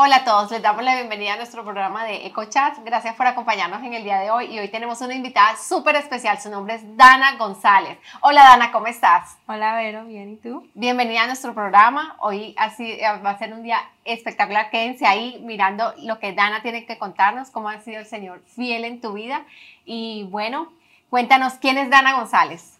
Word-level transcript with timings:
Hola 0.00 0.18
a 0.18 0.24
todos, 0.24 0.52
les 0.52 0.62
damos 0.62 0.84
la 0.84 0.94
bienvenida 0.94 1.32
a 1.32 1.36
nuestro 1.38 1.64
programa 1.64 2.04
de 2.04 2.24
EcoChat. 2.26 2.84
Gracias 2.84 3.16
por 3.16 3.26
acompañarnos 3.26 3.82
en 3.82 3.94
el 3.94 4.04
día 4.04 4.20
de 4.20 4.30
hoy 4.30 4.44
y 4.44 4.60
hoy 4.60 4.68
tenemos 4.68 5.00
una 5.00 5.12
invitada 5.12 5.56
súper 5.56 5.96
especial. 5.96 6.40
Su 6.40 6.50
nombre 6.50 6.76
es 6.76 6.96
Dana 6.96 7.34
González. 7.34 7.98
Hola 8.20 8.44
Dana, 8.44 8.70
¿cómo 8.70 8.86
estás? 8.86 9.38
Hola 9.48 9.74
Vero, 9.74 10.04
bien, 10.04 10.34
¿y 10.34 10.36
tú? 10.36 10.68
Bienvenida 10.74 11.24
a 11.24 11.26
nuestro 11.26 11.52
programa. 11.52 12.14
Hoy 12.20 12.54
así 12.58 12.92
eh, 12.92 13.02
va 13.26 13.30
a 13.30 13.38
ser 13.38 13.52
un 13.52 13.64
día 13.64 13.80
espectacular. 14.04 14.70
Quédense 14.70 15.04
ahí 15.04 15.42
mirando 15.44 15.92
lo 16.04 16.20
que 16.20 16.32
Dana 16.32 16.62
tiene 16.62 16.86
que 16.86 16.96
contarnos, 16.96 17.50
cómo 17.50 17.68
ha 17.68 17.80
sido 17.80 17.98
el 17.98 18.06
Señor 18.06 18.40
fiel 18.46 18.84
en 18.84 19.00
tu 19.00 19.14
vida. 19.14 19.46
Y 19.84 20.28
bueno, 20.30 20.72
cuéntanos 21.10 21.54
quién 21.54 21.76
es 21.76 21.90
Dana 21.90 22.14
González. 22.14 22.77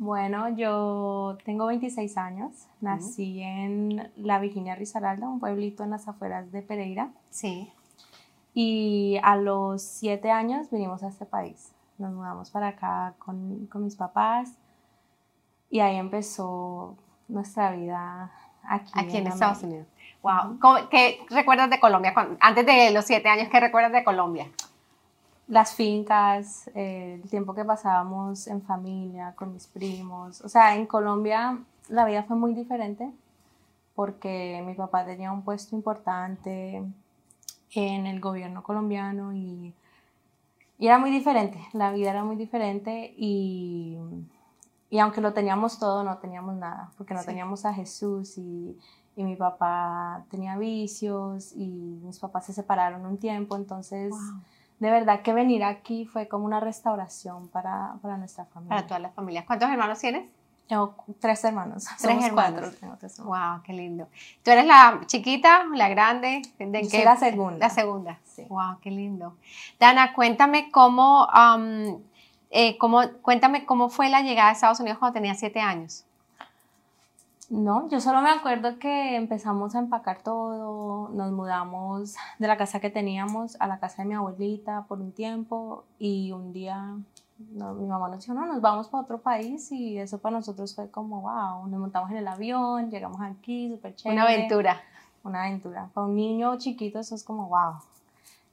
Bueno, 0.00 0.48
yo 0.48 1.36
tengo 1.44 1.66
26 1.66 2.16
años, 2.16 2.52
nací 2.80 3.42
en 3.42 4.10
La 4.16 4.38
Virginia 4.38 4.74
Risaralda, 4.74 5.28
un 5.28 5.40
pueblito 5.40 5.84
en 5.84 5.90
las 5.90 6.08
afueras 6.08 6.50
de 6.52 6.62
Pereira. 6.62 7.10
Sí. 7.28 7.70
Y 8.54 9.20
a 9.22 9.36
los 9.36 9.82
7 9.82 10.30
años 10.30 10.70
vinimos 10.70 11.02
a 11.02 11.08
este 11.08 11.26
país. 11.26 11.72
Nos 11.98 12.14
mudamos 12.14 12.50
para 12.50 12.68
acá 12.68 13.12
con, 13.18 13.66
con 13.66 13.84
mis 13.84 13.94
papás 13.94 14.54
y 15.68 15.80
ahí 15.80 15.96
empezó 15.96 16.96
nuestra 17.28 17.72
vida 17.72 18.32
aquí. 18.62 18.92
Aquí 18.94 19.18
en, 19.18 19.26
Estados 19.26 19.62
Unidos. 19.64 19.86
Wow. 20.22 20.88
¿Qué 20.88 21.18
recuerdas 21.28 21.68
de 21.68 21.78
Colombia? 21.78 22.14
Antes 22.40 22.64
de 22.64 22.90
los 22.90 23.04
7 23.04 23.28
años, 23.28 23.48
¿qué 23.50 23.60
recuerdas 23.60 23.92
de 23.92 24.02
Colombia? 24.02 24.46
Las 25.50 25.74
fincas, 25.74 26.70
el 26.74 27.28
tiempo 27.28 27.54
que 27.54 27.64
pasábamos 27.64 28.46
en 28.46 28.62
familia, 28.62 29.34
con 29.34 29.52
mis 29.52 29.66
primos. 29.66 30.40
O 30.42 30.48
sea, 30.48 30.76
en 30.76 30.86
Colombia 30.86 31.58
la 31.88 32.04
vida 32.04 32.22
fue 32.22 32.36
muy 32.36 32.54
diferente 32.54 33.10
porque 33.96 34.62
mi 34.64 34.74
papá 34.74 35.04
tenía 35.04 35.32
un 35.32 35.42
puesto 35.42 35.74
importante 35.74 36.82
en 37.74 38.06
el 38.06 38.20
gobierno 38.20 38.62
colombiano 38.62 39.34
y, 39.34 39.74
era 40.78 40.98
muy 40.98 41.10
diferente, 41.10 41.60
la 41.74 41.92
vida 41.92 42.08
era 42.08 42.24
muy 42.24 42.36
diferente 42.36 43.12
y, 43.18 43.98
aunque 44.98 45.20
lo 45.20 45.34
teníamos 45.34 45.78
todo, 45.78 46.02
no 46.04 46.16
teníamos 46.16 46.54
nada, 46.54 46.90
porque 46.96 47.12
no 47.12 47.22
teníamos 47.22 47.66
a 47.66 47.74
Jesús 47.74 48.38
y, 48.38 48.78
mi 49.16 49.36
papá 49.36 50.24
tenía 50.30 50.56
vicios 50.56 51.52
y 51.54 51.66
mis 52.02 52.18
papás 52.18 52.46
se 52.46 52.54
separaron 52.54 53.04
un 53.04 53.18
tiempo, 53.18 53.54
entonces 53.54 54.14
de 54.80 54.90
verdad 54.90 55.20
que 55.20 55.32
venir 55.34 55.62
aquí 55.62 56.06
fue 56.06 56.26
como 56.26 56.46
una 56.46 56.58
restauración 56.58 57.48
para, 57.48 57.94
para 58.02 58.16
nuestra 58.16 58.46
familia. 58.46 58.76
Para 58.76 58.86
todas 58.86 59.02
las 59.02 59.14
familias. 59.14 59.44
¿Cuántos 59.44 59.68
hermanos 59.70 59.98
tienes? 59.98 60.28
Tengo 60.66 60.94
tres 61.18 61.44
hermanos. 61.44 61.84
Tres 62.00 62.24
hermanos. 62.24 62.76
Cuatro, 62.80 63.24
wow, 63.24 63.62
qué 63.62 63.72
lindo. 63.72 64.08
¿Tú 64.42 64.52
eres 64.52 64.64
la 64.66 65.00
chiquita, 65.06 65.66
la 65.74 65.88
grande? 65.88 66.42
¿De 66.58 66.88
qué? 66.88 67.04
la 67.04 67.16
segunda. 67.16 67.58
La 67.58 67.70
segunda. 67.70 68.18
Sí. 68.24 68.46
Wow, 68.48 68.78
qué 68.80 68.90
lindo. 68.90 69.36
Dana, 69.78 70.14
cuéntame 70.14 70.70
cómo, 70.70 71.28
eh, 72.50 72.78
cómo, 72.78 73.02
cuéntame 73.20 73.66
cómo 73.66 73.90
fue 73.90 74.08
la 74.08 74.22
llegada 74.22 74.48
a 74.48 74.52
Estados 74.52 74.80
Unidos 74.80 74.98
cuando 74.98 75.14
tenía 75.14 75.34
siete 75.34 75.60
años. 75.60 76.06
No, 77.50 77.88
yo 77.88 78.00
solo 78.00 78.22
me 78.22 78.30
acuerdo 78.30 78.78
que 78.78 79.16
empezamos 79.16 79.74
a 79.74 79.80
empacar 79.80 80.22
todo, 80.22 81.08
nos 81.08 81.32
mudamos 81.32 82.14
de 82.38 82.46
la 82.46 82.56
casa 82.56 82.78
que 82.78 82.90
teníamos 82.90 83.56
a 83.60 83.66
la 83.66 83.80
casa 83.80 84.02
de 84.02 84.08
mi 84.08 84.14
abuelita 84.14 84.84
por 84.86 85.00
un 85.00 85.10
tiempo 85.10 85.84
y 85.98 86.30
un 86.30 86.52
día 86.52 86.96
mi 87.38 87.86
mamá 87.86 88.08
nos 88.08 88.20
dijo, 88.20 88.34
no, 88.34 88.46
nos 88.46 88.60
vamos 88.60 88.88
para 88.88 89.02
otro 89.02 89.18
país 89.18 89.72
y 89.72 89.98
eso 89.98 90.18
para 90.18 90.36
nosotros 90.36 90.76
fue 90.76 90.90
como, 90.90 91.22
wow, 91.22 91.66
nos 91.66 91.80
montamos 91.80 92.10
en 92.12 92.18
el 92.18 92.28
avión, 92.28 92.88
llegamos 92.88 93.20
aquí, 93.20 93.68
súper 93.68 93.96
chévere. 93.96 94.20
Una 94.20 94.28
aventura. 94.28 94.80
Una 95.24 95.44
aventura. 95.44 95.90
Para 95.92 96.06
un 96.06 96.14
niño 96.14 96.56
chiquito 96.58 97.00
eso 97.00 97.16
es 97.16 97.24
como, 97.24 97.48
wow. 97.48 97.80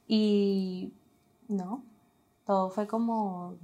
Y 0.08 0.92
no, 1.46 1.82
todo 2.44 2.70
fue 2.70 2.88
como 2.88 3.54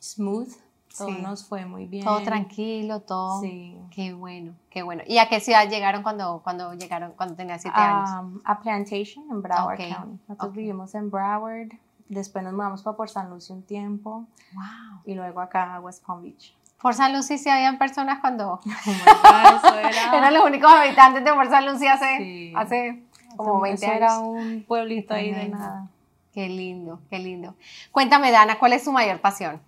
smooth, 0.00 0.48
todo 0.98 1.10
nos 1.10 1.46
fue 1.46 1.64
muy 1.64 1.86
bien. 1.86 2.04
Todo 2.04 2.22
tranquilo, 2.22 3.00
todo. 3.00 3.40
Sí. 3.40 3.78
Qué 3.90 4.12
bueno, 4.12 4.54
qué 4.70 4.82
bueno. 4.82 5.02
¿Y 5.06 5.18
a 5.18 5.28
qué 5.28 5.40
ciudad 5.40 5.68
llegaron 5.68 6.02
cuando, 6.02 6.40
cuando 6.42 6.74
llegaron, 6.74 7.12
cuando 7.12 7.34
tenía 7.34 7.58
siete 7.58 7.78
años? 7.78 8.40
A 8.44 8.60
Plantation, 8.60 9.24
en 9.30 9.42
Broward 9.42 9.78
County. 9.78 10.18
Nosotros 10.28 10.52
vivimos 10.52 10.94
en 10.94 11.10
Broward. 11.10 11.68
Después 12.08 12.42
nos 12.42 12.52
mudamos 12.52 12.82
para 12.82 12.96
Port 12.96 13.10
San 13.10 13.30
Lucie 13.30 13.54
un 13.54 13.62
tiempo. 13.62 14.26
Wow. 14.54 15.02
Y 15.04 15.14
luego 15.14 15.40
acá 15.40 15.74
a 15.74 15.80
West 15.80 16.04
Palm 16.04 16.22
Beach. 16.22 16.54
Port 16.80 16.96
San 16.96 17.12
Lucie 17.12 17.38
sí 17.38 17.48
habían 17.48 17.78
personas 17.78 18.20
cuando... 18.20 18.60
Oh 18.70 19.74
era... 19.74 20.14
Eran 20.16 20.34
los 20.34 20.44
únicos 20.44 20.70
habitantes 20.70 21.24
de 21.24 21.32
Port 21.32 21.50
San 21.50 21.66
Lucie 21.66 21.88
hace, 21.88 22.52
hace 22.56 23.02
como 23.36 23.60
20 23.60 23.84
años. 23.84 23.96
Era 23.96 24.20
un 24.20 24.64
pueblito 24.66 25.14
ahí 25.14 25.32
de 25.32 25.48
nada. 25.48 25.88
Qué 26.32 26.48
lindo, 26.48 27.00
qué 27.10 27.18
lindo. 27.18 27.56
Cuéntame, 27.90 28.30
Dana, 28.30 28.58
¿cuál 28.58 28.72
es 28.72 28.84
su 28.84 28.92
mayor 28.92 29.20
pasión? 29.20 29.60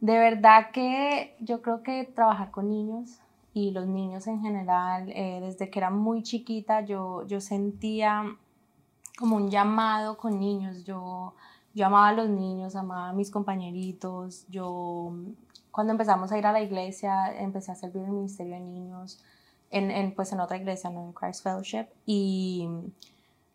De 0.00 0.18
verdad 0.18 0.70
que 0.72 1.36
yo 1.40 1.60
creo 1.60 1.82
que 1.82 2.04
trabajar 2.04 2.50
con 2.50 2.70
niños 2.70 3.20
y 3.52 3.70
los 3.72 3.86
niños 3.86 4.26
en 4.26 4.40
general, 4.40 5.10
eh, 5.10 5.40
desde 5.42 5.68
que 5.68 5.78
era 5.78 5.90
muy 5.90 6.22
chiquita, 6.22 6.80
yo, 6.82 7.26
yo 7.26 7.40
sentía 7.40 8.24
como 9.18 9.36
un 9.36 9.50
llamado 9.50 10.16
con 10.16 10.40
niños. 10.40 10.84
Yo, 10.84 11.34
amaba 11.84 12.08
a 12.08 12.12
los 12.14 12.30
niños, 12.30 12.76
amaba 12.76 13.10
a 13.10 13.12
mis 13.12 13.30
compañeritos. 13.30 14.46
Yo, 14.48 15.12
cuando 15.70 15.92
empezamos 15.92 16.32
a 16.32 16.38
ir 16.38 16.46
a 16.46 16.52
la 16.52 16.62
iglesia, 16.62 17.38
empecé 17.38 17.72
a 17.72 17.74
servir 17.74 18.04
el 18.04 18.12
Ministerio 18.12 18.54
de 18.54 18.60
Niños, 18.60 19.22
en, 19.70 19.90
en, 19.90 20.14
pues 20.14 20.32
en 20.32 20.40
otra 20.40 20.56
iglesia, 20.56 20.88
no 20.88 21.04
en 21.04 21.12
Christ 21.12 21.42
Fellowship. 21.42 21.86
Y, 22.06 22.68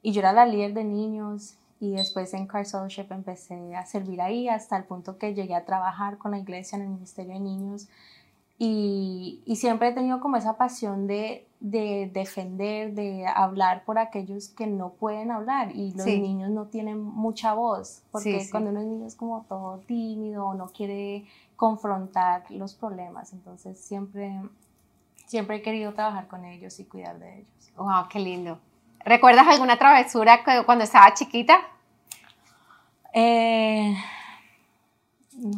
y 0.03 0.11
yo 0.11 0.19
era 0.19 0.31
la 0.31 0.45
líder 0.45 0.75
de 0.75 0.83
niños 0.83 1.57
y 1.79 1.91
después 1.91 2.33
en 2.33 2.47
Car 2.47 2.65
Fellowship 2.65 3.07
empecé 3.09 3.75
a 3.75 3.85
servir 3.85 4.21
ahí 4.21 4.47
hasta 4.47 4.77
el 4.77 4.85
punto 4.85 5.17
que 5.17 5.33
llegué 5.33 5.55
a 5.55 5.65
trabajar 5.65 6.17
con 6.17 6.31
la 6.31 6.39
iglesia 6.39 6.77
en 6.77 6.83
el 6.83 6.89
Ministerio 6.89 7.33
de 7.33 7.39
Niños 7.39 7.87
y, 8.57 9.41
y 9.45 9.57
siempre 9.57 9.89
he 9.89 9.91
tenido 9.91 10.21
como 10.21 10.37
esa 10.37 10.57
pasión 10.57 11.07
de, 11.07 11.45
de, 11.59 12.09
defender, 12.13 12.93
de 12.93 13.27
hablar 13.27 13.83
por 13.83 13.99
aquellos 13.99 14.47
que 14.47 14.65
no 14.65 14.93
pueden 14.93 15.31
hablar 15.31 15.75
y 15.75 15.91
los 15.91 16.05
niños 16.05 16.51
no 16.51 16.67
tienen 16.67 17.01
mucha 17.01 17.53
voz, 17.53 18.03
porque 18.11 18.47
cuando 18.49 18.69
uno 18.69 18.79
es 18.79 18.85
niño 18.85 19.07
es 19.07 19.15
como 19.15 19.43
todo 19.49 19.79
tímido, 19.79 20.53
no 20.53 20.67
quiere 20.67 21.25
confrontar 21.57 22.49
los 22.49 22.75
problemas, 22.75 23.33
entonces 23.33 23.77
siempre, 23.77 24.41
siempre 25.25 25.57
he 25.57 25.61
querido 25.61 25.93
trabajar 25.93 26.29
con 26.29 26.45
ellos 26.45 26.79
y 26.79 26.85
cuidar 26.85 27.19
de 27.19 27.39
ellos. 27.39 27.73
¡Wow, 27.75 28.07
qué 28.09 28.19
lindo! 28.19 28.57
¿Recuerdas 29.05 29.47
alguna 29.47 29.77
travesura 29.77 30.41
cuando 30.65 30.83
estaba 30.83 31.13
chiquita? 31.13 31.61
Eh, 33.13 33.95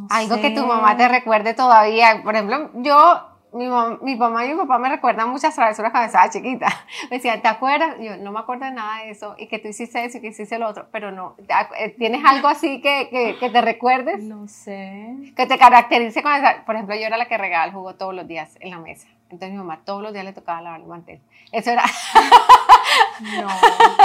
Algo 0.09 0.41
que 0.41 0.51
tu 0.51 0.65
mamá 0.65 0.97
te 0.97 1.07
recuerde 1.07 1.53
todavía. 1.53 2.21
Por 2.23 2.35
ejemplo, 2.35 2.69
yo, 2.75 3.21
mi, 3.53 3.67
mi, 4.01 4.17
mamá 4.17 4.45
y 4.45 4.49
mi 4.49 4.57
papá 4.57 4.77
me 4.79 4.89
recuerdan 4.89 5.29
muchas 5.29 5.55
travesuras 5.55 5.91
cuando 5.91 6.07
estaba 6.07 6.29
chiquita. 6.29 6.67
Me 7.09 7.17
decían, 7.17 7.41
¿te 7.41 7.47
acuerdas? 7.47 7.95
Yo 8.01 8.17
no 8.17 8.33
me 8.33 8.39
acuerdo 8.39 8.65
de 8.65 8.71
nada 8.71 9.03
de 9.03 9.11
eso 9.11 9.35
y 9.37 9.47
que 9.47 9.59
tú 9.59 9.69
hiciste 9.69 10.03
eso 10.03 10.17
y 10.17 10.21
que 10.21 10.27
hiciste 10.27 10.59
lo 10.59 10.67
otro, 10.67 10.87
pero 10.91 11.11
no. 11.11 11.35
Eh, 11.79 11.95
¿Tienes 11.97 12.25
algo 12.25 12.49
así 12.49 12.81
que, 12.81 13.07
que, 13.09 13.37
que 13.39 13.49
te 13.49 13.61
recuerdes? 13.61 14.21
No 14.21 14.49
sé. 14.49 15.15
Que 15.37 15.45
te 15.45 15.57
caracterice 15.57 16.21
con 16.21 16.33
esa. 16.33 16.65
Por 16.65 16.75
ejemplo, 16.75 16.95
yo 16.95 17.07
era 17.07 17.15
la 17.15 17.27
que 17.27 17.37
regaba 17.37 17.63
el 17.63 17.71
jugo 17.71 17.95
todos 17.95 18.13
los 18.13 18.27
días 18.27 18.57
en 18.59 18.71
la 18.71 18.79
mesa. 18.79 19.07
Entonces 19.29 19.51
mi 19.51 19.57
mamá 19.57 19.79
todos 19.85 20.03
los 20.03 20.11
días 20.11 20.25
le 20.25 20.33
tocaba 20.33 20.61
lavar 20.61 20.81
el 20.81 20.87
mantel. 20.87 21.21
Eso 21.53 21.71
era. 21.71 21.85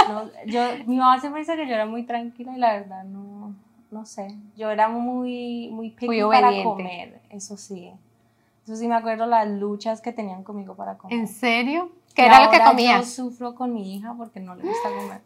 No, 0.09 0.29
yo, 0.45 0.61
mi 0.85 0.97
mamá 0.97 1.19
siempre 1.19 1.41
dice 1.41 1.55
que 1.55 1.67
yo 1.67 1.73
era 1.73 1.85
muy 1.85 2.03
tranquila 2.03 2.53
y 2.55 2.59
la 2.59 2.73
verdad 2.73 3.03
no, 3.03 3.53
no 3.91 4.05
sé. 4.05 4.35
Yo 4.55 4.69
era 4.69 4.89
muy, 4.89 5.69
muy 5.71 5.91
picky 5.91 6.21
para 6.21 6.63
comer, 6.63 7.21
eso 7.29 7.57
sí. 7.57 7.91
Eso 8.63 8.75
sí 8.75 8.87
me 8.87 8.95
acuerdo 8.95 9.25
las 9.25 9.47
luchas 9.47 10.01
que 10.01 10.13
tenían 10.13 10.43
conmigo 10.43 10.75
para 10.75 10.97
comer. 10.97 11.19
¿En 11.19 11.27
serio? 11.27 11.91
¿Qué 12.15 12.25
era 12.25 12.45
lo 12.45 12.51
que 12.51 12.61
comías? 12.61 12.99
Yo 13.01 13.25
sufro 13.25 13.55
con 13.55 13.73
mi 13.73 13.95
hija 13.95 14.13
porque 14.17 14.39
no 14.39 14.55
le 14.55 14.63
gusta 14.63 14.89
comer. 14.89 15.21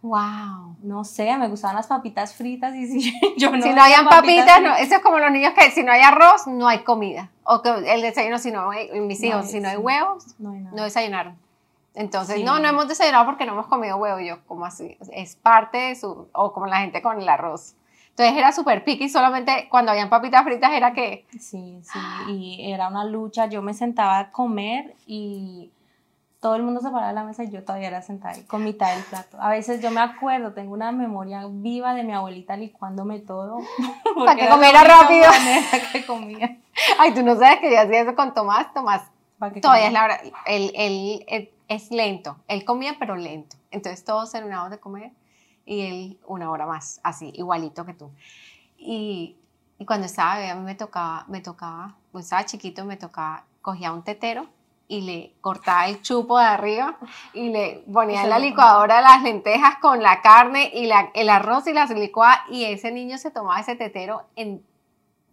Wow. 0.00 0.76
No 0.82 1.04
sé, 1.04 1.36
me 1.36 1.48
gustaban 1.48 1.76
las 1.76 1.88
papitas 1.88 2.34
fritas 2.34 2.74
y 2.74 2.86
si 3.00 3.12
yo 3.36 3.50
no. 3.50 3.62
Si 3.62 3.70
no 3.70 3.82
hayan 3.82 4.06
papitas, 4.06 4.62
no, 4.62 4.74
eso 4.76 4.96
es 4.96 5.02
como 5.02 5.18
los 5.18 5.30
niños 5.30 5.52
que 5.54 5.70
si 5.70 5.82
no 5.82 5.92
hay 5.92 6.02
arroz, 6.02 6.46
no 6.46 6.68
hay 6.68 6.80
comida. 6.80 7.30
O 7.44 7.62
que 7.62 7.70
el 7.70 8.02
desayuno, 8.02 8.38
si 8.38 8.50
no 8.50 8.70
hay, 8.70 8.88
mis 9.00 9.22
hijos, 9.22 9.50
si 9.50 9.60
no 9.60 9.68
hay 9.68 9.76
huevos, 9.76 10.34
no, 10.38 10.52
no 10.52 10.84
desayunaron. 10.84 11.36
Entonces, 11.98 12.44
no, 12.44 12.60
no 12.60 12.68
hemos 12.68 12.86
desayunado 12.86 13.26
porque 13.26 13.44
no 13.44 13.52
hemos 13.52 13.66
comido 13.66 13.96
huevo. 13.96 14.20
Yo, 14.20 14.44
como 14.46 14.64
así? 14.64 14.96
Es 15.12 15.34
parte 15.34 15.78
de 15.78 15.96
su, 15.96 16.28
o 16.32 16.52
como 16.52 16.66
la 16.66 16.78
gente 16.78 17.02
con 17.02 17.20
el 17.20 17.28
arroz. 17.28 17.74
Entonces 18.10 18.36
era 18.36 18.52
súper 18.52 18.84
piqui, 18.84 19.08
solamente 19.08 19.66
cuando 19.68 19.90
habían 19.90 20.08
papitas 20.08 20.44
fritas 20.44 20.70
era 20.72 20.92
que... 20.92 21.26
Sí, 21.40 21.80
sí, 21.82 21.98
y 22.28 22.72
era 22.72 22.88
una 22.88 23.04
lucha. 23.04 23.46
Yo 23.46 23.62
me 23.62 23.74
sentaba 23.74 24.18
a 24.18 24.30
comer 24.30 24.94
y 25.06 25.72
todo 26.40 26.54
el 26.54 26.62
mundo 26.62 26.80
se 26.80 26.88
paraba 26.90 27.08
de 27.08 27.14
la 27.14 27.24
mesa 27.24 27.42
y 27.42 27.50
yo 27.50 27.64
todavía 27.64 27.88
era 27.88 28.02
sentada 28.02 28.34
ahí 28.34 28.42
con 28.44 28.62
mitad 28.62 28.94
del 28.94 29.02
plato. 29.04 29.36
A 29.40 29.50
veces 29.50 29.82
yo 29.82 29.90
me 29.90 30.00
acuerdo, 30.00 30.52
tengo 30.52 30.74
una 30.74 30.92
memoria 30.92 31.46
viva 31.48 31.94
de 31.94 32.04
mi 32.04 32.12
abuelita 32.12 32.56
licuándome 32.56 33.18
todo. 33.18 33.58
Para 34.24 34.36
que 34.36 34.48
comiera 34.48 34.84
rápido. 34.84 35.26
que 35.92 36.06
comía. 36.06 36.58
Ay, 36.98 37.12
tú 37.12 37.24
no 37.24 37.34
sabes 37.34 37.58
que 37.58 37.72
yo 37.72 37.80
hacía 37.80 38.02
eso 38.02 38.14
con 38.14 38.34
Tomás. 38.34 38.72
Tomás 38.72 39.02
Todavía 39.60 39.86
es 39.86 39.92
la 39.92 40.04
hora. 40.04 40.20
Él, 40.46 41.50
es 41.68 41.90
lento. 41.90 42.36
Él 42.48 42.64
comía, 42.64 42.96
pero 42.98 43.16
lento. 43.16 43.56
Entonces 43.70 44.04
todos 44.04 44.32
terminamos 44.32 44.70
de 44.70 44.80
comer 44.80 45.12
y 45.64 45.80
él 45.82 46.20
una 46.26 46.50
hora 46.50 46.66
más, 46.66 47.00
así, 47.02 47.30
igualito 47.34 47.84
que 47.84 47.94
tú. 47.94 48.10
Y, 48.78 49.36
y 49.78 49.84
cuando 49.84 50.06
estaba 50.06 50.50
a 50.50 50.54
mí 50.54 50.64
me 50.64 50.74
tocaba, 50.74 51.24
me 51.28 51.40
tocaba, 51.40 51.96
pues 52.10 52.24
estaba 52.24 52.46
chiquito, 52.46 52.84
me 52.84 52.96
tocaba, 52.96 53.44
cogía 53.60 53.92
un 53.92 54.02
tetero 54.02 54.46
y 54.88 55.02
le 55.02 55.34
cortaba 55.42 55.86
el 55.86 56.00
chupo 56.00 56.38
de 56.38 56.46
arriba 56.46 56.96
y 57.34 57.50
le 57.50 57.84
ponía 57.92 58.22
en 58.22 58.30
la 58.30 58.38
licuadora 58.38 59.02
las 59.02 59.22
lentejas 59.22 59.76
con 59.82 60.02
la 60.02 60.22
carne 60.22 60.70
y 60.74 60.86
la, 60.86 61.10
el 61.14 61.28
arroz 61.28 61.66
y 61.66 61.74
las 61.74 61.90
licuaba 61.90 62.44
y 62.48 62.64
ese 62.64 62.90
niño 62.90 63.18
se 63.18 63.30
tomaba 63.30 63.60
ese 63.60 63.76
tetero 63.76 64.22
en 64.34 64.64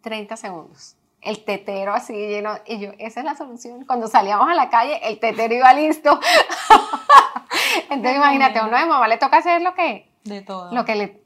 30 0.02 0.36
segundos. 0.36 0.98
El 1.26 1.44
tetero 1.44 1.94
así 1.94 2.14
lleno. 2.14 2.52
Y 2.68 2.80
yo, 2.80 2.92
esa 3.00 3.20
es 3.20 3.26
la 3.26 3.36
solución. 3.36 3.84
Cuando 3.86 4.08
salíamos 4.08 4.48
a 4.48 4.54
la 4.54 4.70
calle, 4.70 5.00
el 5.04 5.20
tetero 5.20 5.56
iba 5.56 5.74
listo. 5.74 6.20
Entonces, 7.90 8.16
imagínate, 8.16 8.60
a 8.60 8.66
uno 8.66 8.78
de 8.78 8.86
mamá 8.86 9.08
le 9.08 9.18
toca 9.18 9.38
hacer 9.38 9.62
lo 9.62 9.74
que. 9.74 10.08
De 10.24 10.42
todo. 10.42 10.72
Lo 10.72 10.86
que, 10.86 10.96
le, 10.96 11.22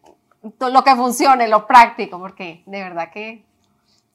lo 0.59 0.83
que 0.83 0.95
funcione, 0.95 1.49
lo 1.49 1.67
práctico, 1.67 2.17
porque 2.17 2.63
de 2.65 2.81
verdad 2.81 3.11
que. 3.11 3.43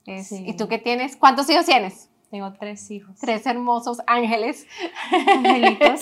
Es, 0.07 0.33
¿Y 0.33 0.55
tú 0.55 0.69
qué 0.69 0.79
tienes? 0.79 1.17
¿Cuántos 1.17 1.49
hijos 1.51 1.67
tienes? 1.67 2.09
Tengo 2.35 2.53
tres 2.53 2.91
hijos. 2.91 3.15
Tres 3.21 3.47
hermosos 3.47 4.03
ángeles. 4.07 4.67
Angelitos. 5.37 6.01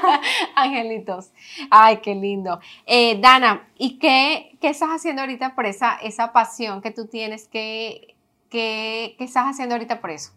Angelitos. 0.54 1.32
Ay, 1.70 1.96
qué 1.96 2.14
lindo. 2.14 2.60
Eh, 2.86 3.18
Dana, 3.20 3.68
¿y 3.76 3.98
qué, 3.98 4.56
qué, 4.60 4.68
estás 4.68 4.90
haciendo 4.90 5.22
ahorita 5.22 5.54
por 5.54 5.66
esa, 5.66 5.96
esa 5.96 6.32
pasión 6.32 6.82
que 6.82 6.92
tú 6.92 7.08
tienes? 7.08 7.48
¿Qué, 7.48 8.11
qué, 8.52 9.14
qué 9.16 9.24
estás 9.24 9.46
haciendo 9.46 9.74
ahorita 9.74 10.00
por 10.00 10.10
eso? 10.10 10.30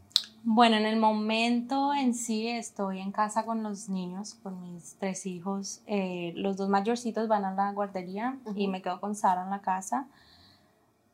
Bueno, 0.43 0.77
en 0.77 0.85
el 0.85 0.97
momento 0.97 1.93
en 1.93 2.13
sí 2.13 2.47
estoy 2.47 3.01
en 3.01 3.11
casa 3.11 3.45
con 3.45 3.61
los 3.61 3.89
niños, 3.89 4.35
con 4.41 4.61
mis 4.61 4.95
tres 4.97 5.25
hijos. 5.25 5.81
Eh, 5.85 6.33
los 6.35 6.55
dos 6.55 6.69
mayorcitos 6.69 7.27
van 7.27 7.43
a 7.45 7.53
la 7.53 7.71
guardería 7.73 8.37
y 8.55 8.67
me 8.67 8.81
quedo 8.81 9.01
con 9.01 9.15
Sara 9.15 9.43
en 9.43 9.49
la 9.49 9.61
casa. 9.61 10.07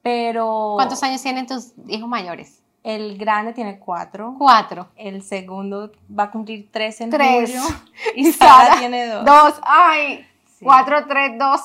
Pero... 0.04 0.74
¿Cuántos 0.76 1.02
años 1.04 1.22
tienen 1.22 1.48
tus 1.48 1.74
hijos 1.88 2.08
mayores? 2.08 2.62
El 2.84 3.18
grande 3.18 3.54
tiene 3.54 3.80
cuatro. 3.80 4.36
Cuatro. 4.38 4.90
El 4.96 5.24
segundo 5.24 5.92
va 6.18 6.24
a 6.24 6.32
cumplir 6.32 6.70
tres 6.72 7.00
en 7.02 7.10
tres. 7.10 7.52
julio. 7.52 7.62
Y, 8.16 8.32
Sara, 8.34 8.78
tiene 8.80 9.08
dos. 9.08 9.26
Dos. 9.26 9.62
Ay. 9.64 10.28
Cuatro, 10.62 11.08
tres, 11.08 11.40
dos. 11.40 11.62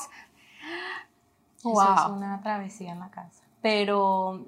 Wow. 1.63 1.81
Eso 1.81 1.93
es 1.95 2.11
una 2.11 2.41
travesía 2.41 2.93
en 2.93 2.99
la 2.99 3.09
casa. 3.09 3.43
Pero 3.61 4.45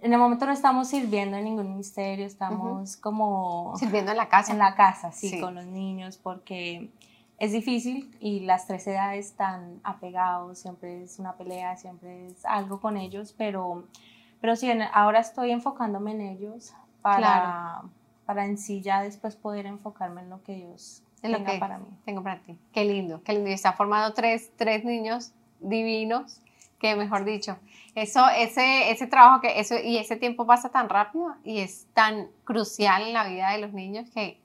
en 0.00 0.12
el 0.12 0.18
momento 0.18 0.46
no 0.46 0.52
estamos 0.52 0.88
sirviendo 0.88 1.36
en 1.36 1.44
ningún 1.44 1.68
ministerio, 1.70 2.26
estamos 2.26 2.96
como... 2.96 3.74
Sirviendo 3.76 4.12
en 4.12 4.16
la 4.16 4.28
casa. 4.28 4.52
En 4.52 4.58
la 4.58 4.74
casa, 4.74 5.12
sí, 5.12 5.40
con 5.40 5.54
los 5.54 5.66
niños, 5.66 6.18
porque 6.18 6.90
es 7.38 7.52
difícil 7.52 8.16
y 8.20 8.40
las 8.40 8.66
tres 8.66 8.86
edades 8.86 9.26
están 9.26 9.80
apegados, 9.84 10.58
siempre 10.58 11.02
es 11.02 11.18
una 11.18 11.34
pelea, 11.34 11.76
siempre 11.76 12.26
es 12.26 12.44
algo 12.44 12.80
con 12.80 12.96
ellos, 12.96 13.34
pero 13.36 13.84
pero 14.40 14.56
sí, 14.56 14.70
ahora 14.92 15.20
estoy 15.20 15.50
enfocándome 15.50 16.12
en 16.12 16.20
ellos 16.20 16.72
para, 17.02 17.82
para 18.24 18.44
en 18.44 18.56
sí 18.56 18.80
ya 18.82 19.02
después 19.02 19.36
poder 19.36 19.66
enfocarme 19.66 20.22
en 20.22 20.30
lo 20.30 20.42
que 20.42 20.54
Dios 20.54 21.02
tenga 21.20 21.58
para 21.58 21.78
mí. 21.78 21.88
Tengo 22.04 22.22
para 22.22 22.40
ti. 22.40 22.56
Qué 22.72 22.84
lindo, 22.84 23.22
qué 23.24 23.32
lindo. 23.32 23.50
Y 23.50 23.52
está 23.52 23.72
formado 23.72 24.14
tres, 24.14 24.52
tres 24.56 24.84
niños 24.84 25.32
divinos, 25.60 26.40
que 26.78 26.94
mejor 26.94 27.24
dicho, 27.24 27.56
eso, 28.02 28.28
ese, 28.28 28.90
ese 28.90 29.06
trabajo 29.06 29.40
que 29.40 29.60
eso, 29.60 29.76
y 29.82 29.98
ese 29.98 30.16
tiempo 30.16 30.46
pasa 30.46 30.70
tan 30.70 30.88
rápido 30.88 31.34
y 31.44 31.58
es 31.58 31.86
tan 31.94 32.28
crucial 32.44 33.02
en 33.02 33.12
la 33.12 33.28
vida 33.28 33.50
de 33.50 33.58
los 33.58 33.72
niños 33.72 34.08
que, 34.10 34.40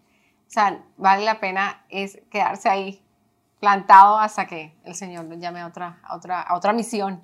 o 0.48 0.52
sea, 0.52 0.84
vale 0.98 1.26
la 1.26 1.40
pena 1.40 1.84
es 1.90 2.22
quedarse 2.30 2.70
ahí 2.70 3.02
plantado 3.60 4.20
hasta 4.20 4.46
que 4.46 4.76
el 4.84 4.94
Señor 4.94 5.26
nos 5.26 5.40
llame 5.40 5.62
a 5.62 5.68
otra, 5.68 6.00
a 6.04 6.16
otra, 6.16 6.42
a 6.42 6.56
otra 6.56 6.74
misión. 6.74 7.24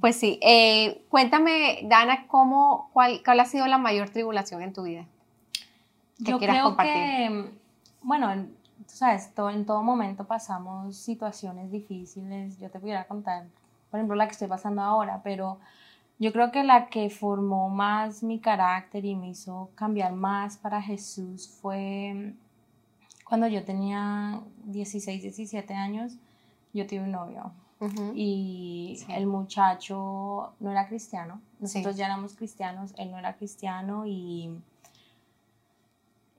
Pues 0.00 0.16
sí, 0.16 0.38
eh, 0.42 1.04
cuéntame, 1.08 1.80
Dana, 1.84 2.26
¿cómo, 2.26 2.90
cuál, 2.92 3.22
cuál, 3.24 3.40
ha 3.40 3.46
sido 3.46 3.66
la 3.66 3.78
mayor 3.78 4.10
tribulación 4.10 4.60
en 4.62 4.72
tu 4.72 4.82
vida? 4.82 5.06
Yo 6.18 6.38
creo 6.38 6.76
que, 6.76 7.50
bueno, 8.02 8.46
tú 8.86 8.94
sabes, 8.94 9.30
en 9.52 9.64
todo 9.64 9.82
momento 9.82 10.24
pasamos 10.26 10.96
situaciones 10.96 11.70
difíciles. 11.70 12.58
Yo 12.58 12.70
te 12.70 12.78
pudiera 12.78 13.04
contar, 13.04 13.46
por 13.94 14.00
ejemplo, 14.00 14.16
la 14.16 14.26
que 14.26 14.32
estoy 14.32 14.48
pasando 14.48 14.82
ahora, 14.82 15.20
pero 15.22 15.60
yo 16.18 16.32
creo 16.32 16.50
que 16.50 16.64
la 16.64 16.88
que 16.88 17.10
formó 17.10 17.68
más 17.68 18.24
mi 18.24 18.40
carácter 18.40 19.04
y 19.04 19.14
me 19.14 19.28
hizo 19.28 19.70
cambiar 19.76 20.14
más 20.14 20.56
para 20.56 20.82
Jesús 20.82 21.48
fue 21.62 22.34
cuando 23.24 23.46
yo 23.46 23.64
tenía 23.64 24.40
16, 24.64 25.22
17 25.22 25.74
años, 25.74 26.16
yo 26.72 26.88
tuve 26.88 27.02
un 27.02 27.12
novio. 27.12 27.52
Y 28.16 28.98
el 29.10 29.28
muchacho 29.28 30.54
no 30.58 30.72
era 30.72 30.88
cristiano. 30.88 31.40
Nosotros 31.60 31.96
ya 31.96 32.06
éramos 32.06 32.34
cristianos, 32.34 32.94
él 32.98 33.12
no 33.12 33.18
era 33.20 33.36
cristiano 33.36 34.06
y, 34.06 34.50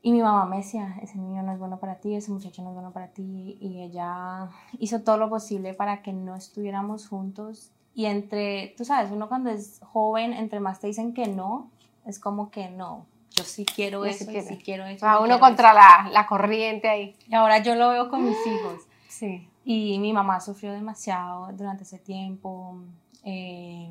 y 0.05 0.11
mi 0.11 0.21
mamá 0.21 0.45
me 0.45 0.57
decía, 0.57 0.99
ese 1.01 1.17
niño 1.17 1.41
no 1.41 1.51
es 1.51 1.57
bueno 1.57 1.79
para 1.79 1.95
ti, 1.95 2.13
ese 2.13 2.31
muchacho 2.31 2.61
no 2.61 2.69
es 2.69 2.75
bueno 2.75 2.91
para 2.91 3.07
ti 3.07 3.57
y 3.59 3.81
ella 3.81 4.51
hizo 4.77 5.01
todo 5.01 5.17
lo 5.17 5.31
posible 5.31 5.73
para 5.73 6.03
que 6.03 6.13
no 6.13 6.35
estuviéramos 6.35 7.07
juntos 7.07 7.71
y 7.95 8.05
entre, 8.05 8.75
tú 8.77 8.85
sabes, 8.85 9.09
uno 9.11 9.27
cuando 9.27 9.49
es 9.49 9.79
joven, 9.81 10.33
entre 10.33 10.59
más 10.59 10.79
te 10.79 10.85
dicen 10.85 11.15
que 11.15 11.25
no, 11.25 11.71
es 12.05 12.19
como 12.19 12.51
que 12.51 12.69
no, 12.69 13.07
yo 13.31 13.43
sí 13.43 13.65
quiero 13.65 14.05
eso, 14.05 14.25
sí, 14.25 14.59
quiero 14.63 14.85
eso. 14.85 15.07
A 15.07 15.21
uno 15.21 15.39
contra 15.39 15.73
la, 15.73 16.07
la, 16.11 16.27
corriente 16.27 16.87
ahí. 16.87 17.15
Y 17.27 17.33
ahora 17.33 17.63
yo 17.63 17.73
lo 17.73 17.89
veo 17.89 18.07
con 18.07 18.25
mis 18.25 18.37
hijos. 18.45 18.83
Sí. 19.07 19.49
Y 19.63 19.97
mi 19.97 20.13
mamá 20.13 20.39
sufrió 20.39 20.71
demasiado 20.71 21.47
durante 21.53 21.81
ese 21.81 21.97
tiempo. 21.97 22.77
Eh, 23.23 23.89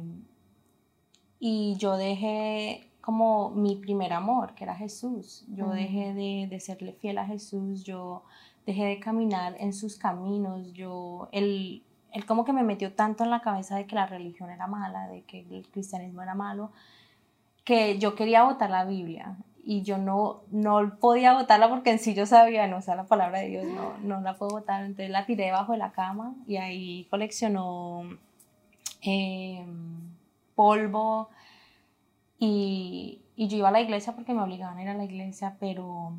y 1.40 1.74
yo 1.76 1.96
dejé 1.96 2.88
como 3.04 3.50
mi 3.50 3.76
primer 3.76 4.14
amor, 4.14 4.54
que 4.54 4.64
era 4.64 4.74
Jesús. 4.74 5.44
Yo 5.48 5.68
dejé 5.68 6.14
de, 6.14 6.46
de, 6.48 6.58
serle 6.58 6.94
fiel 6.94 7.18
a 7.18 7.26
Jesús, 7.26 7.84
yo 7.84 8.22
dejé 8.64 8.84
de 8.84 8.98
caminar 8.98 9.56
en 9.58 9.74
sus 9.74 9.98
caminos. 9.98 10.72
Yo, 10.72 11.28
él, 11.30 11.82
él 12.12 12.24
como 12.24 12.46
que 12.46 12.54
me 12.54 12.62
metió 12.62 12.94
tanto 12.94 13.22
en 13.22 13.28
la 13.28 13.42
cabeza 13.42 13.76
de 13.76 13.86
que 13.86 13.94
la 13.94 14.06
religión 14.06 14.48
era 14.48 14.66
mala, 14.66 15.06
de 15.08 15.20
que 15.24 15.40
el 15.40 15.68
cristianismo 15.70 16.22
era 16.22 16.34
malo, 16.34 16.72
que 17.62 17.98
yo 17.98 18.14
quería 18.14 18.44
votar 18.44 18.70
la 18.70 18.86
Biblia 18.86 19.36
y 19.62 19.82
yo 19.82 19.98
no, 19.98 20.40
no 20.50 20.96
podía 20.98 21.34
votarla 21.34 21.68
porque 21.68 21.90
en 21.90 21.98
sí 21.98 22.14
yo 22.14 22.24
sabía, 22.24 22.66
no 22.68 22.78
usar 22.78 22.96
la 22.96 23.04
palabra 23.04 23.40
de 23.40 23.48
Dios, 23.48 23.66
no, 23.66 23.98
no 24.02 24.22
la 24.22 24.38
puedo 24.38 24.52
votar, 24.52 24.82
entonces 24.82 25.10
la 25.10 25.26
tiré 25.26 25.44
debajo 25.44 25.72
de 25.72 25.78
la 25.78 25.92
cama 25.92 26.34
y 26.46 26.56
ahí 26.56 27.06
coleccionó 27.10 28.00
em, 29.02 30.08
polvo 30.54 31.28
y, 32.38 33.22
y, 33.36 33.48
yo 33.48 33.56
iba 33.58 33.68
a 33.68 33.72
la 33.72 33.80
iglesia 33.80 34.14
porque 34.14 34.34
me 34.34 34.42
obligaban 34.42 34.78
a 34.78 34.82
ir 34.82 34.88
a 34.88 34.94
la 34.94 35.04
iglesia, 35.04 35.56
pero, 35.60 36.16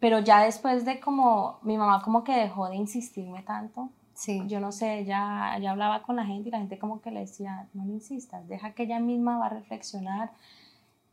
pero 0.00 0.20
ya 0.20 0.42
después 0.44 0.84
de 0.84 1.00
como, 1.00 1.58
mi 1.62 1.76
mamá 1.78 2.02
como 2.02 2.24
que 2.24 2.32
dejó 2.32 2.68
de 2.68 2.76
insistirme 2.76 3.42
tanto, 3.42 3.90
sí. 4.14 4.42
yo 4.46 4.60
no 4.60 4.72
sé, 4.72 5.00
ella, 5.00 5.56
ella 5.56 5.70
hablaba 5.70 6.02
con 6.02 6.16
la 6.16 6.26
gente 6.26 6.48
y 6.48 6.52
la 6.52 6.58
gente 6.58 6.78
como 6.78 7.00
que 7.00 7.10
le 7.10 7.20
decía, 7.20 7.68
no 7.74 7.84
le 7.84 7.92
insistas, 7.92 8.46
deja 8.48 8.72
que 8.72 8.84
ella 8.84 9.00
misma 9.00 9.38
va 9.38 9.46
a 9.46 9.50
reflexionar 9.50 10.30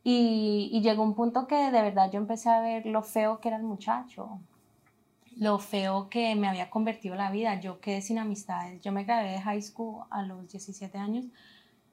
y, 0.08 0.80
llegó 0.82 1.02
un 1.02 1.14
punto 1.14 1.48
que 1.48 1.56
de 1.56 1.82
verdad 1.82 2.12
yo 2.12 2.18
empecé 2.18 2.48
a 2.48 2.60
ver 2.60 2.86
lo 2.86 3.02
feo 3.02 3.40
que 3.40 3.48
era 3.48 3.56
el 3.56 3.64
muchacho, 3.64 4.38
lo 5.36 5.58
feo 5.58 6.08
que 6.08 6.36
me 6.36 6.46
había 6.46 6.70
convertido 6.70 7.16
la 7.16 7.32
vida. 7.32 7.58
Yo 7.58 7.80
quedé 7.80 8.00
sin 8.02 8.20
amistades. 8.20 8.80
Yo 8.82 8.92
me 8.92 9.02
gradué 9.02 9.32
de 9.32 9.40
high 9.40 9.60
school 9.60 10.04
a 10.10 10.22
los 10.22 10.48
17 10.48 10.96
años 10.96 11.24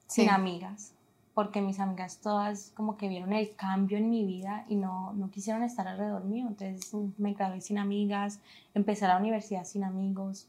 sin 0.05 0.29
amigas, 0.29 0.93
porque 1.33 1.61
mis 1.61 1.79
amigas 1.79 2.19
todas 2.21 2.71
como 2.75 2.97
que 2.97 3.07
vieron 3.07 3.33
el 3.33 3.55
cambio 3.55 3.97
en 3.97 4.09
mi 4.09 4.23
vida 4.23 4.65
y 4.67 4.75
no, 4.75 5.13
no 5.13 5.31
quisieron 5.31 5.63
estar 5.63 5.87
alrededor 5.87 6.23
mío. 6.25 6.47
Entonces 6.47 6.93
me 7.17 7.33
gradué 7.33 7.61
sin 7.61 7.77
amigas, 7.77 8.39
empecé 8.73 9.07
la 9.07 9.17
universidad 9.17 9.63
sin 9.63 9.83
amigos. 9.83 10.47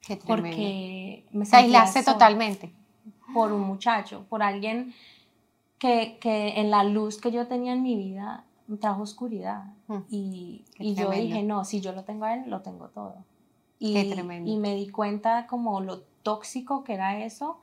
Qué 0.00 0.16
porque 0.16 1.26
me 1.32 1.46
aislaste 1.50 2.02
totalmente. 2.02 2.72
Por 3.34 3.52
un 3.52 3.62
muchacho, 3.62 4.24
por 4.28 4.42
alguien 4.42 4.94
que, 5.78 6.18
que, 6.20 6.60
en 6.60 6.70
la 6.70 6.84
luz 6.84 7.20
que 7.20 7.30
yo 7.30 7.46
tenía 7.46 7.72
en 7.72 7.82
mi 7.82 7.96
vida 7.96 8.44
trajo 8.80 9.02
oscuridad. 9.02 9.64
Mm. 9.88 9.98
y, 10.10 10.64
y 10.78 10.94
yo 10.94 11.10
dije, 11.10 11.42
no, 11.42 11.64
si 11.64 11.80
yo 11.80 11.92
lo 11.92 12.04
tengo 12.04 12.24
a 12.24 12.34
él, 12.34 12.50
lo 12.50 12.62
tengo 12.62 12.88
todo. 12.88 13.24
Y, 13.78 13.96
y 13.98 14.56
me 14.56 14.74
di 14.74 14.88
cuenta 14.88 15.46
como 15.46 15.80
lo 15.80 16.00
tóxico 16.22 16.82
que 16.82 16.94
era 16.94 17.22
eso 17.24 17.60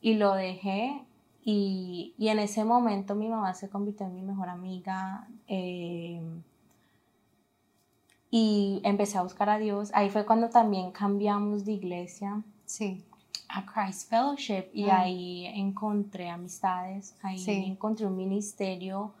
y 0.00 0.14
lo 0.14 0.34
dejé. 0.34 1.02
Y, 1.50 2.14
y 2.18 2.28
en 2.28 2.40
ese 2.40 2.62
momento 2.64 3.14
mi 3.14 3.28
mamá 3.28 3.54
se 3.54 3.70
convirtió 3.70 4.06
en 4.06 4.14
mi 4.14 4.22
mejor 4.22 4.50
amiga. 4.50 5.26
Eh, 5.46 6.20
y 8.30 8.82
empecé 8.84 9.16
a 9.16 9.22
buscar 9.22 9.48
a 9.48 9.58
Dios. 9.58 9.90
Ahí 9.94 10.10
fue 10.10 10.26
cuando 10.26 10.50
también 10.50 10.90
cambiamos 10.90 11.64
de 11.64 11.72
iglesia. 11.72 12.42
Sí 12.66 13.02
a 13.48 13.64
Christ 13.64 14.10
Fellowship 14.10 14.66
y 14.74 14.90
ahí 14.90 15.46
encontré 15.46 16.28
amistades, 16.28 17.14
ahí 17.22 17.42
encontré 17.66 18.06
un 18.06 18.16
ministerio 18.16 19.14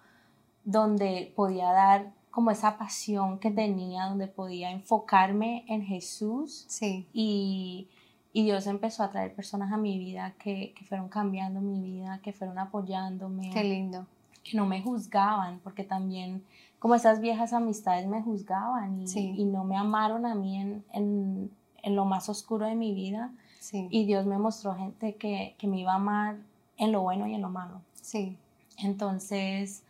donde 0.64 1.32
podía 1.34 1.72
dar 1.72 2.12
como 2.30 2.50
esa 2.50 2.76
pasión 2.76 3.38
que 3.38 3.50
tenía, 3.50 4.04
donde 4.04 4.28
podía 4.28 4.70
enfocarme 4.70 5.64
en 5.66 5.82
Jesús. 5.82 6.66
Sí. 6.68 7.06
Y, 7.12 7.88
y 8.32 8.44
Dios 8.44 8.66
empezó 8.66 9.02
a 9.02 9.10
traer 9.10 9.34
personas 9.34 9.72
a 9.72 9.76
mi 9.76 9.98
vida 9.98 10.34
que, 10.38 10.72
que, 10.76 10.84
fueron 10.84 11.08
cambiando 11.08 11.60
mi 11.60 11.80
vida, 11.80 12.20
que 12.22 12.32
fueron 12.32 12.58
apoyándome. 12.58 13.50
Qué 13.50 13.64
lindo. 13.64 14.06
Que 14.44 14.56
no 14.56 14.66
me 14.66 14.82
juzgaban, 14.82 15.60
porque 15.60 15.84
también 15.84 16.44
como 16.78 16.94
esas 16.94 17.20
viejas 17.20 17.52
amistades 17.52 18.06
me 18.06 18.22
juzgaban 18.22 19.02
y, 19.02 19.06
y 19.16 19.44
no 19.44 19.64
me 19.64 19.76
amaron 19.76 20.26
a 20.26 20.34
mí 20.34 20.60
en, 20.60 20.84
en, 20.92 21.50
en, 21.82 21.96
lo 21.96 22.04
más 22.04 22.28
oscuro 22.28 22.66
de 22.66 22.74
mi 22.74 22.94
vida. 22.94 23.32
Sí. 23.58 23.88
Y 23.90 24.04
Dios 24.04 24.26
me 24.26 24.38
mostró 24.38 24.74
gente 24.74 25.16
que, 25.16 25.56
que 25.58 25.66
me 25.66 25.80
iba 25.80 25.92
a 25.92 25.96
amar 25.96 26.36
en 26.76 26.92
lo 26.92 27.02
bueno 27.02 27.26
y 27.26 27.34
en 27.34 27.42
lo 27.42 27.48
malo. 27.48 27.80
Sí. 28.00 28.36
Entonces, 28.78 29.82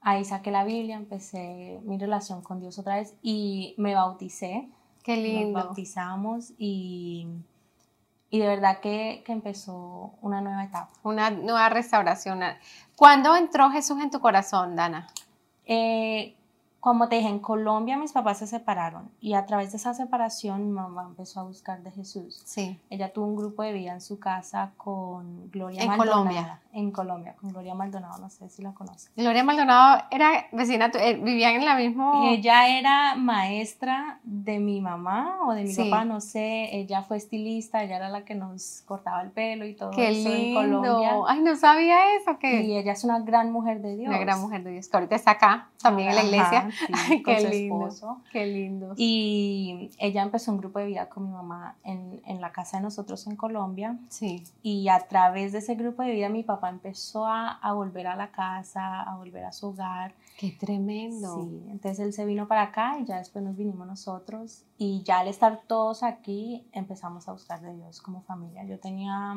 ahí 0.00 0.24
saqué 0.24 0.50
la 0.50 0.64
Biblia, 0.64 0.96
empecé 0.96 1.80
mi 1.84 1.96
relación 1.98 2.42
con 2.42 2.60
Dios 2.60 2.78
otra 2.78 2.96
vez 2.96 3.14
y 3.22 3.74
me 3.76 3.94
bauticé. 3.94 4.68
Qué 5.04 5.16
lindo. 5.16 5.58
Nos 5.58 5.66
bautizamos 5.66 6.52
y, 6.58 7.28
y 8.30 8.40
de 8.40 8.46
verdad 8.46 8.80
que, 8.80 9.22
que, 9.24 9.32
empezó 9.32 10.14
una 10.20 10.40
nueva 10.40 10.64
etapa. 10.64 10.90
Una 11.02 11.30
nueva 11.30 11.68
restauración. 11.68 12.40
¿Cuándo 12.96 13.36
entró 13.36 13.70
Jesús 13.70 14.00
en 14.02 14.10
tu 14.10 14.20
corazón, 14.20 14.74
Dana? 14.74 15.06
Eh, 15.64 16.36
como 16.86 17.08
te 17.08 17.16
dije, 17.16 17.28
en 17.28 17.40
Colombia 17.40 17.96
mis 17.96 18.12
papás 18.12 18.38
se 18.38 18.46
separaron 18.46 19.10
y 19.20 19.34
a 19.34 19.44
través 19.44 19.72
de 19.72 19.78
esa 19.78 19.92
separación 19.92 20.66
mi 20.66 20.70
mamá 20.70 21.04
empezó 21.04 21.40
a 21.40 21.42
buscar 21.42 21.82
de 21.82 21.90
Jesús. 21.90 22.42
Sí. 22.44 22.80
Ella 22.90 23.12
tuvo 23.12 23.26
un 23.26 23.34
grupo 23.34 23.64
de 23.64 23.72
vida 23.72 23.92
en 23.92 24.00
su 24.00 24.20
casa 24.20 24.72
con 24.76 25.50
Gloria 25.50 25.82
en. 25.82 25.96
Colombia. 25.96 26.60
En 26.76 26.90
Colombia, 26.90 27.34
con 27.40 27.48
Gloria 27.48 27.74
Maldonado, 27.74 28.18
no 28.18 28.28
sé 28.28 28.50
si 28.50 28.60
la 28.60 28.74
conoces. 28.74 29.10
Gloria 29.16 29.42
Maldonado 29.42 30.04
era 30.10 30.46
vecina, 30.52 30.90
eh, 31.00 31.14
vivían 31.14 31.54
en 31.54 31.64
la 31.64 31.74
misma... 31.74 32.30
Ella 32.30 32.78
era 32.78 33.14
maestra 33.14 34.20
de 34.24 34.58
mi 34.58 34.82
mamá 34.82 35.38
o 35.46 35.54
de 35.54 35.62
mi 35.62 35.72
sí. 35.72 35.88
papá, 35.88 36.04
no 36.04 36.20
sé, 36.20 36.76
ella 36.76 37.00
fue 37.00 37.16
estilista, 37.16 37.82
ella 37.82 37.96
era 37.96 38.10
la 38.10 38.26
que 38.26 38.34
nos 38.34 38.82
cortaba 38.84 39.22
el 39.22 39.30
pelo 39.30 39.64
y 39.64 39.74
todo 39.74 39.90
Qué 39.90 40.10
eso 40.10 40.28
lindo. 40.28 40.60
en 40.60 40.82
Colombia. 40.82 41.10
Ay, 41.26 41.40
no 41.40 41.56
sabía 41.56 42.16
eso. 42.16 42.38
Que... 42.38 42.64
Y 42.64 42.76
ella 42.76 42.92
es 42.92 43.04
una 43.04 43.20
gran 43.20 43.52
mujer 43.52 43.80
de 43.80 43.96
Dios. 43.96 44.08
Una 44.08 44.18
gran 44.18 44.38
mujer 44.42 44.62
de 44.62 44.72
Dios, 44.72 44.86
que 44.88 44.96
ahorita 44.98 45.16
está 45.16 45.30
acá, 45.30 45.70
también 45.80 46.10
en 46.10 46.16
la 46.16 46.24
iglesia. 46.24 46.68
Sí, 47.06 47.22
Qué 47.22 47.22
con 47.22 47.40
su 47.40 47.48
lindo. 47.48 47.86
esposo. 47.86 48.20
Qué 48.30 48.46
lindo. 48.46 48.92
Y 48.98 49.90
ella 49.98 50.20
empezó 50.20 50.52
un 50.52 50.58
grupo 50.58 50.78
de 50.78 50.84
vida 50.84 51.08
con 51.08 51.24
mi 51.24 51.30
mamá 51.30 51.76
en, 51.84 52.20
en, 52.26 52.42
la 52.42 52.52
casa 52.52 52.76
de 52.76 52.82
nosotros 52.82 53.26
en 53.26 53.36
Colombia. 53.36 53.96
Sí. 54.10 54.44
Y 54.62 54.90
a 54.90 55.00
través 55.08 55.52
de 55.52 55.60
ese 55.60 55.74
grupo 55.74 56.02
de 56.02 56.12
vida 56.12 56.28
mi 56.28 56.42
papá 56.42 56.65
empezó 56.70 57.26
a, 57.26 57.52
a 57.52 57.72
volver 57.72 58.06
a 58.06 58.16
la 58.16 58.30
casa, 58.30 59.02
a 59.02 59.16
volver 59.16 59.44
a 59.44 59.52
su 59.52 59.68
hogar. 59.68 60.14
Qué 60.38 60.50
tremendo. 60.52 61.42
Sí, 61.42 61.64
entonces 61.68 61.98
él 62.00 62.12
se 62.12 62.24
vino 62.24 62.46
para 62.48 62.62
acá 62.62 62.98
y 63.00 63.04
ya 63.04 63.18
después 63.18 63.44
nos 63.44 63.56
vinimos 63.56 63.86
nosotros. 63.86 64.64
Y 64.78 65.02
ya 65.02 65.20
al 65.20 65.28
estar 65.28 65.62
todos 65.66 66.02
aquí 66.02 66.66
empezamos 66.72 67.28
a 67.28 67.32
buscar 67.32 67.60
de 67.60 67.74
Dios 67.74 68.00
como 68.00 68.22
familia. 68.22 68.64
Yo 68.64 68.78
tenía 68.78 69.34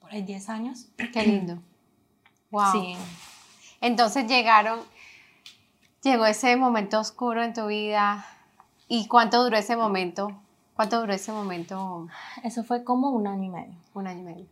por 0.00 0.12
ahí 0.12 0.22
10 0.22 0.48
años. 0.48 0.88
Qué 1.12 1.22
lindo. 1.22 1.58
Wow. 2.50 2.70
Sí. 2.70 2.94
Entonces 3.80 4.28
llegaron 4.28 4.78
llegó 6.04 6.26
ese 6.26 6.54
momento 6.56 7.00
oscuro 7.00 7.42
en 7.42 7.54
tu 7.54 7.66
vida. 7.66 8.26
¿Y 8.86 9.08
cuánto 9.08 9.42
duró 9.42 9.56
ese 9.56 9.76
momento? 9.76 10.30
¿Cuánto 10.74 11.00
duró 11.00 11.14
ese 11.14 11.32
momento? 11.32 12.08
Eso 12.42 12.62
fue 12.62 12.84
como 12.84 13.10
un 13.10 13.26
año 13.26 13.44
y 13.44 13.48
medio. 13.48 13.74
Un 13.94 14.06
año 14.06 14.20
y 14.20 14.24
medio. 14.24 14.46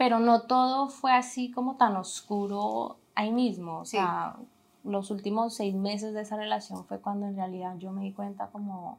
Pero 0.00 0.18
no 0.18 0.44
todo 0.44 0.88
fue 0.88 1.12
así 1.12 1.50
como 1.50 1.76
tan 1.76 1.94
oscuro 1.94 2.96
ahí 3.14 3.30
mismo. 3.30 3.80
O 3.80 3.84
Sí. 3.84 3.98
sea, 3.98 4.34
los 4.82 5.10
últimos 5.10 5.54
seis 5.54 5.74
meses 5.74 6.14
de 6.14 6.22
esa 6.22 6.36
relación 6.38 6.86
fue 6.86 7.00
cuando 7.00 7.26
en 7.26 7.36
realidad 7.36 7.76
yo 7.76 7.92
me 7.92 8.00
di 8.04 8.12
cuenta 8.14 8.46
como 8.46 8.98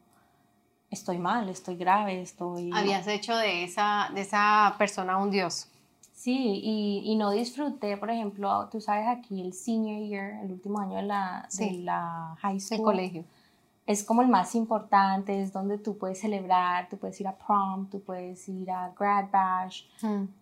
estoy 0.91 1.17
mal, 1.17 1.49
estoy 1.49 1.75
grave, 1.75 2.21
estoy... 2.21 2.69
Habías 2.71 3.07
hecho 3.07 3.35
de 3.35 3.63
esa, 3.63 4.11
de 4.13 4.21
esa 4.21 4.75
persona 4.77 5.17
un 5.17 5.31
dios. 5.31 5.67
Sí, 6.13 6.61
y, 6.63 7.01
y 7.03 7.15
no 7.15 7.31
disfruté, 7.31 7.97
por 7.97 8.11
ejemplo, 8.11 8.69
tú 8.71 8.79
sabes 8.79 9.07
aquí 9.07 9.41
el 9.41 9.53
senior 9.53 10.07
year, 10.07 10.43
el 10.45 10.51
último 10.51 10.79
año 10.81 10.97
de 10.97 11.01
la, 11.03 11.47
de 11.57 11.71
la 11.79 12.35
high 12.41 12.57
El 12.57 12.61
school. 12.61 12.83
colegio. 12.83 13.25
Es 13.91 14.03
como 14.03 14.21
el 14.21 14.29
más 14.29 14.55
importante, 14.55 15.41
es 15.41 15.51
donde 15.51 15.77
tú 15.77 15.97
puedes 15.97 16.19
celebrar, 16.19 16.87
tú 16.89 16.97
puedes 16.97 17.19
ir 17.19 17.27
a 17.27 17.35
prom, 17.37 17.89
tú 17.89 18.01
puedes 18.01 18.47
ir 18.47 18.71
a 18.71 18.93
grad 18.97 19.29
bash. 19.31 19.83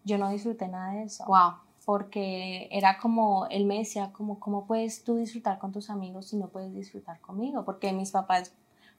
Yo 0.04 0.18
no 0.18 0.30
disfruté 0.30 0.68
nada 0.68 0.94
de 0.94 1.04
eso. 1.04 1.26
Wow. 1.26 1.54
Porque 1.86 2.68
era 2.72 3.00
como, 3.00 3.48
él 3.48 3.66
me 3.66 3.80
decía, 3.80 4.12
como, 4.14 4.40
¿cómo 4.40 4.66
puedes 4.66 5.04
tú 5.04 5.16
disfrutar 5.16 5.58
con 5.58 5.72
tus 5.72 5.90
amigos 5.90 6.28
si 6.28 6.38
no 6.38 6.48
puedes 6.50 6.74
disfrutar 6.74 7.20
conmigo? 7.20 7.66
Porque 7.66 7.92
mis 7.92 8.12
papás 8.12 8.54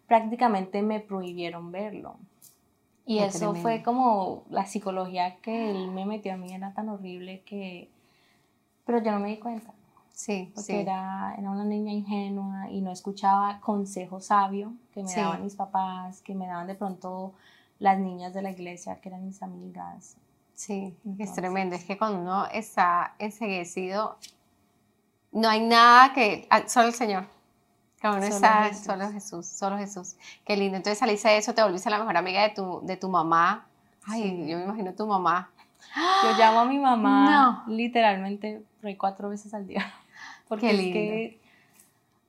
prácticamente 0.09 0.83
me 0.83 0.99
prohibieron 0.99 1.71
verlo. 1.71 2.17
Y 3.07 3.19
Qué 3.19 3.27
eso 3.27 3.39
tremendo. 3.39 3.63
fue 3.63 3.83
como 3.83 4.45
la 4.51 4.67
psicología 4.67 5.37
que 5.37 5.71
él 5.71 5.93
me 5.93 6.05
metió 6.05 6.35
a 6.35 6.37
mí 6.37 6.53
era 6.53 6.75
tan 6.75 6.89
horrible 6.89 7.43
que... 7.43 7.89
Pero 8.85 9.03
yo 9.03 9.13
no 9.13 9.21
me 9.21 9.29
di 9.29 9.39
cuenta 9.39 9.73
Sí, 10.23 10.51
porque 10.55 10.67
sí. 10.67 10.77
era, 10.77 11.35
era 11.39 11.51
una 11.51 11.65
niña 11.65 11.93
ingenua 11.93 12.69
y 12.71 12.83
no 12.83 12.91
escuchaba 12.93 13.59
consejo 13.61 14.21
sabio 14.21 14.75
que 14.93 15.03
me 15.03 15.09
Sí. 15.09 15.19
daban 15.19 15.43
mis 15.43 15.55
papás, 15.57 16.21
que 16.21 16.35
me 16.35 16.47
daban 16.47 16.67
de 16.67 16.75
pronto 16.75 17.33
las 17.79 17.99
niñas 17.99 18.35
de 18.35 18.43
la 18.43 18.51
iglesia 18.51 19.01
que 19.01 19.09
eran 19.09 19.25
mis 19.25 19.43
amigas. 19.43 20.17
Sí, 20.55 20.95
es 21.19 21.33
tremendo. 21.33 21.75
Es 21.75 21.85
que 21.87 21.97
cuando 21.97 22.21
uno 22.21 22.45
está 22.53 23.15
enseguecido, 23.19 24.19
no 25.33 25.49
hay 25.49 25.61
nada 25.67 26.13
que. 26.13 26.47
ah, 26.51 26.65
Solo 26.69 26.89
el 26.89 26.95
Señor. 26.95 27.25
Cuando 28.01 28.19
uno 28.19 28.27
Solo 28.27 28.37
está, 28.37 28.65
Jesús. 28.65 28.85
solo 28.85 29.13
Jesús, 29.13 29.47
solo 29.47 29.79
Jesús. 29.79 30.17
Qué 30.45 30.57
lindo. 30.57 30.77
Entonces 30.77 30.99
saliste 30.99 31.29
de 31.31 31.39
eso, 31.39 31.55
te 31.55 31.63
volviste 31.63 31.89
la 31.89 31.99
mejor 31.99 32.17
amiga 32.19 32.43
de 32.43 32.51
tu, 32.51 32.81
de 32.83 32.97
tu 32.99 33.09
mamá. 33.09 33.67
Ay, 34.07 34.23
Sí. 34.23 34.49
yo 34.51 34.59
me 34.59 34.65
imagino 34.65 34.93
tu 34.93 35.07
mamá. 35.07 35.51
Yo 36.25 36.37
llamo 36.39 36.61
a 36.61 36.65
mi 36.67 36.79
mamá 36.79 37.65
No. 37.67 37.75
literalmente 37.75 38.63
por 38.81 38.89
ahí 38.89 38.97
cuatro 38.97 39.31
veces 39.31 39.55
al 39.55 39.67
día. 39.67 39.91
Porque 40.51 40.67
Qué 40.69 40.73
es 40.75 40.79
lindo. 40.79 40.93
que 40.93 41.41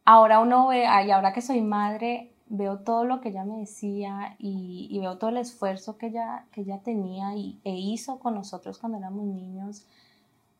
ahora 0.06 0.40
uno 0.40 0.68
ve, 0.68 0.86
ay, 0.88 1.12
ahora 1.12 1.34
que 1.34 1.42
soy 1.42 1.60
madre, 1.62 2.32
veo 2.48 2.80
todo 2.80 3.04
lo 3.04 3.20
que 3.20 3.30
ella 3.30 3.44
me 3.44 3.58
decía 3.58 4.36
y, 4.40 4.88
y 4.90 5.00
veo 5.00 5.18
todo 5.18 5.30
el 5.32 5.38
esfuerzo 5.38 5.98
que 5.98 6.08
ella, 6.08 6.46
que 6.54 6.62
ella 6.62 6.80
tenía 6.80 7.36
y, 7.36 7.60
e 7.66 7.72
hizo 7.76 8.20
con 8.20 8.36
nosotros 8.36 8.78
cuando 8.78 8.98
éramos 8.98 9.26
niños. 9.26 9.86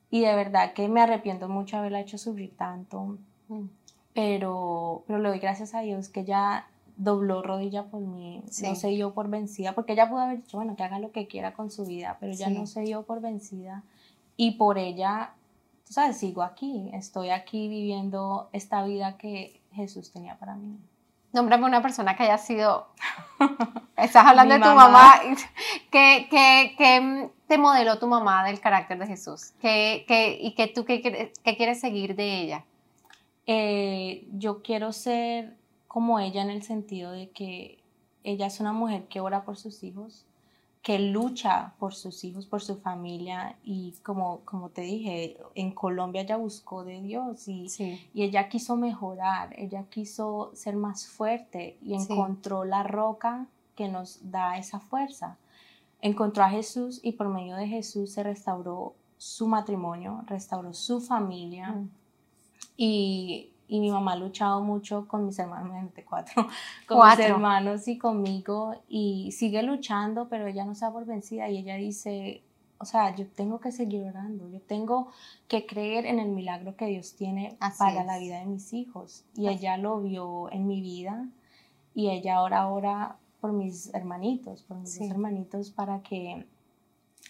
Y 0.10 0.22
de 0.22 0.36
verdad 0.36 0.74
que 0.74 0.90
me 0.90 1.00
arrepiento 1.02 1.48
mucho 1.48 1.76
de 1.78 1.80
haberla 1.82 2.02
hecho 2.02 2.18
sufrir 2.18 2.52
tanto. 2.58 3.18
Mm. 3.48 3.66
pero, 4.14 5.04
pero 5.08 5.20
le 5.20 5.30
doy 5.30 5.40
gracias 5.40 5.74
a 5.74 5.80
Dios 5.82 6.10
que 6.10 6.22
ella 6.22 6.66
dobló 6.98 7.42
rodilla 7.42 7.84
por 7.86 8.02
mí, 8.02 8.44
Sí. 8.50 8.68
no 8.68 8.76
se 8.76 8.90
dio 8.90 9.14
por 9.14 9.30
vencida, 9.30 9.74
porque 9.74 9.94
ella 9.94 10.10
pudo 10.10 10.20
haber 10.20 10.42
dicho, 10.44 10.58
bueno, 10.58 10.76
que 10.76 10.84
haga 10.84 11.00
lo 11.00 11.12
que 11.12 11.28
quiera 11.28 11.54
con 11.54 11.72
su 11.72 11.86
vida, 11.86 12.18
pero 12.20 12.32
ella 12.34 12.48
Sí. 12.48 12.54
no 12.54 12.66
se 12.68 12.82
dio 12.82 13.04
por 13.04 13.22
vencida 13.22 13.84
y 14.38 14.52
por 14.52 14.78
ella, 14.78 15.34
tú 15.92 15.96
sabes, 15.96 16.18
sigo 16.20 16.42
aquí, 16.42 16.90
estoy 16.94 17.32
aquí 17.32 17.68
viviendo 17.68 18.48
esta 18.54 18.82
vida 18.86 19.18
que 19.18 19.60
Jesús 19.74 20.14
tenía 20.14 20.40
para 20.40 20.56
mí. 20.56 20.78
Nómbrame 21.34 21.66
una 21.66 21.82
persona 21.82 22.16
que 22.16 22.24
haya 22.24 22.38
sido. 22.38 22.88
Estás 23.98 24.26
hablando 24.26 24.54
de 24.54 24.62
tu 24.62 24.68
mamá. 24.68 24.88
mamá. 24.88 25.16
¿Qué, 25.92 26.28
qué, 26.32 26.76
qué 26.78 27.30
te 27.46 27.58
modeló 27.58 28.00
tu 28.00 28.08
mamá 28.08 28.46
del 28.46 28.62
carácter 28.62 29.00
de 29.00 29.08
Jesús? 29.08 29.52
¿Qué, 29.60 30.06
qué, 30.08 30.38
¿Y 30.42 30.56
que 30.56 30.68
tú 30.68 30.86
qué, 30.86 31.02
quieres- 31.02 31.38
qué 31.44 31.58
quieres 31.58 31.82
seguir 31.82 32.16
de 32.16 32.40
ella? 32.42 32.66
Eh, 33.46 34.30
yo 34.32 34.62
quiero 34.64 34.94
ser 34.94 35.58
como 35.90 36.20
ella 36.22 36.42
en 36.42 36.52
el 36.52 36.64
sentido 36.64 37.12
de 37.12 37.32
que 37.32 37.84
ella 38.24 38.46
es 38.46 38.62
una 38.62 38.72
mujer 38.72 39.10
que 39.10 39.20
ora 39.20 39.44
por 39.44 39.58
sus 39.58 39.84
hijos, 39.84 40.26
que 40.82 40.98
lucha 40.98 41.74
por 41.78 41.94
sus 41.94 42.24
hijos, 42.24 42.48
por 42.48 42.62
su 42.62 42.78
familia 42.78 43.56
y 43.64 43.94
como, 44.04 44.40
como 44.46 44.70
te 44.70 44.82
dije, 44.82 45.38
en 45.54 45.72
Colombia 45.72 46.22
ella 46.24 46.38
buscó 46.38 46.84
de 46.84 47.02
Dios 47.02 47.48
y, 47.48 47.70
Sí. 47.70 48.00
y 48.16 48.24
ella 48.24 48.50
quiso 48.50 48.76
mejorar, 48.76 49.54
ella 49.60 49.86
quiso 49.92 50.52
ser 50.56 50.76
más 50.76 51.08
fuerte 51.08 51.78
y 51.84 52.00
Sí. 52.00 52.08
encontró 52.12 52.64
la 52.66 52.82
roca 52.82 53.46
que 53.76 53.90
nos 53.90 54.32
da 54.32 54.58
esa 54.58 54.80
fuerza. 54.80 55.38
Encontró 56.02 56.44
a 56.44 56.50
Jesús 56.50 57.00
y 57.04 57.12
por 57.12 57.30
medio 57.30 57.56
de 57.58 57.68
Jesús 57.68 58.12
se 58.14 58.24
restauró 58.24 58.96
su 59.20 59.48
matrimonio, 59.48 60.24
restauró 60.26 60.74
su 60.74 61.00
familia. 61.00 61.74
Mm. 61.74 61.90
Y, 62.76 63.51
y 63.74 63.80
mi 63.80 63.90
mamá 63.90 64.12
ha 64.12 64.16
luchado 64.18 64.62
mucho 64.62 65.08
con 65.08 65.26
mis 65.26 65.40
hermanos, 65.40 65.90
cuatro, 66.08 66.44
con 66.88 66.98
Cuatro. 66.98 67.24
mis 67.24 67.32
hermanos 67.32 67.88
y 67.88 67.98
conmigo, 67.98 68.76
y 68.90 69.32
sigue 69.32 69.64
luchando, 69.64 70.28
pero 70.28 70.46
ella 70.46 70.66
no 70.66 70.76
se 70.76 70.84
da 70.84 70.92
por 70.92 71.06
vencida 71.06 71.48
y 71.50 71.60
ella 71.60 71.76
dice, 71.76 72.44
o 72.80 72.84
sea, 72.86 73.16
yo 73.16 73.26
tengo 73.30 73.62
que 73.62 73.72
seguir 73.72 74.04
orando, 74.04 74.46
yo 74.50 74.60
tengo 74.60 75.08
que 75.48 75.66
creer 75.66 76.06
en 76.06 76.20
el 76.20 76.28
milagro 76.32 76.76
que 76.76 76.88
Dios 76.88 77.16
tiene 77.16 77.56
Así 77.62 77.80
para 77.80 78.02
es. 78.02 78.06
la 78.08 78.18
vida 78.20 78.40
de 78.40 78.46
mis 78.46 78.74
hijos. 78.74 79.24
Y 79.36 79.48
Así. 79.48 79.60
ella 79.60 79.78
lo 79.78 80.02
vio 80.02 80.52
en 80.52 80.68
mi 80.68 80.82
vida 80.82 81.30
y 81.96 82.10
ella 82.10 82.36
ahora 82.36 82.68
ora 82.68 83.16
por 83.40 83.54
mis 83.54 83.94
hermanitos, 83.94 84.64
por 84.64 84.78
mis 84.80 84.92
Sí. 84.96 85.06
hermanitos, 85.06 85.72
para 85.72 86.02
que 86.02 86.46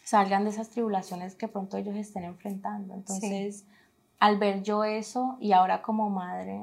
salgan 0.03 0.43
de 0.45 0.49
esas 0.49 0.71
tribulaciones 0.71 1.35
que 1.35 1.47
pronto 1.47 1.77
ellos 1.77 1.95
estén 1.95 2.23
enfrentando. 2.23 2.95
Entonces 2.95 3.65
al 4.21 4.37
ver 4.37 4.61
yo 4.61 4.83
eso 4.83 5.35
y 5.39 5.51
ahora 5.51 5.81
como 5.81 6.11
madre, 6.11 6.61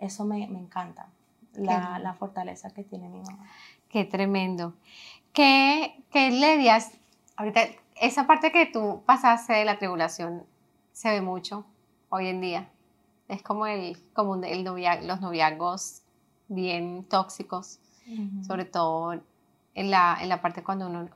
eso 0.00 0.24
me, 0.24 0.42
encanta, 0.42 1.06
la, 1.54 2.00
la, 2.00 2.14
fortaleza 2.14 2.70
que 2.70 2.82
tiene 2.82 3.08
mi 3.08 3.20
mamá. 3.20 3.46
Qué 3.88 4.04
tremendo. 4.04 4.74
¿Qué, 5.32 6.02
qué 6.10 6.32
le 6.32 6.56
dirías? 6.56 6.90
Ahorita, 7.36 7.60
esa 8.00 8.26
parte 8.26 8.50
que 8.50 8.66
tú 8.66 9.02
pasaste 9.06 9.52
de 9.52 9.64
la 9.64 9.78
tribulación 9.78 10.42
se 10.92 11.10
ve 11.10 11.20
mucho 11.20 11.64
hoy 12.08 12.26
en 12.26 12.40
día. 12.40 12.68
Es 13.28 13.40
como, 13.40 13.68
el, 13.68 13.96
como 14.12 14.34
el 14.42 14.64
los 14.64 15.20
noviazgos 15.20 16.02
bien 16.48 17.04
tóxicos, 17.04 17.78
sobre 18.44 18.64
todo 18.64 19.12
en 19.12 19.90
la, 19.92 20.18
en 20.20 20.28
la 20.28 20.42
parte 20.42 20.64
cuando 20.64 20.88
uno, 20.88 21.08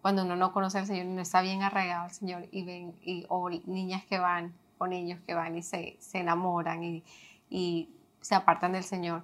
cuando 0.00 0.22
uno 0.22 0.36
no 0.36 0.52
conoce 0.52 0.78
al 0.78 0.86
Señor 0.86 1.06
y 1.06 1.08
no 1.08 1.22
está 1.22 1.40
bien 1.42 1.62
arraigado 1.62 2.04
al 2.04 2.12
Señor 2.12 2.46
y 2.52 2.62
ven, 2.64 2.94
y, 3.02 3.26
o 3.28 3.50
niñas 3.50 4.04
que 4.04 4.20
van, 4.20 4.54
o 4.78 4.86
niños 4.86 5.20
que 5.26 5.34
van 5.34 5.56
y 5.56 5.62
se, 5.62 5.96
se 6.00 6.18
enamoran 6.18 6.82
y, 6.82 7.04
y 7.48 7.90
se 8.20 8.34
apartan 8.34 8.72
del 8.72 8.84
Señor. 8.84 9.22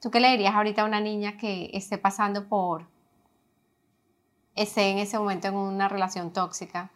¿Tú 0.00 0.10
qué 0.10 0.20
le 0.20 0.30
dirías 0.30 0.54
ahorita 0.54 0.82
a 0.82 0.86
una 0.86 1.00
niña 1.00 1.36
que 1.36 1.70
esté 1.74 1.98
pasando 1.98 2.48
por, 2.48 2.86
esté 4.54 4.90
en 4.90 4.98
ese 4.98 5.18
momento 5.18 5.48
en 5.48 5.56
una 5.56 5.88
relación 5.88 6.32
tóxica? 6.32 6.90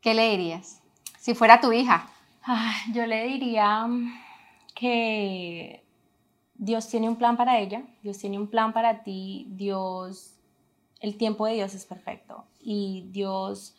¿Qué 0.00 0.14
le 0.14 0.30
dirías? 0.30 0.82
Si 1.18 1.34
fuera 1.34 1.60
tu 1.60 1.72
hija. 1.72 2.08
yo 2.92 3.06
le 3.06 3.24
diría 3.26 3.86
que 4.74 5.84
Dios 6.54 6.88
tiene 6.88 7.08
un 7.08 7.16
plan 7.16 7.36
para 7.36 7.58
ella, 7.58 7.84
Dios 8.02 8.18
tiene 8.18 8.38
un 8.38 8.48
plan 8.48 8.72
para 8.72 9.02
ti, 9.02 9.46
Dios, 9.50 10.34
el 11.00 11.16
tiempo 11.16 11.46
de 11.46 11.54
Dios 11.54 11.74
es 11.74 11.84
perfecto 11.84 12.44
y 12.60 13.06
Dios 13.10 13.76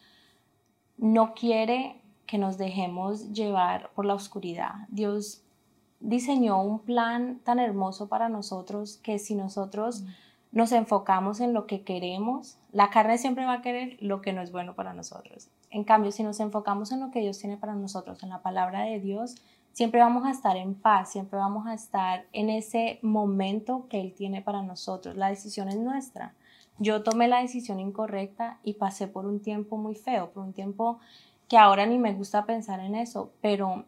no 0.98 1.34
quiere 1.34 1.99
que 2.30 2.38
nos 2.38 2.60
dejemos 2.60 3.34
llevar 3.34 3.90
por 3.96 4.06
la 4.06 4.14
oscuridad. 4.14 4.88
Dios 4.90 5.42
diseñó 6.00 6.62
un 6.62 6.78
plan 6.78 7.40
tan 7.44 7.58
hermoso 7.58 8.08
para 8.08 8.30
nosotros 8.30 9.00
que 9.02 9.18
si 9.18 9.34
nosotros 9.34 10.04
nos 10.52 10.72
enfocamos 10.72 11.40
en 11.40 11.54
lo 11.54 11.66
que 11.66 11.82
queremos, 11.82 12.60
la 12.72 12.92
carne 12.92 13.18
siempre 13.18 13.46
va 13.46 13.54
a 13.54 13.62
querer 13.64 13.98
lo 14.00 14.22
que 14.22 14.32
no 14.32 14.44
es 14.44 14.52
bueno 14.52 14.76
para 14.76 14.94
nosotros. 14.94 15.50
En 15.72 15.84
cambio, 15.84 16.12
si 16.12 16.22
nos 16.22 16.40
enfocamos 16.40 16.92
en 16.92 17.00
lo 17.00 17.10
que 17.10 17.22
Dios 17.22 17.40
tiene 17.40 17.58
para 17.58 17.74
nosotros, 17.74 18.22
en 18.22 18.30
la 18.30 18.44
palabra 18.44 18.82
de 18.82 19.00
Dios, 19.00 19.34
siempre 19.72 20.00
vamos 20.00 20.24
a 20.28 20.32
estar 20.32 20.56
en 20.56 20.76
paz, 20.76 21.12
siempre 21.12 21.40
vamos 21.40 21.66
a 21.66 21.74
estar 21.74 22.26
en 22.32 22.52
ese 22.52 23.00
momento 23.02 23.88
que 23.90 24.02
Él 24.02 24.14
tiene 24.14 24.44
para 24.44 24.62
nosotros. 24.62 25.18
La 25.18 25.30
decisión 25.30 25.68
es 25.68 25.78
nuestra. 25.78 26.36
Yo 26.78 27.02
tomé 27.02 27.28
la 27.28 27.42
decisión 27.42 27.80
incorrecta 27.80 28.60
y 28.64 28.76
pasé 28.76 29.08
por 29.08 29.26
un 29.26 29.42
tiempo 29.42 29.78
muy 29.78 29.96
feo, 29.96 30.30
por 30.32 30.44
un 30.44 30.54
tiempo 30.54 31.00
que 31.50 31.58
ahora 31.58 31.86
ni 31.86 31.98
me 31.98 32.14
gusta 32.14 32.46
pensar 32.46 32.80
en 32.80 32.96
eso, 32.96 33.32
pero 33.42 33.84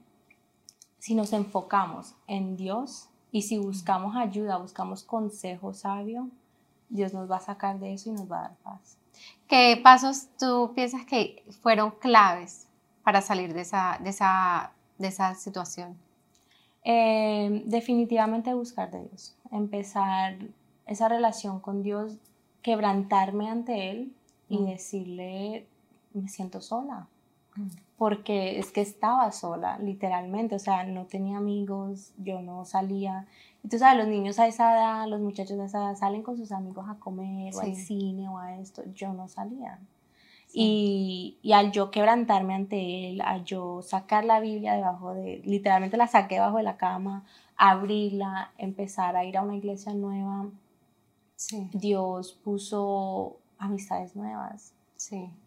si 0.97 1.15
nos 1.15 1.31
enfocamos 1.31 2.15
en 2.27 2.57
Dios 2.57 3.07
y 3.31 3.43
si 3.43 3.59
buscamos 3.59 4.15
ayuda, 4.17 4.57
buscamos 4.57 5.03
consejo 5.03 5.73
sabio, 5.73 6.29
Dios 6.89 7.13
nos 7.13 7.29
va 7.29 7.37
a 7.37 7.41
sacar 7.41 7.79
de 7.79 7.93
eso 7.93 8.09
y 8.09 8.13
nos 8.13 8.29
va 8.29 8.39
a 8.39 8.41
dar 8.41 8.55
paz. 8.57 8.97
¿Qué 9.47 9.79
pasos 9.81 10.27
tú 10.37 10.73
piensas 10.75 11.05
que 11.05 11.45
fueron 11.61 11.91
claves 11.91 12.67
para 13.03 13.21
salir 13.21 13.53
de 13.53 13.61
esa, 13.61 13.97
de 14.03 14.09
esa, 14.09 14.73
de 14.97 15.07
esa 15.07 15.35
situación? 15.35 15.97
Eh, 16.83 17.63
definitivamente 17.65 18.53
buscar 18.55 18.89
de 18.89 19.03
Dios, 19.03 19.35
empezar 19.51 20.35
esa 20.87 21.07
relación 21.07 21.59
con 21.59 21.83
Dios, 21.83 22.17
quebrantarme 22.63 23.49
ante 23.49 23.91
Él 23.91 24.15
y 24.49 24.57
mm. 24.57 24.65
decirle, 24.65 25.67
me 26.13 26.27
siento 26.27 26.59
sola, 26.59 27.07
porque 27.97 28.57
es 28.57 28.71
que 28.71 28.81
estaba 28.81 29.31
sola, 29.31 29.77
literalmente, 29.79 30.55
o 30.55 30.59
sea, 30.59 30.83
no 30.85 31.05
tenía 31.05 31.37
amigos, 31.37 32.13
yo 32.17 32.41
no 32.41 32.65
salía. 32.65 33.27
Y 33.63 33.67
tú 33.67 33.77
sabes, 33.77 33.99
los 33.99 34.07
niños 34.07 34.39
a 34.39 34.47
esa 34.47 34.73
edad, 34.73 35.07
los 35.07 35.21
muchachos 35.21 35.59
a 35.59 35.65
esa 35.65 35.77
edad 35.79 35.95
salen 35.95 36.23
con 36.23 36.37
sus 36.37 36.51
amigos 36.51 36.85
a 36.89 36.95
comer 36.95 37.53
o 37.53 37.59
al 37.59 37.75
cine 37.75 38.27
o 38.27 38.37
a 38.37 38.57
esto, 38.57 38.83
yo 38.95 39.13
no 39.13 39.27
salía. 39.27 39.79
Y, 40.53 41.37
y, 41.41 41.53
al 41.53 41.71
yo 41.71 41.91
quebrantarme 41.91 42.55
ante 42.55 43.11
él, 43.11 43.21
al 43.21 43.45
yo 43.45 43.81
sacar 43.81 44.25
la 44.25 44.41
Biblia 44.41 44.73
debajo 44.73 45.13
de, 45.13 45.41
literalmente 45.45 45.95
la 45.95 46.07
saqué 46.07 46.35
debajo 46.35 46.57
de 46.57 46.63
la 46.63 46.75
cama, 46.75 47.23
abrirla, 47.55 48.51
empezar 48.57 49.15
a 49.15 49.23
ir 49.23 49.37
a 49.37 49.43
una 49.43 49.55
iglesia 49.55 49.93
nueva, 49.93 50.49
Dios 51.71 52.33
puso 52.43 53.37
amistades 53.59 54.15
nuevas 54.15 54.73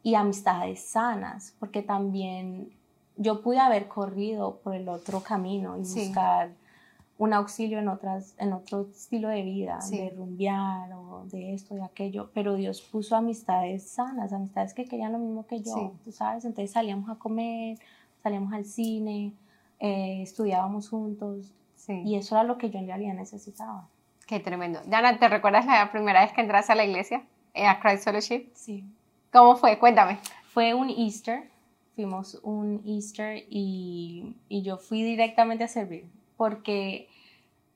y 0.03 0.14
amistades 0.14 0.81
sanas, 0.81 1.55
porque 1.59 1.83
también 1.83 2.71
yo 3.17 3.43
pude 3.43 3.59
haber 3.61 3.88
corrido 3.88 4.61
por 4.62 4.75
el 4.75 4.88
otro 4.88 5.21
camino 5.21 5.77
y 5.77 5.81
buscar 5.81 6.51
un 7.17 7.33
auxilio 7.33 7.79
en, 7.79 7.88
otras, 7.88 8.35
en 8.38 8.53
otro 8.53 8.88
estilo 8.90 9.29
de 9.29 9.43
vida, 9.43 9.79
de 9.88 10.11
rumbear 10.11 10.93
o 10.93 11.25
de 11.27 11.55
esto, 11.55 11.77
y 11.77 11.81
aquello, 11.81 12.31
pero 12.35 12.57
Dios 12.57 12.83
puso 12.83 13.14
amistades 13.14 13.88
sanas, 13.88 14.33
amistades 14.33 14.75
que 14.75 14.85
querían 14.85 15.12
lo 15.12 15.19
mismo 15.19 15.47
que 15.47 15.61
yo, 15.61 15.93
tú 16.05 16.11
sabes, 16.11 16.45
entonces 16.45 16.73
salíamos 16.73 17.09
a 17.09 17.14
comer, 17.14 17.79
salíamos 18.23 18.53
al 18.53 18.64
cine, 18.64 19.33
eh, 19.79 20.23
estudiábamos 20.23 20.88
juntos, 20.88 21.53
y 21.87 22.17
eso 22.17 22.35
era 22.35 22.45
lo 22.45 22.59
que 22.59 22.71
yo 22.71 22.79
en 22.79 22.87
realidad 22.87 23.14
necesitaba. 23.14 23.87
Qué 24.27 24.40
tremendo. 24.40 24.81
Diana, 24.87 25.19
¿te 25.19 25.29
recuerdas 25.29 25.67
la 25.67 25.93
primera 25.93 26.23
vez 26.23 26.33
que 26.33 26.40
entraste 26.40 26.73
a 26.73 26.75
la 26.75 26.85
iglesia, 26.85 27.23
eh, 27.53 27.67
a 27.67 27.79
Christ 27.79 28.05
Fellowship? 28.05 28.51
Sí. 28.55 28.85
¿Cómo 29.35 29.57
fue? 29.57 29.81
Cuéntame. 29.81 30.20
Fue 30.53 30.75
un 30.75 30.88
Easter, 30.88 31.51
fuimos 31.97 32.38
un 32.44 32.81
Easter 32.87 33.44
y, 33.51 34.37
y 34.49 34.62
yo 34.62 34.79
fui 34.79 35.03
directamente 35.03 35.64
a 35.64 35.68
servir 35.68 36.07
porque 36.37 37.09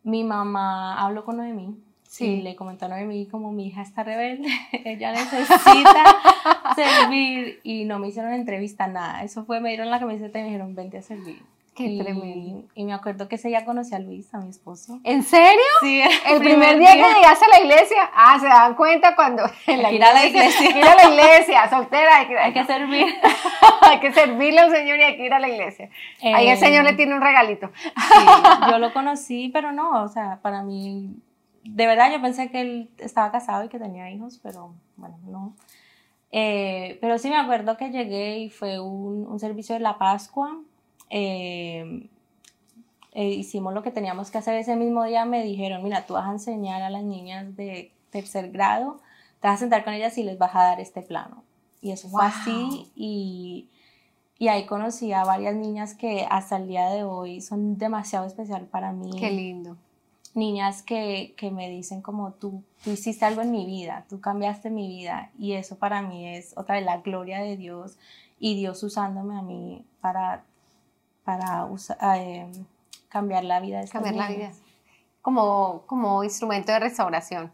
mi 0.05 0.23
mamá 0.23 1.05
habló 1.05 1.25
con 1.25 1.39
Noemí 1.39 1.77
Sí. 2.09 2.25
Y 2.25 2.43
le 2.43 2.57
comentó 2.57 2.87
a 2.87 2.89
Noemí 2.89 3.27
como 3.27 3.53
mi 3.53 3.67
hija 3.67 3.83
está 3.83 4.03
rebelde, 4.03 4.49
ella 4.85 5.13
necesita 5.13 6.05
servir 6.75 7.61
y 7.63 7.85
no 7.85 7.99
me 7.99 8.09
hicieron 8.09 8.33
entrevista, 8.33 8.87
nada. 8.87 9.25
Eso 9.25 9.45
fue, 9.45 9.61
me 9.61 9.69
dieron 9.69 9.91
la 9.91 9.99
camiseta 9.99 10.39
y 10.39 10.43
me 10.43 10.49
dijeron, 10.49 10.75
vente 10.75 10.97
a 10.97 11.03
servir. 11.03 11.43
Qué 11.79 11.85
y, 11.85 11.99
tremendo. 11.99 12.65
Y 12.75 12.85
me 12.85 12.93
acuerdo 12.93 13.29
que 13.29 13.37
ese 13.37 13.47
día 13.47 13.65
conocí 13.65 13.95
a 13.95 14.01
Luis, 14.01 14.35
a 14.35 14.39
mi 14.39 14.49
esposo. 14.49 14.99
¿En 15.05 15.23
serio? 15.23 15.63
Sí. 15.81 16.03
El, 16.27 16.39
primer, 16.43 16.77
día, 16.77 16.91
que 16.91 17.15
llegaste 17.15 17.45
a 17.45 17.49
la 17.57 17.61
iglesia. 17.61 18.11
Ah, 18.13 18.37
se 18.41 18.49
dan 18.49 18.75
cuenta 18.75 19.15
cuando. 19.15 19.45
En 19.69 19.81
la 19.81 19.93
ir 19.93 20.03
a 20.03 20.13
la 20.13 20.27
iglesia. 20.27 20.77
Ir 20.77 20.85
a 20.85 20.97
la 20.97 21.05
iglesia, 21.09 21.71
soltera. 21.71 22.17
Hay 22.17 22.27
que, 22.27 22.37
hay 22.37 22.53
que 22.53 22.65
servir. 22.65 23.07
hay 23.83 24.01
que 24.01 24.13
servirle 24.13 24.59
al 24.59 24.73
Señor 24.73 24.99
y 24.99 25.03
hay 25.05 25.17
que 25.17 25.27
ir 25.27 25.33
a 25.33 25.39
la 25.39 25.49
iglesia. 25.49 25.89
Ahí 26.21 26.49
el 26.49 26.57
eh, 26.57 26.61
Señor 26.61 26.83
le 26.83 26.95
tiene 26.95 27.15
un 27.15 27.21
regalito. 27.21 27.71
Sí, 27.77 28.25
yo 28.69 28.79
lo 28.79 28.93
conocí, 28.93 29.51
pero 29.51 29.71
no, 29.71 30.03
o 30.03 30.09
sea, 30.09 30.41
para 30.43 30.65
mí. 30.65 31.15
De 31.63 31.87
verdad, 31.87 32.11
yo 32.11 32.21
pensé 32.21 32.51
que 32.51 32.61
él 32.61 32.91
estaba 32.99 33.31
casado 33.31 33.63
y 33.63 33.69
que 33.69 33.79
tenía 33.79 34.11
hijos, 34.11 34.41
pero 34.43 34.75
bueno, 34.97 35.17
no. 35.29 35.55
Eh, 36.33 36.99
pero 37.01 37.19
sí 37.19 37.29
me 37.31 37.37
acuerdo 37.37 37.77
que 37.77 37.91
llegué 37.91 38.39
y 38.39 38.51
fue 38.51 38.81
un, 38.81 39.29
un 39.29 39.39
servicio 39.39 39.77
de 39.77 39.81
la 39.81 39.97
Pascua 39.97 40.59
eh, 41.11 42.09
eh, 43.13 43.31
hicimos 43.31 43.75
lo 43.75 43.83
que 43.83 43.91
teníamos 43.91 44.31
que 44.31 44.39
hacer 44.39 44.55
ese 44.55 44.77
mismo 44.77 45.05
día, 45.05 45.25
me 45.25 45.43
dijeron, 45.43 45.83
mira, 45.83 46.07
tú 46.07 46.15
vas 46.15 46.29
a 46.29 46.33
enseñar 46.33 46.83
a 46.83 46.91
las 46.91 47.03
niñas 47.03 47.57
de 47.57 47.91
tercer 48.11 48.51
grado, 48.51 49.01
te 49.41 49.49
vas 49.49 49.57
a 49.57 49.61
sentar 49.61 49.85
con 49.85 49.95
ellas 49.95 50.17
y 50.19 50.23
les 50.23 50.39
vas 50.39 50.55
a 50.55 50.61
dar 50.61 50.81
este 50.81 51.03
plano. 51.03 51.43
Y 51.81 51.91
eso 51.93 52.09
fue 52.09 52.25
así 52.25 52.91
y, 52.97 53.69
y, 54.39 54.49
ahí 54.49 54.67
conocí 54.67 55.13
a 55.13 55.25
varias 55.25 55.55
niñas 55.55 55.95
que 55.95 56.27
hasta 56.29 56.57
el 56.57 56.67
día 56.67 56.91
de 56.91 57.05
hoy 57.05 57.41
son 57.41 57.79
demasiado 57.79 58.27
especial 58.27 58.67
para 58.67 58.93
mí. 58.93 59.11
Qué 59.19 59.31
lindo. 59.31 59.77
Niñas 60.35 60.83
que, 60.83 61.35
que 61.37 61.51
me 61.51 61.69
dicen 61.71 62.03
como 62.03 62.33
tú, 62.33 62.63
tú 62.85 62.91
hiciste 62.91 63.25
algo 63.25 63.43
en 63.43 63.51
mi 63.51 63.65
vida, 63.67 64.05
tú 64.09 64.21
cambiaste 64.21 64.71
mi 64.71 64.87
vida 64.87 65.31
y 65.39 65.53
eso 65.53 65.77
para 65.77 66.03
mí 66.03 66.29
es 66.29 66.57
otra 66.57 66.77
vez 66.77 66.85
la 66.85 66.99
gloria 66.99 67.41
de 67.41 67.57
Dios 67.57 67.97
y 68.39 68.55
Dios 68.57 68.83
usándome 68.83 69.37
a 69.37 69.43
mí 69.43 69.85
para 70.01 70.45
para 71.29 71.69
eh, 72.17 72.51
cambiar 73.11 73.45
la 73.45 73.61
vida 73.61 73.83
de 73.83 73.89
Cambiar 73.89 74.15
la 74.15 74.29
vida. 74.29 74.51
Como, 75.21 75.83
como 75.85 76.25
instrumento 76.25 76.73
de 76.73 76.79
restauración 76.79 77.53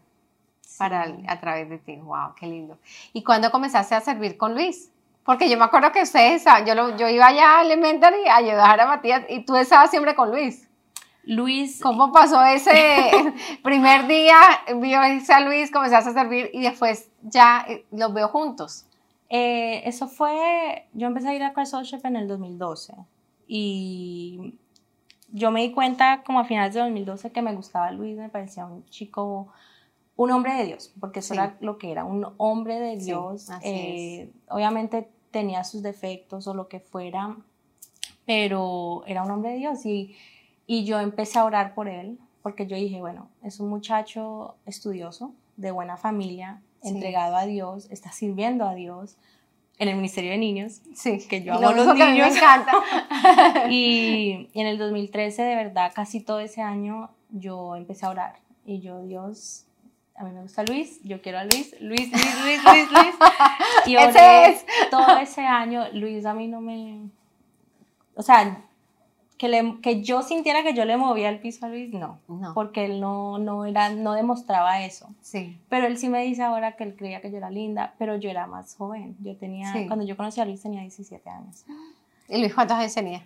para, 0.77 1.13
a 1.27 1.39
través 1.41 1.69
de 1.69 1.77
ti. 1.79 1.97
¡Wow! 1.97 2.35
¡Qué 2.39 2.47
lindo! 2.47 2.77
¿Y 3.11 3.21
cuándo 3.21 3.51
comenzaste 3.51 3.93
a 3.93 3.99
servir 3.99 4.37
con 4.37 4.53
Luis? 4.53 4.93
Porque 5.25 5.49
yo 5.49 5.57
me 5.57 5.65
acuerdo 5.65 5.91
que 5.91 6.03
ustedes, 6.03 6.45
yo, 6.65 6.95
yo 6.95 7.09
iba 7.09 7.27
allá 7.27 7.59
a 7.59 7.61
Elementary 7.63 8.25
a 8.29 8.37
ayudar 8.37 8.79
a 8.79 8.85
Matías 8.85 9.25
y 9.27 9.43
tú 9.43 9.57
estabas 9.57 9.89
siempre 9.89 10.15
con 10.15 10.31
Luis. 10.31 10.69
Luis. 11.23 11.81
¿Cómo 11.81 12.13
pasó 12.13 12.41
ese 12.45 13.11
primer 13.61 14.07
día? 14.07 14.37
Vio 14.77 15.01
a 15.01 15.39
Luis, 15.41 15.69
comenzaste 15.69 16.11
a 16.11 16.13
servir 16.13 16.49
y 16.53 16.61
después 16.61 17.09
ya 17.23 17.65
eh, 17.67 17.85
los 17.91 18.13
veo 18.13 18.29
juntos. 18.29 18.85
Eh, 19.29 19.81
eso 19.83 20.07
fue, 20.07 20.87
yo 20.93 21.07
empecé 21.07 21.27
a 21.27 21.33
ir 21.33 21.43
a 21.43 21.51
Christ 21.51 21.73
en 22.05 22.15
el 22.15 22.29
2012. 22.29 22.93
Y 23.47 24.55
yo 25.29 25.51
me 25.51 25.61
di 25.61 25.71
cuenta 25.71 26.23
como 26.23 26.39
a 26.39 26.45
finales 26.45 26.73
de 26.73 26.81
2012 26.81 27.31
que 27.31 27.41
me 27.41 27.55
gustaba 27.55 27.91
Luis, 27.91 28.17
me 28.17 28.29
parecía 28.29 28.65
un 28.65 28.85
chico, 28.85 29.49
un 30.15 30.31
hombre 30.31 30.53
de 30.55 30.65
Dios, 30.65 30.93
porque 30.99 31.19
eso 31.19 31.33
era 31.33 31.57
lo 31.59 31.77
que 31.77 31.91
era, 31.91 32.05
un 32.05 32.27
hombre 32.37 32.79
de 32.79 32.97
Dios. 32.97 33.49
Eh, 33.61 34.31
obviamente 34.49 35.09
tenía 35.31 35.63
sus 35.63 35.83
defectos 35.83 36.47
o 36.47 36.53
lo 36.53 36.67
que 36.67 36.79
fuera, 36.79 37.35
pero 38.25 39.03
era 39.05 39.23
un 39.23 39.31
hombre 39.31 39.51
de 39.51 39.57
Dios 39.57 39.85
y, 39.85 40.15
y 40.65 40.85
yo 40.85 40.99
empecé 40.99 41.39
a 41.39 41.45
orar 41.45 41.75
por 41.75 41.87
él 41.87 42.17
porque 42.41 42.67
yo 42.67 42.75
dije, 42.75 42.99
bueno, 42.99 43.27
es 43.41 43.59
un 43.59 43.69
muchacho 43.69 44.55
estudioso, 44.67 45.33
de 45.57 45.71
buena 45.71 45.97
familia, 45.97 46.61
entregado 46.83 47.35
a 47.37 47.45
Dios, 47.45 47.87
está 47.89 48.11
sirviendo 48.11 48.65
a 48.65 48.75
Dios 48.75 49.17
en 49.77 49.89
el 49.89 49.95
Ministerio 49.95 50.31
de 50.31 50.37
Niños, 50.37 50.81
sí, 50.93 51.19
que 51.27 51.43
yo 51.43 51.53
amo 51.53 51.71
los 51.71 51.87
niños. 51.95 52.29
me 52.29 52.35
encanta. 52.35 52.73
y, 53.69 54.49
y 54.53 54.61
en 54.61 54.67
el 54.67 54.77
2013, 54.77 55.41
de 55.41 55.55
verdad, 55.55 55.91
casi 55.93 56.21
todo 56.21 56.39
ese 56.39 56.61
año 56.61 57.11
yo 57.29 57.75
empecé 57.75 58.05
a 58.05 58.09
orar 58.09 58.39
y 58.65 58.79
yo, 58.79 59.01
Dios, 59.03 59.65
a 60.15 60.23
mí 60.23 60.31
me 60.31 60.41
gusta 60.41 60.63
Luis, 60.63 60.99
yo 61.03 61.21
quiero 61.21 61.39
a 61.39 61.43
Luis, 61.43 61.75
Luis, 61.81 62.11
Luis, 62.11 62.41
Luis, 62.43 62.63
Luis, 62.63 62.91
Luis. 62.91 63.15
Y 63.85 63.95
ese 63.97 64.45
es. 64.49 64.65
todo 64.89 65.17
ese 65.17 65.41
año, 65.41 65.87
Luis 65.93 66.25
a 66.25 66.33
mí 66.33 66.47
no 66.47 66.61
me, 66.61 67.09
o 68.15 68.23
sea, 68.23 68.65
que, 69.37 69.49
le, 69.49 69.79
que 69.81 70.01
yo 70.01 70.21
sintiera 70.21 70.63
que 70.63 70.73
yo 70.73 70.85
le 70.85 70.97
movía 70.97 71.29
el 71.29 71.39
piso 71.39 71.65
a 71.65 71.69
Luis, 71.69 71.93
no, 71.93 72.19
no. 72.27 72.53
porque 72.53 72.85
él 72.85 73.01
no, 73.01 73.37
no, 73.37 73.65
era, 73.65 73.89
no 73.89 74.13
demostraba 74.13 74.83
eso. 74.83 75.09
Sí. 75.21 75.57
Pero 75.69 75.87
él 75.87 75.97
sí 75.97 76.09
me 76.09 76.23
dice 76.23 76.43
ahora 76.43 76.73
que 76.75 76.83
él 76.83 76.95
creía 76.95 77.21
que 77.21 77.31
yo 77.31 77.37
era 77.37 77.49
linda, 77.49 77.93
pero 77.97 78.15
yo 78.15 78.29
era 78.29 78.47
más 78.47 78.75
joven. 78.75 79.15
Yo 79.19 79.35
tenía, 79.35 79.73
cuando 79.87 80.05
yo 80.05 80.15
conocí 80.15 80.39
a 80.39 80.45
Luis 80.45 80.61
tenía 80.61 80.81
17 80.81 81.29
años. 81.29 81.65
¿Y 82.29 82.39
Luis 82.39 82.53
cuántos 82.53 82.77
años 82.77 82.93
tenía? 82.93 83.23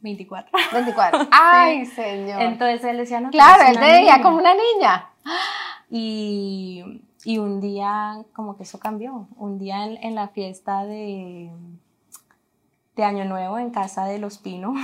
24. 0.00 0.50
24. 0.72 1.28
Ay, 1.30 1.86
señor. 1.86 2.42
Entonces 2.42 2.84
él 2.84 2.96
decía, 2.98 3.20
no. 3.20 3.30
Claro, 3.30 3.64
él 3.68 3.78
te 3.78 3.80
veía 3.80 4.20
como 4.22 4.38
una 4.38 4.54
niña. 4.54 5.08
Y, 5.94 7.02
y, 7.22 7.36
un 7.36 7.60
día, 7.60 8.24
como 8.32 8.56
que 8.56 8.62
eso 8.62 8.78
cambió. 8.78 9.28
Un 9.36 9.58
día 9.58 9.84
en, 9.84 10.02
en 10.02 10.14
la 10.14 10.28
fiesta 10.28 10.86
de, 10.86 11.50
de 12.96 13.04
Año 13.04 13.26
Nuevo 13.26 13.58
en 13.58 13.68
casa 13.68 14.06
de 14.06 14.18
Los 14.18 14.38
Pinos. 14.38 14.74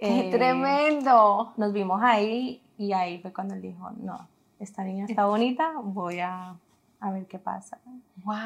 ¡Qué 0.00 0.28
eh, 0.28 0.30
tremendo! 0.30 1.52
Nos 1.58 1.72
vimos 1.74 2.00
ahí 2.02 2.62
y 2.78 2.94
ahí 2.94 3.18
fue 3.18 3.34
cuando 3.34 3.52
él 3.52 3.60
dijo, 3.60 3.90
no, 3.98 4.26
esta 4.58 4.82
niña 4.82 5.04
está 5.06 5.26
bonita, 5.26 5.74
voy 5.82 6.20
a, 6.20 6.56
a 7.00 7.10
ver 7.10 7.26
qué 7.26 7.38
pasa. 7.38 7.78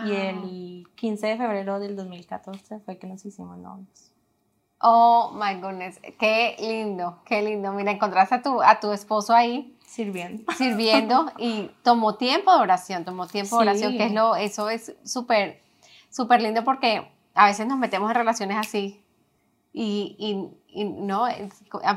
Y 0.05 0.13
el 0.13 0.89
15 0.97 1.27
de 1.29 1.37
febrero 1.37 1.79
del 1.79 1.95
2014 1.95 2.81
fue 2.81 2.99
que 2.99 3.07
nos 3.07 3.25
hicimos 3.25 3.57
novios. 3.59 4.11
Oh 4.81 5.31
my 5.33 5.61
goodness, 5.61 6.01
qué 6.19 6.57
lindo, 6.59 7.21
qué 7.25 7.41
lindo. 7.41 7.73
Mira, 7.73 7.93
encontraste 7.93 8.35
a 8.35 8.43
tu, 8.43 8.61
a 8.61 8.81
tu 8.81 8.93
esposo 8.93 9.33
ahí. 9.33 9.79
Sirviendo. 9.87 10.53
Sirviendo 10.59 11.31
y 11.39 11.71
tomó 11.85 12.17
tiempo 12.17 12.53
de 12.53 12.63
oración, 12.63 13.05
tomó 13.05 13.29
tiempo 13.29 13.57
de 13.59 13.63
oración, 13.63 13.97
que 13.97 14.07
es 14.07 14.13
lo, 14.13 14.35
eso 14.35 14.69
es 14.71 14.97
súper, 15.05 15.63
súper 16.11 16.43
lindo 16.43 16.65
porque 16.65 17.09
a 17.35 17.47
veces 17.47 17.69
nos 17.69 17.79
metemos 17.79 18.11
en 18.11 18.17
relaciones 18.17 18.57
así 18.57 19.04
y, 19.77 20.55
y, 20.73 20.85
no, 20.85 21.27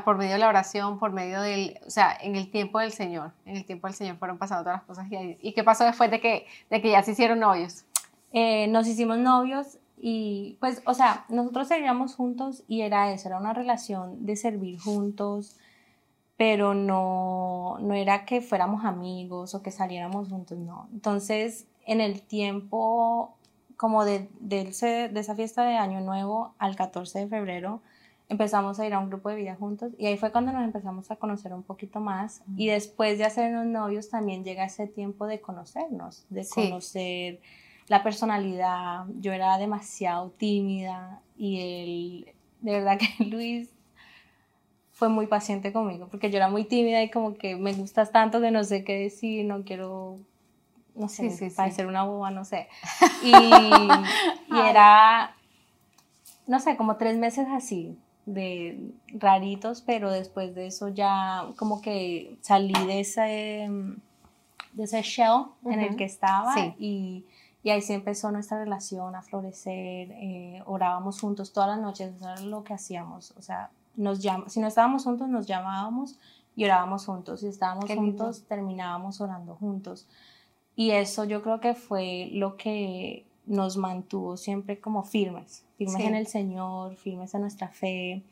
por 0.04 0.18
medio 0.18 0.32
de 0.32 0.38
la 0.38 0.48
oración, 0.48 0.98
por 0.98 1.12
medio 1.12 1.40
del, 1.40 1.78
o 1.86 1.90
sea, 1.90 2.16
en 2.20 2.34
el 2.34 2.50
tiempo 2.50 2.80
del 2.80 2.90
Señor, 2.90 3.32
en 3.46 3.56
el 3.56 3.64
tiempo 3.64 3.86
del 3.86 3.94
Señor 3.94 4.16
fueron 4.16 4.36
pasando 4.36 4.64
todas 4.64 4.78
las 4.78 4.84
cosas. 4.84 5.06
¿Y, 5.10 5.38
y 5.40 5.52
qué 5.52 5.62
pasó 5.62 5.84
después 5.84 6.10
de 6.10 6.20
que, 6.20 6.46
de 6.70 6.82
que 6.82 6.90
ya 6.90 7.04
se 7.04 7.12
hicieron 7.12 7.38
novios? 7.38 7.84
Eh, 8.32 8.66
nos 8.66 8.88
hicimos 8.88 9.18
novios 9.18 9.78
y 9.96 10.56
pues, 10.58 10.82
o 10.86 10.94
sea, 10.94 11.24
nosotros 11.28 11.68
servíamos 11.68 12.16
juntos 12.16 12.64
y 12.66 12.82
era 12.82 13.12
eso, 13.12 13.28
era 13.28 13.38
una 13.38 13.52
relación 13.52 14.26
de 14.26 14.34
servir 14.34 14.80
juntos, 14.80 15.56
pero 16.36 16.74
no, 16.74 17.78
no 17.80 17.94
era 17.94 18.24
que 18.24 18.40
fuéramos 18.40 18.84
amigos 18.84 19.54
o 19.54 19.62
que 19.62 19.70
saliéramos 19.70 20.28
juntos, 20.28 20.58
no. 20.58 20.88
Entonces, 20.92 21.68
en 21.86 22.00
el 22.00 22.22
tiempo 22.22 23.37
como 23.78 24.04
de, 24.04 24.28
de, 24.40 24.62
esa 24.68 25.36
fiesta 25.36 25.62
de 25.62 25.76
Año 25.76 26.00
Nuevo 26.00 26.52
al 26.58 26.74
14 26.74 27.20
de 27.20 27.28
febrero, 27.28 27.80
empezamos 28.28 28.80
a 28.80 28.86
ir 28.86 28.92
a 28.92 28.98
un 28.98 29.08
grupo 29.08 29.28
de 29.28 29.36
vida 29.36 29.54
juntos 29.54 29.92
y 29.96 30.06
ahí 30.06 30.18
fue 30.18 30.32
cuando 30.32 30.50
nos 30.50 30.64
empezamos 30.64 31.12
a 31.12 31.16
conocer 31.16 31.54
un 31.54 31.62
poquito 31.62 32.00
más. 32.00 32.42
Y 32.56 32.66
después 32.66 33.18
de 33.18 33.24
hacernos 33.24 33.66
novios 33.66 34.10
también 34.10 34.42
llega 34.42 34.64
ese 34.64 34.88
tiempo 34.88 35.28
de 35.28 35.40
conocernos, 35.40 36.26
de 36.28 36.44
conocer 36.52 37.40
la 37.86 38.02
personalidad. 38.02 39.06
Yo 39.20 39.32
era 39.32 39.56
demasiado 39.58 40.30
tímida 40.30 41.22
y 41.36 41.60
él, 41.60 42.34
de 42.60 42.72
verdad 42.72 42.98
que 42.98 43.24
Luis 43.30 43.70
fue 44.90 45.08
muy 45.08 45.28
paciente 45.28 45.72
conmigo 45.72 46.08
porque 46.10 46.32
yo 46.32 46.38
era 46.38 46.48
muy 46.48 46.64
tímida 46.64 47.00
y 47.04 47.10
como 47.10 47.36
que 47.36 47.54
me 47.54 47.72
gustas 47.74 48.10
tanto 48.10 48.40
que 48.40 48.50
no 48.50 48.64
sé 48.64 48.82
qué 48.82 48.98
decir, 48.98 49.44
no 49.44 49.62
quiero 49.62 50.18
no 50.98 51.08
sé, 51.08 51.30
sí, 51.30 51.50
parecer 51.50 51.86
una 51.86 52.02
boba, 52.02 52.30
no 52.30 52.44
sé. 52.44 52.68
Y, 53.22 53.32
era, 54.68 55.34
no 56.46 56.58
sé, 56.58 56.76
como 56.76 56.96
tres 56.96 57.16
meses 57.16 57.46
así, 57.50 57.96
de 58.26 58.92
raritos, 59.08 59.82
pero 59.82 60.10
después 60.10 60.54
de 60.54 60.66
eso 60.66 60.88
ya 60.88 61.46
como 61.56 61.80
que 61.80 62.36
salí 62.42 62.74
de 62.86 63.00
ese, 63.00 63.68
de 64.72 64.84
ese 64.84 65.02
shell 65.02 65.46
en 65.64 65.80
el 65.80 65.96
que 65.96 66.04
estaba 66.04 66.54
y, 66.78 67.24
y, 67.62 67.70
ahí 67.70 67.80
sí 67.80 67.92
empezó 67.92 68.30
nuestra 68.30 68.58
relación 68.58 69.14
a 69.14 69.22
florecer, 69.22 70.10
eh, 70.12 70.62
orábamos 70.66 71.20
juntos 71.20 71.52
todas 71.52 71.70
las 71.70 71.78
noches, 71.78 72.14
eso 72.14 72.28
era 72.28 72.40
lo 72.40 72.64
que 72.64 72.74
hacíamos, 72.74 73.32
o 73.38 73.42
sea, 73.42 73.70
nos 73.96 74.20
si 74.48 74.60
no 74.60 74.66
estábamos 74.66 75.04
juntos 75.04 75.28
nos 75.28 75.46
llamábamos 75.46 76.18
y 76.54 76.64
orábamos 76.64 77.06
juntos, 77.06 77.40
si 77.40 77.46
estábamos 77.46 77.90
juntos 77.90 78.44
terminábamos 78.48 79.20
orando 79.20 79.54
juntos. 79.54 80.06
Y 80.78 80.92
eso 80.92 81.24
yo 81.24 81.42
creo 81.42 81.58
que 81.58 81.74
fue 81.74 82.28
lo 82.32 82.56
que 82.56 83.26
nos 83.46 83.76
mantuvo 83.76 84.36
siempre 84.36 84.78
como 84.78 85.02
firmes, 85.02 85.64
firmes 85.76 86.00
en 86.04 86.14
el 86.14 86.28
Señor, 86.28 86.94
firmes 86.94 87.34
en 87.34 87.40
nuestra 87.40 87.66
fe, 87.66 88.22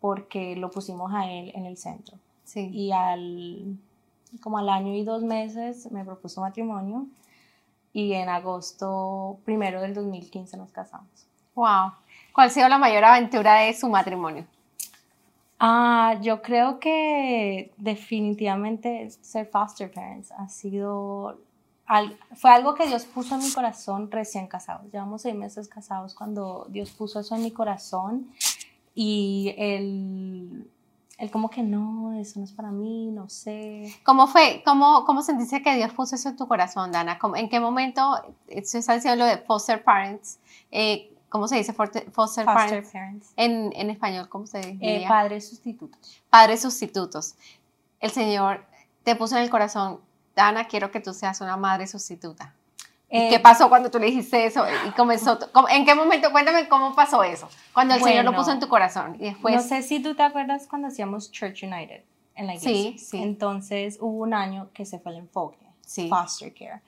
porque 0.00 0.56
lo 0.56 0.70
pusimos 0.70 1.12
a 1.12 1.30
Él 1.30 1.52
en 1.54 1.66
el 1.66 1.76
centro. 1.76 2.16
Sí. 2.44 2.70
Y 2.72 2.92
al, 2.92 3.76
como 4.40 4.56
al 4.56 4.70
año 4.70 4.94
y 4.94 5.04
dos 5.04 5.22
meses 5.22 5.92
me 5.92 6.02
propuso 6.02 6.40
matrimonio 6.40 7.08
y 7.92 8.14
en 8.14 8.30
agosto 8.30 9.36
primero 9.44 9.82
del 9.82 9.92
2015 9.92 10.56
nos 10.56 10.70
casamos. 10.70 11.26
¡Wow! 11.54 11.92
¿Cuál 12.32 12.46
ha 12.46 12.50
sido 12.50 12.70
la 12.70 12.78
mayor 12.78 13.04
aventura 13.04 13.56
de 13.56 13.74
su 13.74 13.90
matrimonio? 13.90 14.46
Ah, 15.58 16.18
yo 16.22 16.40
creo 16.40 16.80
que 16.80 17.70
definitivamente 17.76 19.10
ser 19.20 19.44
foster 19.44 19.92
parents 19.92 20.32
ha 20.32 20.48
sido 20.48 21.38
fue 22.36 22.50
algo 22.50 22.74
que 22.74 22.86
Dios 22.86 23.04
puso 23.04 23.34
en 23.34 23.42
mi 23.42 23.52
corazón 23.52 24.10
recién 24.10 24.46
casados. 24.46 24.90
Llevamos 24.90 25.22
seis 25.22 25.34
meses 25.34 25.68
casados 25.68 26.14
cuando 26.14 26.66
Dios 26.70 26.90
puso 26.90 27.20
eso 27.20 27.34
en 27.34 27.42
mi 27.42 27.50
corazón 27.50 28.32
y 28.94 29.54
él, 29.58 30.70
él 31.18 31.30
como 31.30 31.50
que 31.50 31.62
no, 31.62 32.14
eso 32.18 32.38
no 32.38 32.44
es 32.44 32.52
para 32.52 32.70
mí, 32.70 33.10
no 33.10 33.28
sé. 33.28 33.94
¿Cómo 34.04 34.26
fue, 34.26 34.62
cómo, 34.64 35.04
cómo 35.04 35.22
sentiste 35.22 35.62
que 35.62 35.74
Dios 35.74 35.92
puso 35.92 36.14
eso 36.14 36.30
en 36.30 36.36
tu 36.36 36.46
corazón, 36.46 36.92
Dana? 36.92 37.18
¿En 37.36 37.48
qué 37.48 37.60
momento, 37.60 38.22
se 38.62 38.78
está 38.78 38.94
diciendo 38.94 39.24
lo 39.24 39.30
de 39.30 39.38
foster 39.38 39.82
parents, 39.82 40.38
eh, 40.70 41.12
¿cómo 41.28 41.48
se 41.48 41.56
dice 41.56 41.72
foster, 41.72 42.10
foster, 42.10 42.46
parents? 42.46 43.32
En, 43.36 43.72
en, 43.74 43.90
español, 43.90 44.28
¿cómo 44.28 44.46
se 44.46 44.58
dice? 44.58 44.78
Eh, 44.80 45.04
padres 45.08 45.48
sustitutos. 45.48 46.22
Padres 46.30 46.62
sustitutos. 46.62 47.34
El 48.00 48.10
Señor 48.10 48.64
te 49.02 49.14
puso 49.16 49.36
en 49.36 49.42
el 49.42 49.50
corazón 49.50 50.00
Dana, 50.34 50.66
quiero 50.66 50.90
que 50.90 51.00
tú 51.00 51.12
seas 51.12 51.40
una 51.40 51.56
madre 51.56 51.86
sustituta. 51.86 52.54
¿Qué 53.12 53.34
eh, 53.34 53.40
pasó 53.40 53.68
cuando 53.68 53.90
tú 53.90 53.98
le 53.98 54.06
dijiste 54.06 54.46
eso? 54.46 54.64
Y 54.88 54.90
comenzó, 54.92 55.38
¿En 55.68 55.84
qué 55.84 55.94
momento? 55.94 56.32
Cuéntame 56.32 56.66
cómo 56.66 56.94
pasó 56.94 57.22
eso. 57.22 57.46
Cuando 57.74 57.94
el 57.94 58.02
Señor 58.02 58.24
lo 58.24 58.34
puso 58.34 58.52
en 58.52 58.58
tu 58.58 58.68
corazón. 58.68 59.16
Y 59.16 59.24
después... 59.24 59.54
No 59.54 59.60
sé 59.60 59.82
si 59.82 60.00
tú 60.00 60.14
te 60.14 60.22
acuerdas 60.22 60.66
cuando 60.66 60.88
hacíamos 60.88 61.30
Church 61.30 61.62
United 61.62 62.04
en 62.34 62.46
la 62.46 62.54
iglesia. 62.54 62.92
Sí, 62.92 62.98
sí. 62.98 63.22
Entonces 63.22 63.98
hubo 64.00 64.22
un 64.22 64.32
año 64.32 64.70
que 64.72 64.86
se 64.86 64.98
fue 64.98 65.12
el 65.12 65.18
enfoque. 65.18 65.58
Sí. 65.86 66.08
Foster 66.08 66.54
care. 66.54 66.80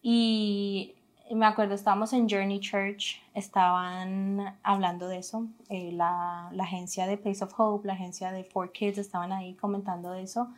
Y 0.00 0.94
me 1.32 1.44
acuerdo, 1.44 1.74
estábamos 1.74 2.12
en 2.12 2.28
Journey 2.28 2.60
Church, 2.60 3.20
estaban 3.34 4.56
hablando 4.62 5.08
de 5.08 5.18
eso. 5.18 5.46
Eh, 5.68 5.90
la, 5.92 6.50
la 6.52 6.62
agencia 6.62 7.08
de 7.08 7.16
Place 7.16 7.42
of 7.42 7.52
Hope, 7.58 7.86
la 7.86 7.94
agencia 7.94 8.30
de 8.30 8.44
Four 8.44 8.70
Kids 8.70 8.98
estaban 8.98 9.32
ahí 9.32 9.54
comentando 9.54 10.12
de 10.12 10.22
eso. 10.22 10.48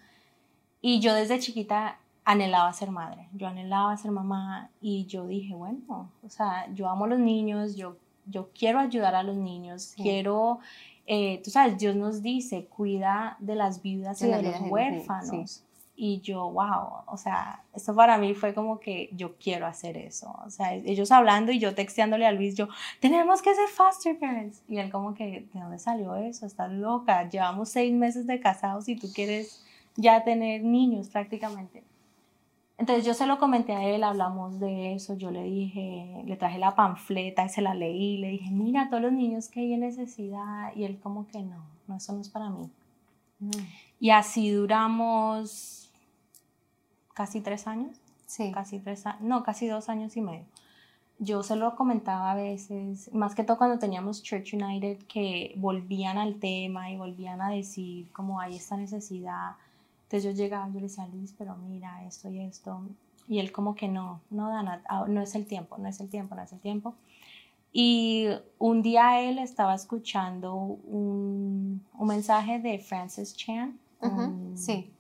Y 0.83 1.01
yo 1.01 1.15
desde 1.15 1.39
chiquita 1.39 1.99
anhelaba 2.25 2.73
ser 2.73 2.91
madre, 2.91 3.29
yo 3.33 3.49
anhelaba 3.49 3.97
ser 3.97 4.11
mamá 4.11 4.71
y 4.81 5.07
yo 5.07 5.27
dije, 5.27 5.55
bueno, 5.55 6.11
o 6.23 6.29
sea, 6.29 6.73
yo 6.75 6.89
amo 6.89 7.07
a 7.07 7.09
los 7.09 7.19
niños, 7.19 7.77
yo, 7.77 7.97
yo 8.27 8.51
quiero 8.57 8.79
ayudar 8.79 9.15
a 9.15 9.23
los 9.23 9.37
niños, 9.37 9.95
quiero, 9.97 10.61
eh, 11.07 11.41
tú 11.43 11.51
sabes, 11.51 11.79
Dios 11.79 11.97
nos 11.97 12.23
dice, 12.23 12.67
cuida 12.67 13.37
de 13.41 13.55
las 13.55 13.83
viudas 13.83 14.21
y 14.23 14.27
de 14.29 14.43
los 14.43 14.61
huérfanos. 14.61 15.65
Y 16.03 16.23
yo, 16.23 16.51
wow, 16.51 17.03
o 17.09 17.19
sea, 17.19 17.63
esto 17.75 17.95
para 17.95 18.17
mí 18.17 18.33
fue 18.33 18.55
como 18.55 18.81
que 18.81 19.11
yo 19.13 19.37
quiero 19.37 19.67
hacer 19.67 19.99
eso. 19.99 20.35
O 20.47 20.49
sea, 20.49 20.73
ellos 20.73 21.11
hablando 21.11 21.53
y 21.53 21.59
yo 21.59 21.75
texteándole 21.75 22.25
a 22.25 22.33
Luis, 22.33 22.55
yo, 22.55 22.69
tenemos 23.01 23.43
que 23.43 23.55
ser 23.55 23.69
foster 23.69 24.19
parents. 24.19 24.63
Y 24.67 24.79
él 24.79 24.91
como 24.91 25.13
que, 25.13 25.47
¿de 25.53 25.61
dónde 25.61 25.79
salió 25.79 26.15
eso? 26.15 26.47
Estás 26.47 26.73
loca, 26.73 27.29
llevamos 27.29 27.69
seis 27.69 27.93
meses 27.93 28.27
de 28.27 28.41
casados 28.41 28.89
y 28.89 28.97
tú 28.97 29.09
quieres 29.13 29.63
ya 29.97 30.25
tener 30.25 30.63
niños 30.65 31.11
prácticamente. 31.11 31.83
Entonces 32.81 33.05
yo 33.05 33.13
se 33.13 33.27
lo 33.27 33.39
comenté 33.39 33.75
a 33.75 33.85
él, 33.85 34.03
hablamos 34.03 34.59
de 34.59 34.95
eso, 34.95 35.15
yo 35.15 35.31
le 35.31 35.43
dije, 35.43 36.23
le 36.25 36.37
traje 36.37 36.59
la 36.59 36.75
panfleta, 36.75 37.47
se 37.47 37.61
la 37.61 37.75
leí, 37.75 38.17
le 38.17 38.31
dije, 38.31 38.51
mira, 38.51 38.89
todos 38.89 39.03
los 39.03 39.13
niños 39.13 39.49
que 39.49 39.61
hay 39.61 39.75
en 39.75 39.81
necesidad, 39.81 40.75
y 40.75 40.85
él 40.85 40.99
como 40.99 41.27
que 41.27 41.43
no, 41.43 41.63
no, 41.87 41.97
eso 41.97 42.15
no 42.15 42.23
es 42.23 42.31
para 42.31 42.49
mí. 42.49 42.71
Mm. 43.39 43.51
Y 44.01 44.11
así 44.11 44.51
duramos 44.51 45.93
casi 47.13 47.43
tres 47.43 47.67
años. 47.67 47.99
Sí. 48.25 48.51
Casi 48.51 48.79
tres 48.79 49.05
años, 49.05 49.21
no, 49.21 49.43
casi 49.43 49.67
dos 49.67 49.91
años 49.91 50.17
y 50.17 50.23
medio. 50.23 50.47
Yo 51.19 51.43
se 51.43 51.57
lo 51.57 51.77
comentaba 51.77 52.31
a 52.31 52.35
veces, 52.35 53.13
más 53.13 53.35
que 53.35 53.45
todo 53.45 53.59
cuando 53.59 53.79
teníamos 53.79 54.23
Church 54.23 54.55
United, 54.55 55.01
que 55.07 55.53
volvían 55.59 56.17
al 56.17 56.37
tema 56.37 56.91
y 56.91 56.97
volvían 56.97 57.43
a 57.43 57.51
decir 57.51 58.11
como 58.13 58.41
hay 58.41 58.57
esta 58.57 58.79
necesidad. 58.79 59.57
Entonces 60.11 60.25
yo 60.25 60.37
llegaba, 60.37 60.67
yo 60.71 60.81
le 60.81 60.89
decía, 60.89 61.07
Luis, 61.07 61.33
pero 61.39 61.57
mira, 61.57 62.05
esto 62.05 62.29
y 62.29 62.41
esto. 62.41 62.83
Y 63.29 63.39
él 63.39 63.53
como 63.53 63.77
que 63.77 63.87
no, 63.87 64.21
no, 64.29 64.49
Dana, 64.49 64.83
ah, 64.89 65.05
no 65.07 65.23
es 65.23 65.37
el 65.37 65.47
tiempo, 65.47 65.79
no 65.79 65.87
es 65.87 66.01
el 66.01 66.09
tiempo, 66.09 66.35
no 66.35 66.43
es 66.43 66.53
el 66.53 66.59
tiempo. 66.59 66.97
Y 67.73 68.27
un 68.59 68.83
día 68.83 69.21
él 69.23 69.39
estaba 69.39 69.73
escuchando 69.73 70.53
un, 70.53 71.87
un 71.97 72.09
mensaje 72.09 72.59
de 72.59 72.81
Francis 72.81 73.37
Chan, 73.37 73.79
sí. 74.57 74.91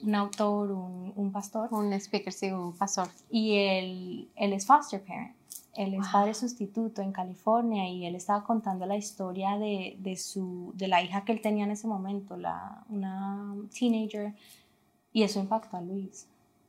un 0.00 0.14
autor, 0.14 0.70
un, 0.70 1.12
un, 1.14 1.30
pastor. 1.32 1.68
Un 1.70 1.92
speaker, 1.92 2.32
sí, 2.32 2.50
un 2.50 2.72
pastor. 2.72 3.08
Y 3.28 3.56
él, 3.56 4.30
él 4.36 4.54
es 4.54 4.64
foster 4.64 5.04
parent. 5.04 5.34
Él 5.74 5.94
es 5.94 6.08
padre 6.08 6.34
sustituto 6.34 7.00
en 7.00 7.12
California 7.12 7.88
y 7.88 8.04
él 8.04 8.16
estaba 8.16 8.42
contando 8.44 8.86
la 8.86 8.96
historia 8.96 9.56
de, 9.56 9.96
de, 10.00 10.16
su, 10.16 10.72
de 10.74 10.88
la 10.88 11.02
hija 11.02 11.24
que 11.24 11.32
él 11.32 11.40
tenía 11.40 11.64
en 11.64 11.70
ese 11.70 11.86
momento, 11.86 12.36
la, 12.36 12.84
una 12.88 13.54
teenager, 13.78 14.34
y 15.12 15.22
eso 15.22 15.38
impactó 15.38 15.76
a 15.76 15.80
Luis. 15.80 16.26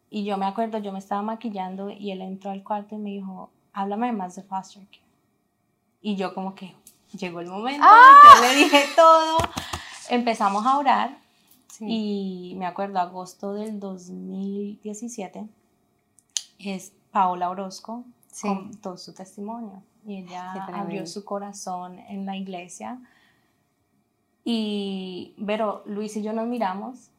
Y 0.10 0.24
yo 0.24 0.38
me 0.38 0.46
acuerdo, 0.46 0.78
yo 0.78 0.92
me 0.92 1.00
estaba 1.00 1.22
maquillando 1.22 1.90
y 1.90 2.12
él 2.12 2.22
entró 2.22 2.52
al 2.52 2.64
cuarto 2.64 2.96
y 2.96 3.00
me 3.00 3.10
dijo, 3.10 3.50
háblame 3.74 4.12
más 4.12 4.36
de 4.36 4.44
foster 4.44 4.86
care. 4.86 5.02
Y 6.02 6.16
yo 6.16 6.34
como 6.34 6.54
que 6.54 6.76
llegó 7.14 7.40
el 7.40 7.48
momento, 7.48 7.84
¡Ah! 7.84 8.36
yo 8.36 8.42
le 8.42 8.56
dije 8.56 8.84
todo, 8.96 9.38
empezamos 10.10 10.66
a 10.66 10.78
orar 10.78 11.18
y 11.80 12.54
me 12.58 12.66
acuerdo, 12.68 13.00
agosto 13.00 13.54
del 13.54 13.80
2017, 13.80 15.48
es 16.60 16.94
Paola 17.12 17.50
Orozco 17.50 18.06
con 18.40 18.72
todo 18.76 18.98
su 18.98 19.14
testimonio 19.14 19.84
y 20.06 20.18
ella 20.18 20.54
abrió 20.54 21.06
su 21.06 21.24
corazón 21.26 22.00
en 22.00 22.26
la 22.26 22.36
iglesia. 22.36 23.00
Y, 24.44 25.36
pero 25.46 25.84
Luis 25.86 26.16
y 26.18 26.24
yo 26.24 26.34
nos 26.34 26.48
miramos 26.48 27.10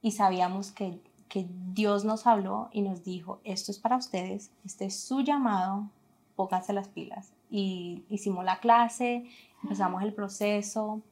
y 0.00 0.12
sabíamos 0.12 0.70
que, 0.70 1.00
que 1.28 1.46
Dios 1.72 2.04
nos 2.04 2.26
habló 2.26 2.68
y 2.72 2.82
nos 2.82 3.04
dijo, 3.04 3.40
esto 3.44 3.70
es 3.70 3.78
para 3.78 3.96
ustedes, 3.96 4.50
este 4.64 4.86
es 4.86 4.98
su 4.98 5.20
llamado, 5.20 5.88
pónganse 6.36 6.72
las 6.72 6.88
pilas. 6.88 7.32
Y 7.50 8.04
hicimos 8.08 8.44
la 8.44 8.60
clase, 8.60 9.26
empezamos 9.62 10.02
el 10.02 10.14
proceso 10.14 11.02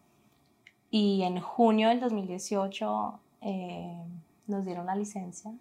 y 0.91 1.23
en 1.23 1.41
junio 1.41 1.89
del 1.89 2.01
2018 2.01 3.21
eh, 3.43 4.03
nos 4.47 4.65
dieron 4.65 4.87
la 4.87 4.95
licencia. 4.95 5.53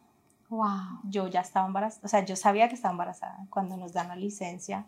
Wow. 0.51 0.99
Yo 1.05 1.27
ya 1.29 1.39
estaba 1.39 1.65
embarazada, 1.65 2.05
o 2.05 2.09
sea, 2.09 2.25
yo 2.25 2.35
sabía 2.35 2.67
que 2.67 2.75
estaba 2.75 2.91
embarazada 2.91 3.47
cuando 3.49 3.77
nos 3.77 3.93
dan 3.93 4.09
la 4.09 4.17
licencia. 4.17 4.85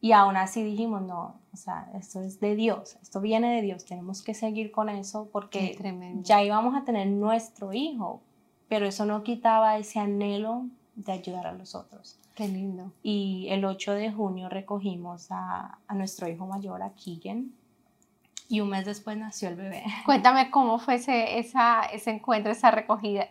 Y 0.00 0.10
aún 0.12 0.36
así 0.36 0.64
dijimos, 0.64 1.00
no, 1.00 1.36
o 1.52 1.56
sea, 1.56 1.88
esto 1.94 2.20
es 2.20 2.40
de 2.40 2.56
Dios, 2.56 2.96
esto 3.00 3.20
viene 3.20 3.54
de 3.54 3.62
Dios, 3.62 3.86
tenemos 3.86 4.20
que 4.20 4.34
seguir 4.34 4.70
con 4.72 4.90
eso 4.90 5.30
porque 5.32 5.78
ya 6.22 6.42
íbamos 6.42 6.74
a 6.74 6.84
tener 6.84 7.06
nuestro 7.06 7.72
hijo, 7.72 8.20
pero 8.68 8.84
eso 8.84 9.06
no 9.06 9.22
quitaba 9.22 9.78
ese 9.78 10.00
anhelo 10.00 10.66
de 10.96 11.12
ayudar 11.12 11.46
a 11.46 11.52
los 11.52 11.74
otros. 11.74 12.18
Qué 12.34 12.48
lindo. 12.48 12.92
Y 13.02 13.46
el 13.50 13.64
8 13.64 13.94
de 13.94 14.12
junio 14.12 14.48
recogimos 14.48 15.28
a, 15.30 15.78
a 15.86 15.94
nuestro 15.94 16.28
hijo 16.28 16.46
mayor, 16.46 16.82
a 16.82 16.90
Keegan, 16.90 17.52
y 18.48 18.60
un 18.60 18.68
mes 18.68 18.84
después 18.84 19.16
nació 19.16 19.48
el 19.48 19.56
bebé. 19.56 19.84
Cuéntame 20.04 20.50
cómo 20.50 20.78
fue 20.78 20.96
ese, 20.96 21.38
esa, 21.38 21.84
ese 21.84 22.10
encuentro, 22.10 22.52
esa 22.52 22.70
recogida. 22.70 23.28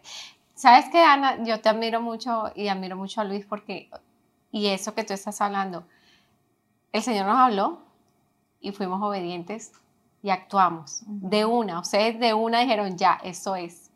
Sabes 0.55 0.89
que 0.89 0.99
Ana, 0.99 1.43
yo 1.43 1.59
te 1.61 1.69
admiro 1.69 2.01
mucho 2.01 2.51
y 2.55 2.67
admiro 2.67 2.95
mucho 2.95 3.21
a 3.21 3.23
Luis 3.23 3.45
porque, 3.45 3.89
y 4.51 4.67
eso 4.67 4.93
que 4.93 5.03
tú 5.03 5.13
estás 5.13 5.41
hablando, 5.41 5.85
el 6.91 7.01
Señor 7.01 7.25
nos 7.25 7.37
habló 7.37 7.81
y 8.59 8.71
fuimos 8.71 9.01
obedientes 9.01 9.71
y 10.21 10.29
actuamos 10.29 11.03
de 11.05 11.45
una. 11.45 11.79
Ustedes 11.79 12.19
de 12.19 12.33
una 12.33 12.59
dijeron, 12.59 12.97
ya, 12.97 13.19
eso 13.23 13.55
es. 13.55 13.91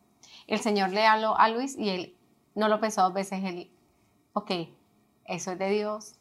El 0.46 0.58
Señor 0.58 0.90
le 0.90 1.06
habló 1.06 1.38
a 1.38 1.48
Luis 1.48 1.76
y 1.78 1.88
él 1.90 2.16
no 2.54 2.68
lo 2.68 2.80
pensó 2.80 3.02
dos 3.02 3.12
veces. 3.12 3.44
Él, 3.44 3.70
ok, 4.32 4.50
eso 5.24 5.52
es 5.52 5.58
de 5.58 5.70
Dios. 5.70 6.16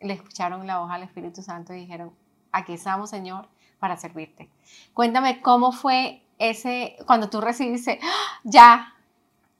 Le 0.00 0.14
escucharon 0.14 0.66
la 0.66 0.78
voz 0.78 0.90
al 0.90 1.02
Espíritu 1.02 1.42
Santo 1.42 1.74
y 1.74 1.80
dijeron, 1.80 2.14
aquí 2.52 2.74
estamos, 2.74 3.10
Señor 3.10 3.48
para 3.80 3.96
servirte. 3.96 4.48
Cuéntame 4.94 5.40
cómo 5.40 5.72
fue 5.72 6.22
ese, 6.38 6.96
cuando 7.06 7.28
tú 7.28 7.40
recibiste, 7.40 7.98
¡Ah! 8.02 8.40
ya, 8.44 8.94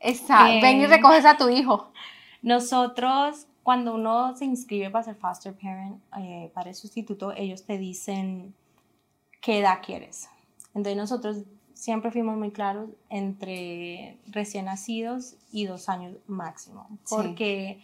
está, 0.00 0.44
ven 0.44 0.80
y 0.80 0.86
recoges 0.86 1.24
a 1.24 1.36
tu 1.36 1.48
hijo. 1.48 1.92
Nosotros, 2.42 3.46
cuando 3.62 3.94
uno 3.94 4.34
se 4.36 4.46
inscribe 4.46 4.90
para 4.90 5.04
ser 5.04 5.14
foster 5.14 5.54
parent, 5.54 6.00
eh, 6.18 6.50
para 6.54 6.70
el 6.70 6.74
sustituto, 6.74 7.32
ellos 7.32 7.64
te 7.64 7.78
dicen 7.78 8.54
qué 9.40 9.58
edad 9.58 9.80
quieres. 9.84 10.28
Entonces 10.74 10.96
nosotros 10.96 11.36
siempre 11.74 12.10
fuimos 12.10 12.36
muy 12.36 12.50
claros 12.50 12.90
entre 13.08 14.18
recién 14.26 14.66
nacidos 14.66 15.36
y 15.52 15.66
dos 15.66 15.88
años 15.88 16.16
máximo, 16.26 16.88
porque, 17.08 17.82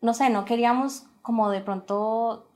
no 0.00 0.14
sé, 0.14 0.30
no 0.30 0.44
queríamos 0.44 1.06
como 1.22 1.50
de 1.50 1.60
pronto 1.60 2.49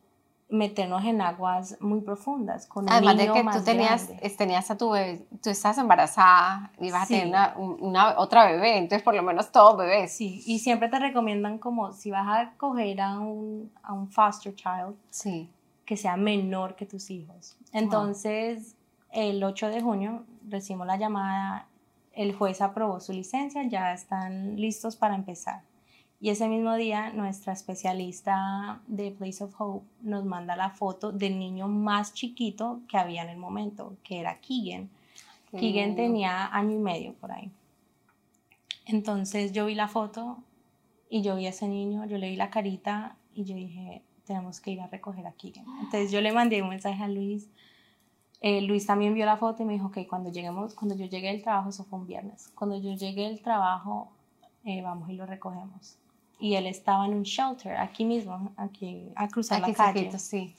meternos 0.49 1.05
en 1.05 1.21
aguas 1.21 1.77
muy 1.81 2.01
profundas 2.01 2.67
con 2.67 2.89
Además 2.91 3.17
de 3.17 3.33
que 3.33 3.43
tú 3.43 3.65
tenías, 3.65 4.11
tenías 4.37 4.71
a 4.71 4.77
tu 4.77 4.91
bebé, 4.91 5.27
tú 5.43 5.51
estás 5.51 5.79
embarazada 5.79 6.71
y 6.79 6.91
vas 6.91 7.05
a 7.05 7.07
tener 7.07 7.35
una, 7.57 8.19
otra 8.19 8.51
bebé, 8.51 8.79
entonces 8.79 9.03
por 9.03 9.15
lo 9.15 9.23
menos 9.23 9.51
todo 9.51 9.77
bebé. 9.77 10.07
Sí, 10.09 10.43
y 10.47 10.59
siempre 10.59 10.89
te 10.89 10.99
recomiendan 10.99 11.59
como 11.59 11.93
si 11.93 12.11
vas 12.11 12.27
a 12.29 12.53
coger 12.57 13.01
a 13.01 13.19
un, 13.19 13.73
a 13.83 13.93
un 13.95 14.09
foster 14.09 14.55
child, 14.55 14.95
sí. 15.11 15.51
que 15.85 15.97
sea 15.97 16.17
menor 16.17 16.77
que 16.77 16.87
tus 16.87 17.11
hijos. 17.11 17.57
Entonces, 17.73 18.77
el 19.11 19.43
8 19.43 19.69
de 19.69 19.81
junio 19.81 20.25
recibimos 20.49 20.87
la 20.87 20.97
llamada, 20.97 21.69
el 22.13 22.35
juez 22.35 22.61
aprobó 22.61 23.01
su 23.01 23.13
licencia, 23.13 23.67
ya 23.67 23.93
están 23.93 24.57
listos 24.57 24.95
para 24.95 25.15
empezar. 25.15 25.63
Y 26.25 26.31
ese 26.31 26.49
mismo 26.49 26.75
día 26.75 27.13
nuestra 27.13 27.53
especialista 27.53 28.81
de 28.87 29.11
Place 29.11 29.45
of 29.45 29.61
Hope 29.61 29.85
nos 30.01 30.25
manda 30.25 30.57
la 30.57 30.71
foto 30.71 31.13
del 31.13 31.39
niño 31.39 31.69
más 31.69 32.15
chiquito 32.15 32.81
que 32.89 32.97
había 32.97 33.25
en 33.25 33.29
el 33.29 33.37
momento, 33.37 33.99
que 34.03 34.21
era 34.21 34.41
Keegan. 34.41 34.89
Keegan 35.51 35.97
tenía 35.97 36.47
año 36.47 36.77
y 36.77 36.79
medio 36.79 37.13
por 37.13 37.31
ahí. 37.31 37.51
Entonces 38.87 39.53
yo 39.53 39.67
vi 39.67 39.75
la 39.75 39.87
foto 39.87 40.39
y 41.11 41.21
yo 41.21 41.37
vi 41.37 41.45
a 41.45 41.51
ese 41.51 41.69
niño, 41.69 42.07
yo 42.07 42.17
le 42.17 42.31
vi 42.31 42.37
la 42.37 42.49
carita 42.49 43.17
y 43.35 43.45
yo 43.45 43.55
dije, 43.55 44.01
tenemos 44.25 44.61
que 44.61 44.71
ir 44.71 44.81
a 44.81 44.87
recoger 44.87 45.27
a 45.27 45.33
Keegan. 45.33 45.67
Entonces 45.81 46.11
yo 46.11 46.23
le 46.23 46.33
mandé 46.33 46.63
un 46.63 46.71
mensaje 46.71 47.03
a 47.03 47.09
Luis. 47.09 47.51
Eh, 48.41 48.63
Luis 48.63 48.87
también 48.87 49.13
vio 49.13 49.27
la 49.27 49.37
foto 49.37 49.63
y 49.63 49.67
me 49.67 49.75
dijo 49.75 49.91
que 49.91 50.07
cuando 50.07 50.33
lleguemos, 50.33 50.73
cuando 50.73 50.97
yo 50.97 51.05
llegué 51.05 51.33
del 51.33 51.43
trabajo, 51.43 51.69
eso 51.69 51.85
fue 51.85 51.99
un 51.99 52.07
viernes, 52.07 52.51
cuando 52.55 52.79
yo 52.81 52.95
llegué 52.95 53.25
del 53.29 53.43
trabajo, 53.43 54.11
eh, 54.65 54.81
vamos 54.81 55.11
y 55.11 55.17
lo 55.17 55.27
recogemos 55.27 55.99
y 56.39 56.55
él 56.55 56.67
estaba 56.67 57.07
en 57.07 57.15
un 57.15 57.23
shelter 57.23 57.77
aquí 57.77 58.05
mismo, 58.05 58.53
aquí 58.57 59.13
a 59.17 59.29
cruzar 59.29 59.61
la 59.61 59.73
calle. 59.73 60.19
sí. 60.19 60.55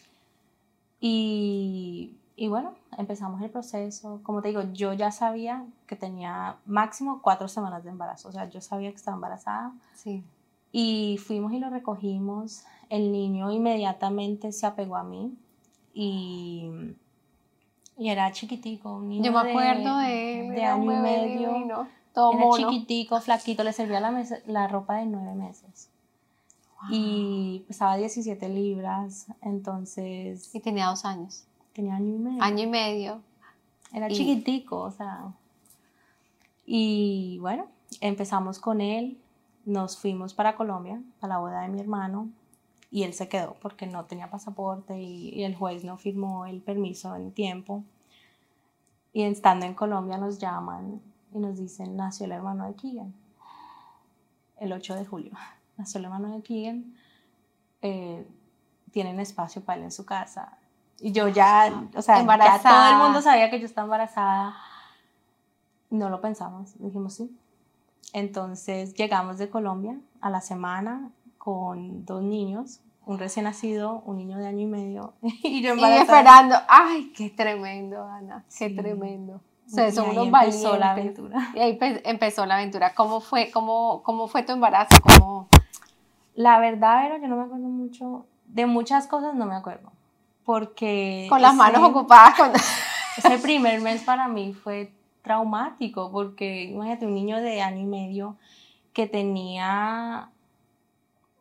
Y, 0.99 2.15
y, 2.35 2.47
bueno, 2.47 2.73
empezamos 2.97 3.41
el 3.41 3.51
proceso. 3.51 4.21
Como 4.23 4.41
te 4.41 4.47
digo, 4.47 4.63
yo 4.73 4.93
ya 4.93 5.11
sabía 5.11 5.65
que 5.85 5.95
tenía 5.95 6.55
máximo 6.65 7.21
cuatro 7.21 7.47
semanas 7.47 7.83
de 7.83 7.91
embarazo, 7.91 8.29
o 8.29 8.31
sea, 8.31 8.49
yo 8.49 8.61
sabía 8.61 8.89
que 8.89 8.95
estaba 8.95 9.15
embarazada. 9.15 9.71
Sí. 9.93 10.23
Y 10.71 11.19
fuimos 11.25 11.53
y 11.53 11.59
lo 11.59 11.69
recogimos. 11.69 12.63
El 12.89 13.11
niño 13.11 13.51
inmediatamente 13.51 14.51
se 14.51 14.65
apegó 14.65 14.95
a 14.95 15.03
mí 15.03 15.33
y, 15.93 16.69
y 17.97 18.09
era 18.09 18.31
chiquitico, 18.31 18.97
un 18.97 19.09
niño 19.09 19.25
Yo 19.25 19.31
me 19.31 19.49
acuerdo 19.49 19.97
de, 19.99 20.51
de, 20.53 20.63
año 20.63 20.91
y 20.91 20.97
medio. 20.97 21.88
Era 22.15 22.49
chiquitico, 22.56 23.19
flaquito, 23.19 23.63
le 23.63 23.73
servía 23.73 23.99
la, 23.99 24.25
la 24.45 24.67
ropa 24.67 24.97
de 24.97 25.06
nueve 25.06 25.36
meses. 25.36 25.89
Y 26.89 27.63
pesaba 27.67 27.97
17 27.97 28.47
libras, 28.49 29.28
entonces... 29.41 30.54
Y 30.54 30.60
tenía 30.60 30.88
dos 30.88 31.04
años. 31.04 31.45
Tenía 31.73 31.95
año 31.95 32.13
y 32.13 32.19
medio. 32.19 32.43
Año 32.43 32.63
y 32.63 32.67
medio. 32.67 33.21
Era 33.91 34.08
chiquitico, 34.10 34.82
o 34.82 34.91
sea... 34.91 35.34
Y 36.65 37.38
bueno, 37.41 37.67
empezamos 38.01 38.60
con 38.60 38.82
él, 38.82 39.19
nos 39.65 39.97
fuimos 39.97 40.34
para 40.34 40.56
Colombia, 40.56 41.01
para 41.19 41.36
la 41.36 41.39
boda 41.39 41.62
de 41.62 41.67
mi 41.67 41.80
hermano, 41.80 42.30
y 42.89 43.04
él 43.04 43.13
se 43.13 43.28
quedó 43.28 43.56
porque 43.62 43.86
no 43.88 44.06
tenía 44.06 44.30
pasaporte 44.30 44.99
y, 44.99 45.30
y 45.30 45.43
el 45.43 45.56
juez 45.56 45.84
no 45.84 45.97
firmó 45.97 46.45
el 46.45 46.62
permiso 46.62 47.15
en 47.15 47.32
tiempo. 47.32 47.84
Y 49.13 49.23
estando 49.23 49.65
en 49.65 49.75
Colombia 49.75 50.17
nos 50.17 50.39
llaman 50.39 51.01
y 51.35 51.39
nos 51.39 51.57
dicen, 51.57 51.97
nació 51.97 52.25
el 52.27 52.31
hermano 52.31 52.65
de 52.65 52.75
Keegan. 52.75 53.13
el 54.57 54.71
8 54.71 54.95
de 54.95 55.05
julio. 55.05 55.31
Nació 55.77 55.99
el 55.99 56.05
hermano 56.05 56.33
de 56.33 56.41
Keegan. 56.41 56.95
Eh, 57.81 58.25
tienen 58.91 59.19
espacio 59.19 59.61
para 59.61 59.79
él 59.79 59.83
en 59.83 59.91
su 59.91 60.05
casa. 60.05 60.57
Y 61.01 61.11
yo 61.11 61.27
ya, 61.27 61.89
o 61.93 62.01
sea, 62.01 62.25
ya 62.25 62.61
todo 62.61 62.89
el 62.89 62.97
mundo 63.03 63.21
sabía 63.21 63.49
que 63.49 63.59
yo 63.59 63.65
estaba 63.65 63.83
embarazada. 63.83 64.55
No 65.89 66.09
lo 66.09 66.21
pensamos, 66.21 66.71
dijimos 66.79 67.15
sí. 67.15 67.37
Entonces 68.13 68.93
llegamos 68.93 69.37
de 69.37 69.49
Colombia 69.49 69.99
a 70.21 70.29
la 70.29 70.39
semana 70.39 71.11
con 71.37 72.05
dos 72.05 72.23
niños, 72.23 72.79
un 73.05 73.19
recién 73.19 73.43
nacido, 73.43 74.01
un 74.05 74.15
niño 74.15 74.37
de 74.37 74.47
año 74.47 74.61
y 74.61 74.67
medio 74.67 75.13
y 75.21 75.61
yo 75.61 75.73
embarazada. 75.73 75.99
Y 75.99 76.01
esperando, 76.01 76.55
ay, 76.69 77.11
qué 77.13 77.29
tremendo, 77.29 78.05
Ana, 78.05 78.45
qué 78.57 78.69
tremendo. 78.69 79.41
Sea, 79.67 79.91
son 79.91 80.10
unos 80.10 80.28
empezó 80.28 80.78
la 80.78 80.91
aventura. 80.91 81.49
Y 81.56 81.60
ahí 81.60 81.78
empezó 82.04 82.45
la 82.45 82.56
aventura. 82.56 82.93
¿Cómo 82.93 83.19
fue, 83.19 83.49
cómo, 83.51 84.04
cómo 84.04 84.28
fue 84.28 84.43
tu 84.43 84.54
embarazo? 84.54 84.95
¿Cómo... 85.01 85.47
La 86.36 86.60
verdad, 86.60 87.04
pero 87.04 87.21
yo 87.21 87.28
no 87.28 87.38
me 87.38 87.43
acuerdo 87.43 87.67
mucho, 87.67 88.25
de 88.45 88.65
muchas 88.65 89.08
cosas 89.08 89.36
no 89.36 89.45
me 89.45 89.56
acuerdo, 89.56 89.91
porque... 90.43 91.28
Con 91.30 91.41
las 91.41 91.56
manos 91.56 91.82
ocupadas. 91.82 92.36
Con... 92.36 92.51
ese 93.17 93.38
primer 93.39 93.82
mes 93.82 94.04
para 94.04 94.28
mí 94.28 94.54
fue 94.54 94.91
traumático, 95.21 96.12
porque 96.12 96.65
imagínate 96.65 97.06
un 97.06 97.15
niño 97.15 97.41
de 97.41 97.62
año 97.62 97.82
y 97.82 97.86
medio 97.86 98.36
que 98.93 99.08
tenía, 99.08 100.30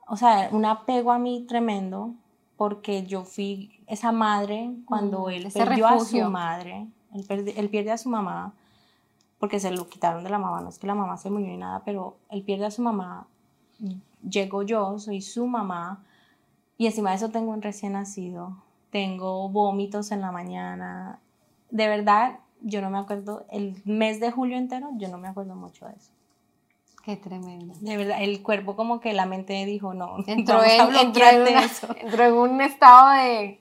o 0.06 0.16
sea, 0.16 0.48
un 0.52 0.64
apego 0.64 1.12
a 1.12 1.18
mí 1.18 1.44
tremendo, 1.46 2.14
porque 2.56 3.04
yo 3.04 3.24
fui 3.24 3.80
esa 3.86 4.12
madre 4.12 4.70
cuando 4.86 5.28
él 5.28 5.48
perdió 5.52 5.86
a 5.86 6.00
su 6.00 6.18
madre, 6.30 6.86
él, 7.14 7.68
pierde 7.70 7.92
a 7.92 7.98
su 7.98 8.08
mamá, 8.08 8.54
porque 9.38 9.60
se 9.60 9.70
lo 9.70 9.88
quitaron 9.88 10.24
de 10.24 10.30
la 10.30 10.38
mamá, 10.38 10.60
no 10.60 10.68
es 10.68 10.78
que 10.78 10.86
la 10.86 10.94
mamá 10.94 11.16
se 11.16 11.30
murió 11.30 11.48
ni 11.48 11.56
nada, 11.56 11.82
pero 11.84 12.16
él 12.30 12.42
pierde 12.42 12.66
a 12.66 12.70
su 12.70 12.82
mamá, 12.82 13.26
llego 14.28 14.62
yo, 14.62 14.98
soy 14.98 15.20
su 15.20 15.46
mamá, 15.46 16.04
y 16.76 16.86
encima 16.86 17.10
de 17.10 17.16
eso 17.16 17.30
tengo 17.30 17.52
un 17.52 17.62
recién 17.62 17.92
nacido, 17.92 18.56
tengo 18.90 19.48
vómitos 19.48 20.12
en 20.12 20.20
la 20.20 20.32
mañana, 20.32 21.20
de 21.70 21.88
verdad 21.88 22.38
yo 22.64 22.80
no 22.80 22.90
me 22.90 22.98
acuerdo, 22.98 23.46
el 23.50 23.80
mes 23.84 24.20
de 24.20 24.30
julio 24.30 24.56
entero, 24.56 24.88
yo 24.96 25.08
no 25.08 25.18
me 25.18 25.28
acuerdo 25.28 25.54
mucho 25.54 25.86
de 25.86 25.92
eso. 25.92 26.10
Qué 27.04 27.16
tremendo. 27.16 27.74
De 27.80 27.98
verdad, 27.98 28.22
el 28.22 28.42
cuerpo 28.42 28.76
como 28.76 29.00
que 29.00 29.12
la 29.12 29.26
mente 29.26 29.66
dijo, 29.66 29.92
no, 29.92 30.16
entró, 30.26 30.64
en, 30.64 30.96
entró, 30.96 31.24
en, 32.24 32.32
un 32.32 32.60
estado 32.62 33.10
de 33.10 33.60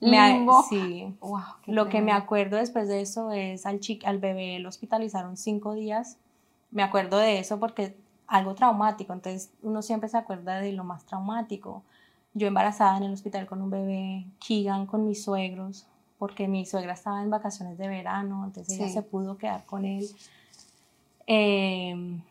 limbo. 0.00 0.62
sí. 0.68 1.14
Lo 1.66 1.88
que 1.88 2.00
me 2.00 2.12
acuerdo 2.12 2.56
después 2.56 2.88
de 2.88 3.00
eso 3.00 3.32
es 3.32 3.66
al, 3.66 3.80
chico, 3.80 4.06
al 4.06 4.18
bebé 4.18 4.58
lo 4.58 4.68
hospitalizaron 4.68 5.36
cinco 5.36 5.74
días. 5.74 6.16
Me 6.70 6.82
acuerdo 6.82 7.18
de 7.18 7.38
eso 7.38 7.58
porque 7.58 7.96
algo 8.26 8.54
traumático, 8.54 9.12
entonces 9.12 9.50
uno 9.62 9.82
siempre 9.82 10.08
se 10.08 10.16
acuerda 10.16 10.60
de 10.60 10.72
lo 10.72 10.84
más 10.84 11.04
traumático. 11.04 11.82
Yo 12.32 12.46
embarazada 12.46 12.96
en 12.96 13.02
el 13.02 13.12
hospital 13.12 13.46
con 13.46 13.60
un 13.60 13.70
bebé, 13.70 14.26
Keegan 14.46 14.86
con 14.86 15.04
mis 15.04 15.24
suegros, 15.24 15.86
porque 16.16 16.46
mi 16.46 16.64
suegra 16.64 16.92
estaba 16.92 17.22
en 17.22 17.30
vacaciones 17.30 17.76
de 17.76 17.88
verano, 17.88 18.44
entonces 18.44 18.78
ella 18.78 18.88
se 18.88 19.02
pudo 19.02 19.36
quedar 19.36 19.64
con 19.66 19.84
él. 19.84 20.08
Em, 21.26 22.22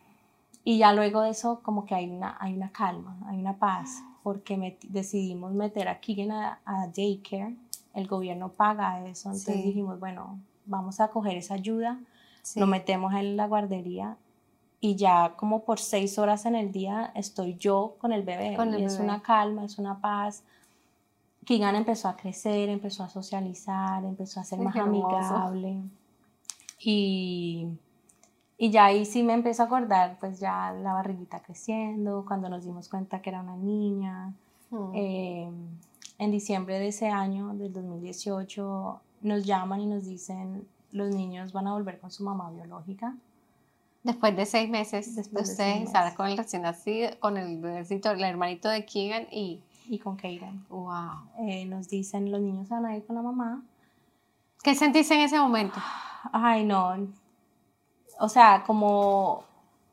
y 0.64 0.78
ya 0.78 0.92
luego 0.94 1.20
de 1.22 1.30
eso 1.30 1.60
como 1.62 1.84
que 1.84 1.94
hay 1.94 2.08
una, 2.08 2.36
hay 2.40 2.54
una 2.54 2.70
calma, 2.70 3.18
hay 3.26 3.38
una 3.38 3.56
paz, 3.56 4.02
porque 4.22 4.78
decidimos 4.88 5.52
meter 5.52 5.88
a 5.88 6.00
Keegan 6.00 6.30
a, 6.32 6.58
daycare, 6.94 7.56
el 7.94 8.06
gobierno 8.06 8.50
paga 8.50 9.04
eso, 9.06 9.30
entonces 9.30 9.64
dijimos, 9.64 9.98
bueno, 9.98 10.38
vamos 10.66 11.00
a 11.00 11.08
coger 11.08 11.36
esa 11.36 11.54
ayuda, 11.54 11.98
lo 12.54 12.66
metemos 12.66 13.14
en 13.14 13.36
la 13.36 13.46
guardería 13.46 14.16
y 14.80 14.96
ya 14.96 15.34
como 15.36 15.64
por 15.64 15.78
seis 15.78 16.18
horas 16.18 16.46
en 16.46 16.54
el 16.54 16.72
día 16.72 17.12
estoy 17.14 17.56
yo 17.56 17.96
con 17.98 18.12
el 18.12 18.22
bebé. 18.22 18.56
y 18.78 18.82
es 18.82 18.98
una 18.98 19.20
calma, 19.22 19.64
es 19.64 19.78
una 19.78 20.00
paz. 20.00 20.42
Keegan 21.44 21.76
empezó 21.76 22.08
a 22.08 22.16
crecer, 22.16 22.68
empezó 22.68 23.02
a 23.02 23.08
socializar, 23.08 24.04
empezó 24.04 24.40
a 24.40 24.44
ser 24.44 24.58
más 24.60 24.74
amigable. 24.76 25.82
Y, 26.78 27.66
y 28.62 28.70
ya 28.70 28.84
ahí 28.84 29.06
sí 29.06 29.22
me 29.22 29.32
empezó 29.32 29.62
a 29.62 29.66
acordar, 29.66 30.18
pues 30.20 30.38
ya 30.38 30.70
la 30.72 30.92
barriguita 30.92 31.40
creciendo, 31.40 32.26
cuando 32.28 32.50
nos 32.50 32.62
dimos 32.62 32.90
cuenta 32.90 33.22
que 33.22 33.30
era 33.30 33.40
una 33.40 33.56
niña. 33.56 34.34
Mm. 34.68 34.90
Em, 34.94 35.68
en 36.18 36.30
diciembre 36.30 36.78
de 36.78 36.88
ese 36.88 37.08
año, 37.08 37.54
del 37.54 37.72
2018, 37.72 39.00
nos 39.22 39.46
llaman 39.46 39.80
y 39.80 39.86
nos 39.86 40.04
dicen, 40.04 40.68
los 40.92 41.14
niños 41.14 41.54
van 41.54 41.68
a 41.68 41.72
volver 41.72 41.98
con 41.98 42.10
su 42.10 42.22
mamá 42.22 42.50
biológica. 42.50 43.16
Después 44.02 44.36
de 44.36 44.44
seis 44.44 44.68
meses, 44.68 45.16
después 45.16 45.46
de 45.46 45.52
ustedes 45.52 46.14
con 46.14 46.28
el 46.28 46.36
recién 46.36 46.60
nacido, 46.60 47.18
con 47.18 47.38
el 47.38 47.64
el 47.64 48.24
hermanito 48.24 48.68
de 48.68 48.84
Keegan 48.84 49.26
y 49.30 49.62
y 49.90 49.98
con 49.98 50.16
Kaden. 50.16 50.64
Wow. 50.68 51.30
Eh, 51.40 51.64
nos 51.66 51.88
dicen, 51.88 52.30
los 52.30 52.40
niños 52.40 52.68
van 52.68 52.86
a 52.86 52.96
ir 52.96 53.04
con 53.04 53.16
la 53.16 53.22
mamá. 53.22 53.62
¿Qué 54.62 54.74
sentiste 54.74 55.14
en 55.14 55.22
ese 55.22 55.38
momento? 55.38 55.80
Ay, 56.32 56.64
no. 56.64 57.08
O 58.20 58.28
sea, 58.28 58.64
como, 58.66 59.44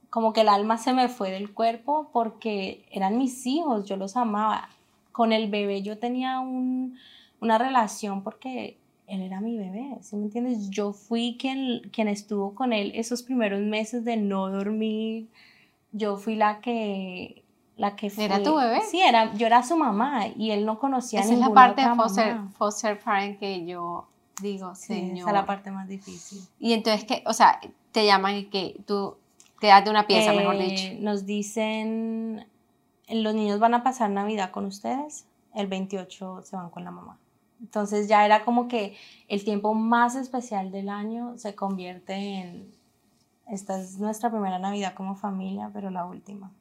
como 0.09 0.33
que 0.33 0.41
el 0.41 0.49
alma 0.49 0.77
se 0.77 0.93
me 0.93 1.07
fue 1.07 1.31
del 1.31 1.53
cuerpo 1.53 2.09
porque 2.11 2.85
eran 2.91 3.17
mis 3.17 3.45
hijos, 3.47 3.85
yo 3.85 3.97
los 3.97 4.17
amaba. 4.17 4.69
Con 5.11 5.31
el 5.31 5.49
bebé 5.49 5.81
yo 5.81 5.97
tenía 5.97 6.39
una 6.39 7.57
relación 7.57 8.23
porque 8.23 8.77
él 9.07 9.21
era 9.21 9.39
mi 9.39 9.57
bebé, 9.57 9.97
¿sí 10.01 10.17
me 10.17 10.25
entiendes? 10.25 10.69
Yo 10.69 10.91
fui 10.91 11.37
quien, 11.39 11.89
quien 11.93 12.09
estuvo 12.09 12.53
con 12.53 12.73
él 12.73 12.91
esos 12.93 13.23
primeros 13.23 13.61
meses 13.61 14.03
de 14.03 14.17
no 14.17 14.49
dormir. 14.49 15.29
Yo 15.93 16.17
fui 16.17 16.35
la 16.35 16.59
que 16.59 17.45
la 17.77 17.95
que 17.95 18.09
fue. 18.09 18.25
¿Era 18.25 18.43
tu 18.43 18.55
bebé? 18.55 18.81
Sí, 18.81 18.99
era, 18.99 19.33
yo 19.35 19.47
era 19.47 19.63
su 19.63 19.77
mamá 19.77 20.27
y 20.35 20.51
él 20.51 20.65
no 20.65 20.79
conocía 20.79 21.21
Esa 21.21 21.33
es 21.33 21.39
la 21.39 21.53
parte 21.53 21.87
de 21.87 21.95
foster, 21.95 22.37
foster, 22.57 22.99
parent 22.99 23.39
que 23.39 23.65
yo 23.65 24.07
digo, 24.41 24.75
señor. 24.75 25.17
Esa 25.17 25.27
es 25.27 25.33
la 25.33 25.45
parte 25.45 25.71
más 25.71 25.87
difícil. 25.87 26.41
Y 26.59 26.73
entonces, 26.73 27.05
que, 27.05 27.23
o 27.25 27.33
sea, 27.33 27.61
te 27.97 28.05
llaman 28.05 28.35
y 28.35 28.45
que 28.45 28.79
tú 28.85 29.17
te 29.59 29.65
das 29.65 29.83
de 29.83 29.89
una 29.89 30.05
pieza, 30.05 30.31
mejor 30.31 30.53
eh, 30.57 30.65
dicho. 30.65 31.01
Nos 31.01 31.25
dicen, 31.25 32.45
los 33.09 33.33
niños 33.33 33.59
van 33.59 33.73
a 33.73 33.81
pasar 33.81 34.11
Navidad 34.11 34.51
con 34.51 34.65
ustedes, 34.65 35.25
el 35.55 35.65
28 35.65 36.43
se 36.43 36.55
van 36.55 36.69
con 36.69 36.83
la 36.83 36.91
mamá. 36.91 37.17
Entonces 37.59 38.07
ya 38.07 38.23
era 38.23 38.45
como 38.45 38.67
que 38.67 38.95
el 39.27 39.43
tiempo 39.43 39.73
más 39.73 40.15
especial 40.15 40.71
del 40.71 40.89
año 40.89 41.39
se 41.39 41.55
convierte 41.55 42.13
en, 42.13 42.71
esta 43.47 43.79
es 43.79 43.97
nuestra 43.97 44.29
primera 44.29 44.59
Navidad 44.59 44.93
como 44.93 45.15
familia, 45.15 45.71
pero 45.73 45.89
la 45.89 46.05
última. 46.05 46.51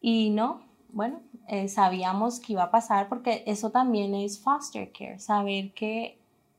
Y 0.00 0.30
no, 0.30 0.62
bueno, 0.88 1.20
eh, 1.46 1.68
sabíamos 1.68 2.40
que 2.40 2.54
iba 2.54 2.64
a 2.64 2.70
pasar 2.72 3.08
porque 3.08 3.44
eso 3.46 3.70
también 3.70 4.16
es 4.16 4.40
foster 4.40 4.90
care, 4.90 5.20
saber 5.20 5.72
que 5.74 6.17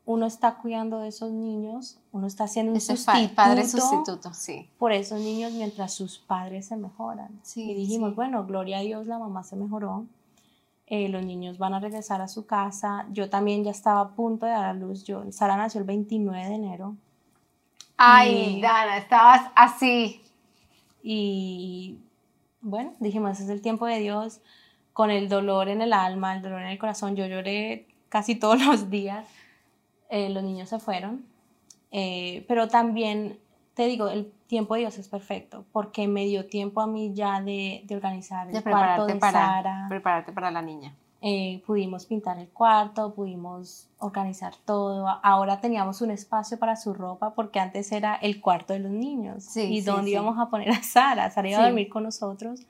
uno 0.10 0.26
está 0.26 0.56
cuidando 0.56 1.02
de 1.02 1.10
esos 1.10 1.30
niños, 1.30 2.00
uno 2.12 2.26
está 2.26 2.46
haciendo 2.46 2.72
un 2.72 2.82
sustituto, 2.82 3.36
padre 3.36 3.64
sustituto 3.64 4.34
sí. 4.34 4.68
por 4.80 4.92
esos 4.92 5.20
niños 5.20 5.52
mientras 5.54 5.94
sus 5.94 6.18
padres 6.18 6.66
se 6.66 6.78
mejoran. 6.78 7.40
y 7.54 7.76
dijimos, 7.76 8.16
bueno, 8.16 8.44
gloria 8.44 8.80
a 8.80 8.82
Dios, 8.82 9.06
la 9.06 9.20
mamá 9.20 9.44
se 9.44 9.56
mejoró, 9.56 10.08
eh, 10.88 11.10
los 11.10 11.24
niños 11.24 11.60
van 11.60 11.76
a 11.76 11.80
regresar 11.80 12.22
a 12.22 12.28
su 12.28 12.48
casa, 12.48 13.06
yo 13.12 13.30
también 13.30 13.64
ya 13.64 13.70
estaba 13.70 14.02
a 14.02 14.10
punto 14.16 14.48
de 14.48 14.54
dar 14.54 14.66
a 14.66 14.74
luz, 14.74 15.04
yo, 15.04 15.32
Sara 15.32 15.56
nació 15.58 15.80
el 15.82 15.86
29 15.86 16.44
de 16.44 16.56
enero. 16.56 16.96
Ay, 17.96 18.60
Dana, 18.62 18.98
estabas 18.98 19.52
así. 19.56 20.24
Y 21.04 22.00
bueno, 22.62 22.96
dijimos, 23.00 23.34
ese 23.34 23.44
es 23.44 23.50
el 23.50 23.62
tiempo 23.62 23.86
de 23.86 24.00
Dios, 24.00 24.42
con 24.92 25.12
el 25.12 25.30
dolor 25.30 25.70
en 25.70 25.84
el 25.84 25.94
alma, 25.94 26.36
el 26.36 26.42
dolor 26.42 26.62
en 26.62 26.70
el 26.70 26.80
corazón. 26.80 27.16
Yo 27.16 27.28
lloré 27.28 27.86
casi 28.10 28.34
todos 28.34 28.60
los 28.66 28.90
días. 28.90 29.28
Eh, 30.10 30.30
los 30.30 30.44
niños 30.44 30.70
se 30.70 30.80
fueron. 30.80 31.26
Eh, 31.92 32.46
pero 32.48 32.68
también, 32.68 33.40
te 33.74 33.86
digo, 33.86 34.10
el 34.10 34.32
tiempo 34.48 34.74
de 34.74 34.82
Dios 34.82 34.98
es 34.98 35.08
perfecto, 35.08 35.66
porque 35.72 36.08
me 36.08 36.26
dio 36.26 36.48
tiempo 36.48 36.82
a 36.82 36.88
mí 36.88 37.14
ya 37.14 37.42
de, 37.42 37.84
de 37.86 37.96
organizar 37.96 38.50
el 38.50 38.64
cuarto 38.64 39.06
de 39.06 39.16
para, 39.16 39.40
Sara. 39.40 39.86
Prepararte 39.90 40.32
para 40.32 40.52
la 40.52 40.62
niña. 40.62 40.94
Eh, 41.22 41.62
pudimos 41.68 42.06
pintar 42.06 42.40
el 42.40 42.48
cuarto, 42.48 43.14
pudimos 43.14 43.90
organizar 43.98 44.54
todo. 44.66 45.08
Ahora 45.22 45.60
teníamos 45.60 46.02
un 46.02 46.12
espacio 46.12 46.58
para 46.58 46.78
su 46.78 46.94
ropa 46.94 47.34
porque 47.36 47.60
antes 47.60 47.92
era 47.92 48.16
el 48.16 48.40
cuarto 48.40 48.74
de 48.74 48.80
los 48.80 48.92
niños. 48.92 49.56
y 49.58 49.82
dónde 49.82 50.12
íbamos 50.12 50.40
a 50.40 50.50
poner 50.50 50.70
a 50.70 50.82
Sara. 50.82 51.30
Sara 51.30 51.50
iba 51.50 51.60
a 51.60 51.66
dormir 51.66 51.90
con 51.90 52.04
nosotros, 52.04 52.62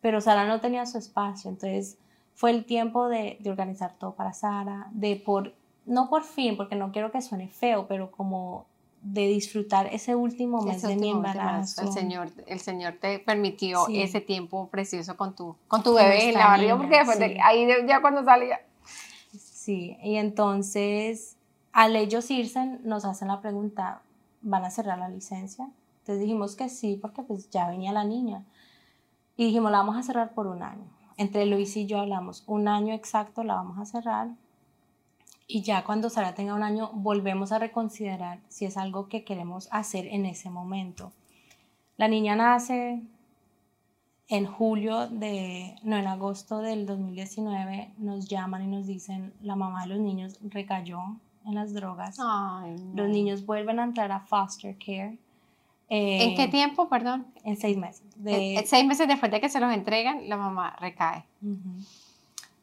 pero 0.00 0.20
Sara 0.20 0.46
no 0.46 0.60
tenía 0.60 0.86
su 0.86 0.98
espacio. 0.98 1.50
Entonces 1.50 1.98
fue 2.34 2.52
el 2.52 2.64
tiempo 2.64 3.08
de, 3.08 3.38
de 3.40 3.50
organizar 3.50 3.94
todo 3.98 4.14
para 4.14 4.32
Sara, 4.34 4.86
de 4.92 5.16
por, 5.16 5.52
no 5.90 6.08
por 6.08 6.24
fin, 6.24 6.56
porque 6.56 6.76
no 6.76 6.92
quiero 6.92 7.10
que 7.10 7.20
suene 7.20 7.48
feo, 7.48 7.86
pero 7.86 8.10
como 8.10 8.66
de 9.02 9.26
disfrutar 9.26 9.86
ese 9.86 10.14
último 10.14 10.62
mes 10.62 10.82
de 10.82 10.96
mi 10.96 11.10
embarazo. 11.10 11.82
El 11.82 11.92
Señor, 11.92 12.30
el 12.46 12.60
Señor 12.60 12.98
te 13.00 13.18
permitió 13.18 13.86
ese 13.88 14.20
tiempo 14.20 14.68
precioso 14.68 15.16
con 15.16 15.34
tu, 15.34 15.56
con 15.68 15.82
tu 15.82 15.94
bebé 15.94 16.28
en 16.28 16.34
la 16.34 16.48
barriga, 16.48 16.76
porque 16.76 16.96
después 16.96 17.18
de, 17.18 17.40
ahí 17.42 17.66
ya 17.88 18.00
cuando 18.00 18.22
salía. 18.24 18.60
Sí, 19.32 19.96
y 20.02 20.16
entonces 20.16 21.36
al 21.72 21.96
ellos 21.96 22.30
irse 22.30 22.78
nos 22.82 23.04
hacen 23.04 23.28
la 23.28 23.40
pregunta, 23.40 24.02
¿van 24.42 24.64
a 24.64 24.70
cerrar 24.70 24.98
la 24.98 25.08
licencia? 25.08 25.68
Entonces 26.00 26.20
dijimos 26.20 26.56
que 26.56 26.68
sí, 26.68 26.98
porque 27.00 27.22
pues 27.22 27.50
ya 27.50 27.68
venía 27.68 27.92
la 27.92 28.04
niña. 28.04 28.44
Y 29.36 29.46
dijimos, 29.46 29.70
la 29.70 29.78
vamos 29.78 29.96
a 29.96 30.02
cerrar 30.02 30.34
por 30.34 30.46
un 30.46 30.62
año. 30.62 30.84
Entre 31.16 31.46
Luis 31.46 31.76
y 31.76 31.86
yo 31.86 32.00
hablamos, 32.00 32.44
un 32.46 32.68
año 32.68 32.94
exacto 32.94 33.44
la 33.44 33.54
vamos 33.54 33.78
a 33.78 33.84
cerrar. 33.84 34.28
Y 35.52 35.62
ya 35.62 35.82
cuando 35.82 36.10
Sara 36.10 36.32
tenga 36.34 36.54
un 36.54 36.62
año, 36.62 36.90
volvemos 36.94 37.50
a 37.50 37.58
reconsiderar 37.58 38.38
si 38.48 38.66
es 38.66 38.76
algo 38.76 39.08
que 39.08 39.24
queremos 39.24 39.68
hacer 39.72 40.06
en 40.06 40.24
ese 40.24 40.48
momento. 40.48 41.12
La 41.96 42.06
niña 42.06 42.36
nace 42.36 43.02
en 44.28 44.46
julio 44.46 45.08
de, 45.08 45.74
no, 45.82 45.96
en 45.96 46.06
agosto 46.06 46.58
del 46.58 46.86
2019, 46.86 47.94
nos 47.98 48.28
llaman 48.28 48.62
y 48.62 48.66
nos 48.68 48.86
dicen, 48.86 49.34
la 49.42 49.56
mamá 49.56 49.82
de 49.82 49.88
los 49.88 49.98
niños 49.98 50.38
recayó 50.40 51.00
en 51.44 51.56
las 51.56 51.74
drogas. 51.74 52.16
Los 52.94 53.08
niños 53.08 53.44
vuelven 53.44 53.80
a 53.80 53.84
entrar 53.84 54.12
a 54.12 54.20
foster 54.20 54.76
care 54.78 55.18
¿En 55.88 56.36
qué 56.36 56.44
eh, 56.44 56.48
tiempo, 56.48 56.88
perdón? 56.88 57.26
En 57.42 57.56
seis 57.56 57.76
meses. 57.76 58.04
De... 58.14 58.62
seis 58.66 58.86
meses 58.86 59.08
después 59.08 59.32
de 59.32 59.40
que 59.40 59.48
se 59.48 59.58
los 59.58 59.74
entregan, 59.74 60.28
la 60.28 60.36
mamá 60.36 60.76
recae. 60.78 61.24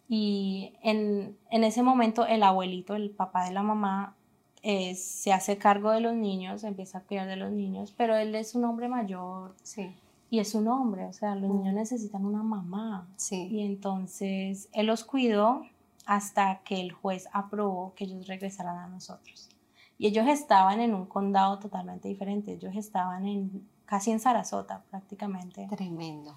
Y 0.10 0.74
en, 0.84 1.38
en, 1.50 1.64
ese 1.64 1.84
momento 1.84 2.26
el 2.26 2.44
abuelito, 2.44 2.96
el 2.96 3.10
papá 3.10 3.46
de 3.46 3.54
la 3.54 3.64
mamá, 3.64 4.16
eh, 4.64 4.96
se 4.96 5.34
hace 5.34 5.58
cargo 5.58 5.92
de 5.92 6.00
los 6.00 6.14
niños, 6.14 6.64
empieza 6.64 7.00
a 7.00 7.02
cuidar 7.02 7.28
de 7.28 7.36
los 7.36 7.52
niños, 7.52 7.94
pero 7.96 8.16
él 8.16 8.34
es 8.36 8.56
un 8.56 8.66
hombre 8.66 8.88
mayor. 8.88 9.56
Sí. 9.64 9.96
Y 10.30 10.40
es 10.40 10.56
un 10.56 10.68
hombre, 10.68 11.06
o 11.06 11.14
sea, 11.14 11.36
los 11.36 11.50
niños 11.54 11.74
necesitan 11.74 12.26
una 12.26 12.44
mamá. 12.44 13.08
Sí. 13.16 13.48
Y 13.50 13.62
entonces 13.62 14.70
él 14.74 14.88
los 14.88 15.04
cuidó 15.04 15.64
hasta 16.06 16.62
que 16.64 16.82
el 16.82 16.92
juez 16.92 17.28
aprobó 17.34 17.94
que 17.96 18.06
ellos 18.06 18.28
regresaran 18.28 18.78
a 18.78 18.88
nosotros. 18.88 19.50
Y 19.98 20.08
ellos 20.08 20.28
estaban 20.28 20.80
en 20.80 20.94
un 20.94 21.06
condado 21.06 21.60
totalmente 21.60 22.08
diferente. 22.08 22.54
Ellos 22.54 22.76
estaban 22.76 23.26
en 23.26 23.68
casi 23.86 24.12
en 24.12 24.20
Sarasota 24.20 24.84
prácticamente. 24.90 25.68
Tremendo. 25.70 26.36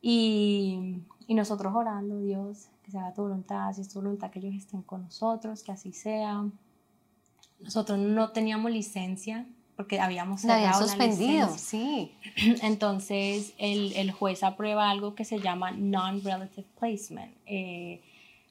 Y, 0.00 1.02
y 1.26 1.34
nosotros 1.34 1.74
orando, 1.74 2.20
Dios, 2.20 2.68
que 2.88 2.92
se 2.92 2.98
haga 2.98 3.12
tu 3.12 3.22
voluntad, 3.22 3.70
si 3.74 3.82
es 3.82 3.88
tu 3.90 4.00
voluntad 4.00 4.30
que 4.30 4.38
ellos 4.38 4.54
estén 4.54 4.80
con 4.80 5.02
nosotros, 5.02 5.62
que 5.62 5.72
así 5.72 5.92
sea. 5.92 6.42
Nosotros 7.60 7.98
no 7.98 8.30
teníamos 8.30 8.70
licencia 8.72 9.46
porque 9.76 10.00
habíamos 10.00 10.40
cerrado 10.40 10.86
suspendido, 10.86 11.48
sí. 11.56 12.12
Entonces 12.62 13.52
el, 13.58 13.92
el, 13.92 14.10
juez 14.10 14.42
aprueba 14.42 14.90
algo 14.90 15.14
que 15.14 15.26
se 15.26 15.38
llama 15.38 15.70
non-relative 15.70 16.66
placement. 16.78 17.32
Eh, 17.44 18.00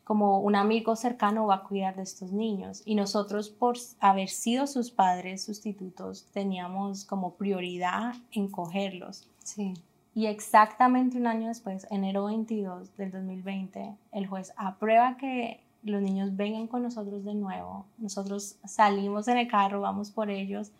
como 0.03 0.39
un 0.39 0.55
amigo 0.55 0.95
cercano 0.95 1.47
va 1.47 1.55
a 1.55 1.63
cuidar 1.63 1.95
de 1.95 2.03
estos 2.03 2.31
niños. 2.31 2.83
Y 2.85 2.93
nosotros, 2.95 3.49
por 3.49 3.75
haber 3.99 4.29
sido 4.29 4.67
sus 4.67 4.91
padres 4.91 5.43
sustitutos, 5.43 6.27
teníamos 6.31 7.05
como 7.05 7.33
prioridad 7.33 8.13
en 8.31 8.49
cogerlos. 8.49 9.27
Sí. 9.43 9.73
Y 10.17 10.25
exactamente 10.25 11.15
un 11.19 11.27
año 11.27 11.47
después, 11.47 11.85
enero 11.91 12.25
22 12.25 12.97
del 12.97 13.11
2020, 13.11 13.97
el 14.13 14.25
juez 14.25 14.51
aprueba 14.57 15.15
que 15.15 15.63
los 15.83 16.01
niños 16.01 16.35
vengan 16.35 16.65
con 16.65 16.81
nosotros 16.81 17.23
de 17.23 17.35
nuevo. 17.35 17.85
Nosotros 17.99 18.57
salimos 18.65 19.27
en 19.27 19.37
el 19.37 19.47
carro, 19.47 19.79
vamos 19.79 20.09
por 20.09 20.31
ellos 20.31 20.71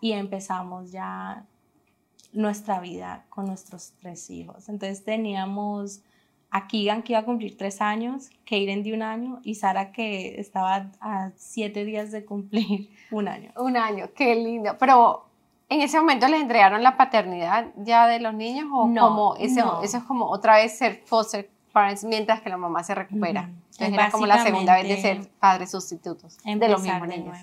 y 0.00 0.12
empezamos 0.12 0.92
ya 0.92 1.44
nuestra 2.32 2.80
vida 2.80 3.26
con 3.28 3.44
nuestros 3.44 3.92
tres 4.00 4.30
hijos. 4.30 4.70
Entonces 4.70 5.04
teníamos 5.04 6.00
a 6.50 6.66
Keegan 6.66 7.02
que 7.02 7.12
iba 7.12 7.20
a 7.20 7.24
cumplir 7.26 7.58
tres 7.58 7.82
años, 7.82 8.30
Kaden 8.48 8.82
de 8.82 8.94
un 8.94 9.02
año 9.02 9.40
y 9.42 9.56
Sara 9.56 9.92
que 9.92 10.40
estaba 10.40 10.90
a 11.02 11.32
siete 11.36 11.84
días 11.84 12.12
de 12.12 12.24
cumplir 12.24 12.88
un 13.10 13.28
año. 13.28 13.52
Un 13.58 13.76
año, 13.76 14.08
qué 14.16 14.34
lindo. 14.36 14.78
Pero 14.78 15.25
en 15.68 15.80
ese 15.80 15.98
momento 15.98 16.28
les 16.28 16.40
entregaron 16.40 16.82
la 16.82 16.96
paternidad 16.96 17.72
ya 17.76 18.06
de 18.06 18.20
los 18.20 18.34
niños 18.34 18.66
o 18.72 18.86
no, 18.86 19.08
como 19.08 19.36
eso, 19.36 19.82
eso 19.82 19.98
es 19.98 20.04
como 20.04 20.26
otra 20.26 20.56
vez 20.56 20.78
ser 20.78 21.02
foster 21.04 21.50
parents 21.72 22.04
mientras 22.04 22.40
que 22.40 22.48
la 22.48 22.56
mamá 22.56 22.82
se 22.84 22.94
recupera. 22.94 23.50
era 23.78 24.10
como 24.10 24.26
la 24.26 24.42
segunda 24.42 24.74
vez 24.74 24.88
de 24.88 25.00
ser 25.00 25.28
padres 25.38 25.70
sustitutos 25.70 26.38
de 26.44 26.68
los 26.68 26.82
mismos 26.82 27.08
niños. 27.08 27.38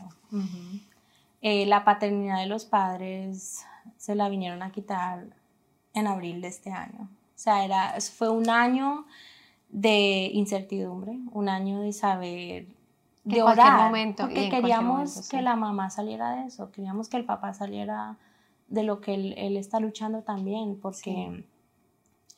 Eh, 1.41 1.65
la 1.65 1.83
paternidad 1.83 2.39
de 2.39 2.47
los 2.47 2.65
padres 2.65 3.65
se 3.97 4.15
la 4.15 4.29
vinieron 4.29 4.63
a 4.63 4.71
quitar 4.71 5.25
en 5.93 6.07
abril 6.07 6.41
de 6.41 6.47
este 6.47 6.71
año. 6.71 7.09
O 7.35 7.39
sea, 7.43 7.65
era, 7.65 7.95
fue 7.99 8.29
un 8.29 8.49
año 8.49 9.05
de 9.69 10.29
incertidumbre, 10.33 11.17
un 11.31 11.49
año 11.49 11.81
de 11.81 11.91
saber, 11.91 12.67
de 13.23 13.41
orar, 13.41 13.85
momento, 13.85 14.23
porque 14.23 14.49
queríamos 14.49 15.29
que 15.29 15.41
la 15.41 15.55
mamá 15.55 15.89
saliera 15.89 16.35
de 16.35 16.47
eso, 16.47 16.71
queríamos 16.71 17.07
que 17.09 17.17
el 17.17 17.25
papá 17.25 17.53
saliera 17.53 18.17
de 18.67 18.83
lo 18.83 19.01
que 19.01 19.13
él, 19.13 19.57
está 19.57 19.79
luchando 19.79 20.23
también, 20.23 20.79
porque 20.81 21.45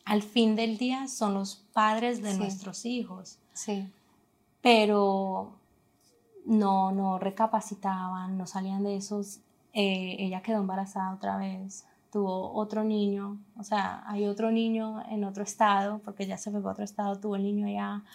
al 0.06 0.22
fin 0.22 0.56
del 0.56 0.78
día 0.78 1.08
son 1.08 1.34
los 1.34 1.56
padres 1.74 2.22
de 2.22 2.38
nuestros 2.38 2.86
hijos. 2.86 3.40
Sí. 3.54 3.90
Pero 4.62 5.54
no, 6.46 6.92
no 6.92 7.20
recapacitaban, 7.20 8.38
no 8.38 8.46
salían 8.46 8.84
de 8.84 8.98
esos. 8.98 9.40
Eh, 9.74 10.18
ella 10.20 10.42
quedó 10.42 10.60
embarazada 10.60 11.14
otra 11.14 11.38
vez 11.38 11.86
tuvo 12.16 12.54
otro 12.54 12.86
niño, 12.86 13.38
o 13.58 13.64
sea, 13.66 14.02
hay 14.08 14.26
otro 14.26 14.50
niño 14.50 15.04
en 15.10 15.26
otro 15.26 15.44
estado, 15.44 16.00
porque 16.00 16.26
ya 16.26 16.38
se 16.38 16.50
fue 16.50 16.62
a 16.62 16.72
otro 16.72 16.86
estado, 16.86 17.20
tuvo 17.20 17.36
el 17.36 17.44
niño 17.44 17.68
allá, 17.68 18.06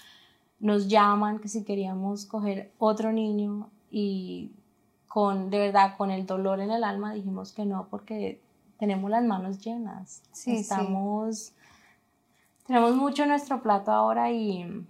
nos 0.61 0.89
llaman 0.89 1.39
que 1.39 1.49
si 1.49 1.65
queríamos 1.65 2.27
coger 2.27 2.73
otro 2.79 3.13
niño 3.13 3.69
y 3.91 4.53
con, 5.09 5.51
de 5.51 5.59
verdad, 5.59 5.97
con 5.97 6.11
el 6.11 6.27
dolor 6.27 6.61
en 6.61 6.71
el 6.71 6.85
alma 6.85 7.13
dijimos 7.15 7.53
que 7.53 7.65
no, 7.65 7.89
porque 7.91 8.41
tenemos 8.79 9.11
las 9.11 9.25
manos 9.25 9.59
llenas, 9.61 10.23
sí, 10.33 10.57
estamos, 10.57 11.53
tenemos 12.67 12.95
mucho 12.95 13.25
en 13.25 13.31
nuestro 13.31 13.63
plato 13.63 13.91
ahora 13.91 14.31
y 14.31 14.87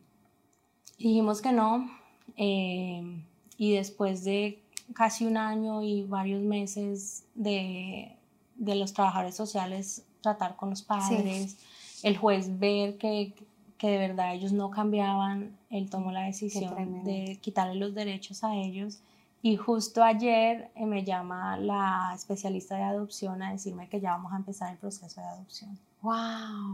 dijimos 0.99 1.41
que 1.41 1.53
no, 1.53 1.91
eh, 2.37 3.25
y 3.57 3.75
después 3.75 4.25
de 4.25 4.63
casi 4.95 5.25
un 5.25 5.37
año 5.37 5.83
y 5.83 6.03
varios 6.03 6.43
meses 6.43 7.25
de 7.35 8.17
de 8.61 8.75
los 8.75 8.93
trabajadores 8.93 9.35
sociales 9.35 10.05
tratar 10.21 10.55
con 10.55 10.71
los 10.71 10.83
padres, 10.83 11.57
el 12.03 12.17
juez 12.17 12.59
ver 12.61 12.99
que, 12.99 13.33
que, 13.81 13.89
de 13.89 13.99
verdad 13.99 14.35
ellos 14.35 14.53
no 14.53 14.71
cambiaban, 14.71 15.57
él 15.71 15.89
tomó 15.89 16.13
la 16.13 16.23
decisión 16.23 17.03
de 17.03 17.39
quitarle 17.41 17.77
los 17.77 17.95
derechos 17.95 18.45
a 18.45 18.55
ellos. 18.55 19.01
Y 19.43 19.57
justo 19.57 20.05
ayer 20.05 20.71
eh, 20.75 20.85
me 20.85 21.03
llama 21.03 21.57
la 21.57 22.13
especialista 22.15 22.77
de 22.77 22.83
adopción 22.83 23.43
a 23.43 23.53
decirme 23.53 23.89
que 23.89 23.99
ya 23.99 24.13
vamos 24.13 24.33
a 24.35 24.37
empezar 24.37 24.71
el 24.71 24.77
proceso 24.77 25.21
de 25.21 25.27
adopción. 25.27 25.79
¡Wow! 26.03 26.13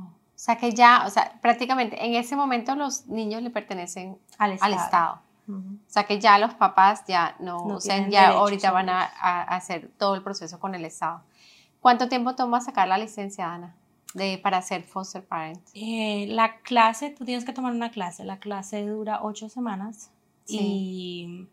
O 0.09 0.39
sea 0.39 0.57
que 0.57 0.73
ya, 0.73 1.05
o 1.07 1.11
sea, 1.11 1.39
prácticamente 1.41 2.05
en 2.05 2.15
ese 2.15 2.35
momento 2.35 2.75
los 2.75 3.07
niños 3.07 3.43
le 3.43 3.51
pertenecen 3.51 4.19
al 4.39 4.53
Estado. 4.53 5.21
O 5.49 5.77
sea 5.87 6.05
que 6.05 6.19
ya 6.19 6.39
los 6.39 6.55
papás 6.55 7.05
ya 7.07 7.37
no, 7.39 7.65
o 7.67 7.81
sea, 7.81 8.09
ya 8.09 8.31
ahorita 8.31 8.73
van 8.73 8.89
a, 8.89 9.05
a, 9.05 9.43
hacer 9.43 9.93
todo 9.97 10.17
el 10.17 10.23
proceso 10.23 10.59
con 10.59 10.75
el 10.75 10.85
Estado. 10.85 11.23
¿Cuánto 11.81 12.09
tiempo 12.09 12.35
toma 12.35 12.61
sacar 12.61 12.89
la 12.89 12.99
licencia, 12.99 13.53
Ana, 13.53 13.77
de, 14.17 14.39
para 14.39 14.63
ser 14.63 14.83
foster 14.83 15.25
parent? 15.25 15.61
Eh, 15.75 16.27
la 16.29 16.61
clase, 16.61 17.11
tú 17.11 17.25
tienes 17.25 17.45
que 17.45 17.53
tomar 17.53 17.73
una 17.73 17.91
clase. 17.91 18.25
La 18.25 18.39
clase 18.39 18.85
dura 18.87 19.21
ocho 19.23 19.49
semanas 19.49 20.11
y 20.49 21.47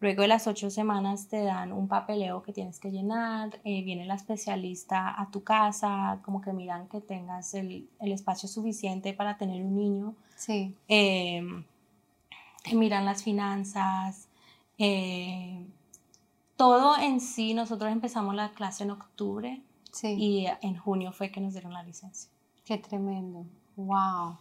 luego 0.00 0.22
de 0.22 0.28
las 0.28 0.46
ocho 0.46 0.70
semanas 0.70 1.28
te 1.28 1.42
dan 1.42 1.72
un 1.72 1.86
papeleo 1.86 2.42
que 2.42 2.52
tienes 2.52 2.80
que 2.80 2.90
llenar. 2.90 3.60
Eh, 3.64 3.82
viene 3.82 4.04
la 4.04 4.14
especialista 4.14 5.20
a 5.20 5.30
tu 5.30 5.44
casa, 5.44 6.20
como 6.24 6.40
que 6.40 6.52
miran 6.52 6.88
que 6.88 7.00
tengas 7.00 7.54
el, 7.54 7.88
el 8.00 8.12
espacio 8.12 8.48
suficiente 8.48 9.12
para 9.12 9.38
tener 9.38 9.62
un 9.62 9.76
niño. 9.76 10.14
Sí. 10.36 10.74
Eh, 10.88 11.42
te 12.64 12.74
miran 12.74 13.04
las 13.04 13.22
finanzas. 13.22 14.28
todo 16.56 16.98
en 16.98 17.20
sí, 17.20 17.54
nosotros 17.54 17.92
empezamos 17.92 18.34
la 18.34 18.50
clase 18.50 18.82
en 18.82 18.90
octubre 18.90 19.62
y 20.04 20.46
en 20.62 20.76
junio 20.76 21.12
fue 21.12 21.30
que 21.30 21.40
nos 21.40 21.52
dieron 21.52 21.72
la 21.72 21.82
licencia. 21.82 22.30
Qué 22.64 22.78
tremendo. 22.78 23.44
Wow. 23.76 24.38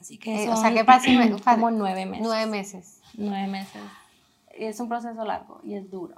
Así 0.00 0.18
que 0.18 0.44
eh, 0.44 0.50
o 0.50 0.56
sea, 0.56 0.72
¿qué 0.72 0.84
pasa? 0.84 1.06
como 1.44 1.70
nueve 1.70 2.06
meses. 2.06 2.26
Nueve 2.26 2.46
meses. 2.46 3.00
Nueve 3.14 3.46
meses. 3.46 3.82
Es 4.50 4.80
un 4.80 4.88
proceso 4.88 5.24
largo 5.24 5.60
y 5.64 5.74
es 5.74 5.90
duro. 5.90 6.16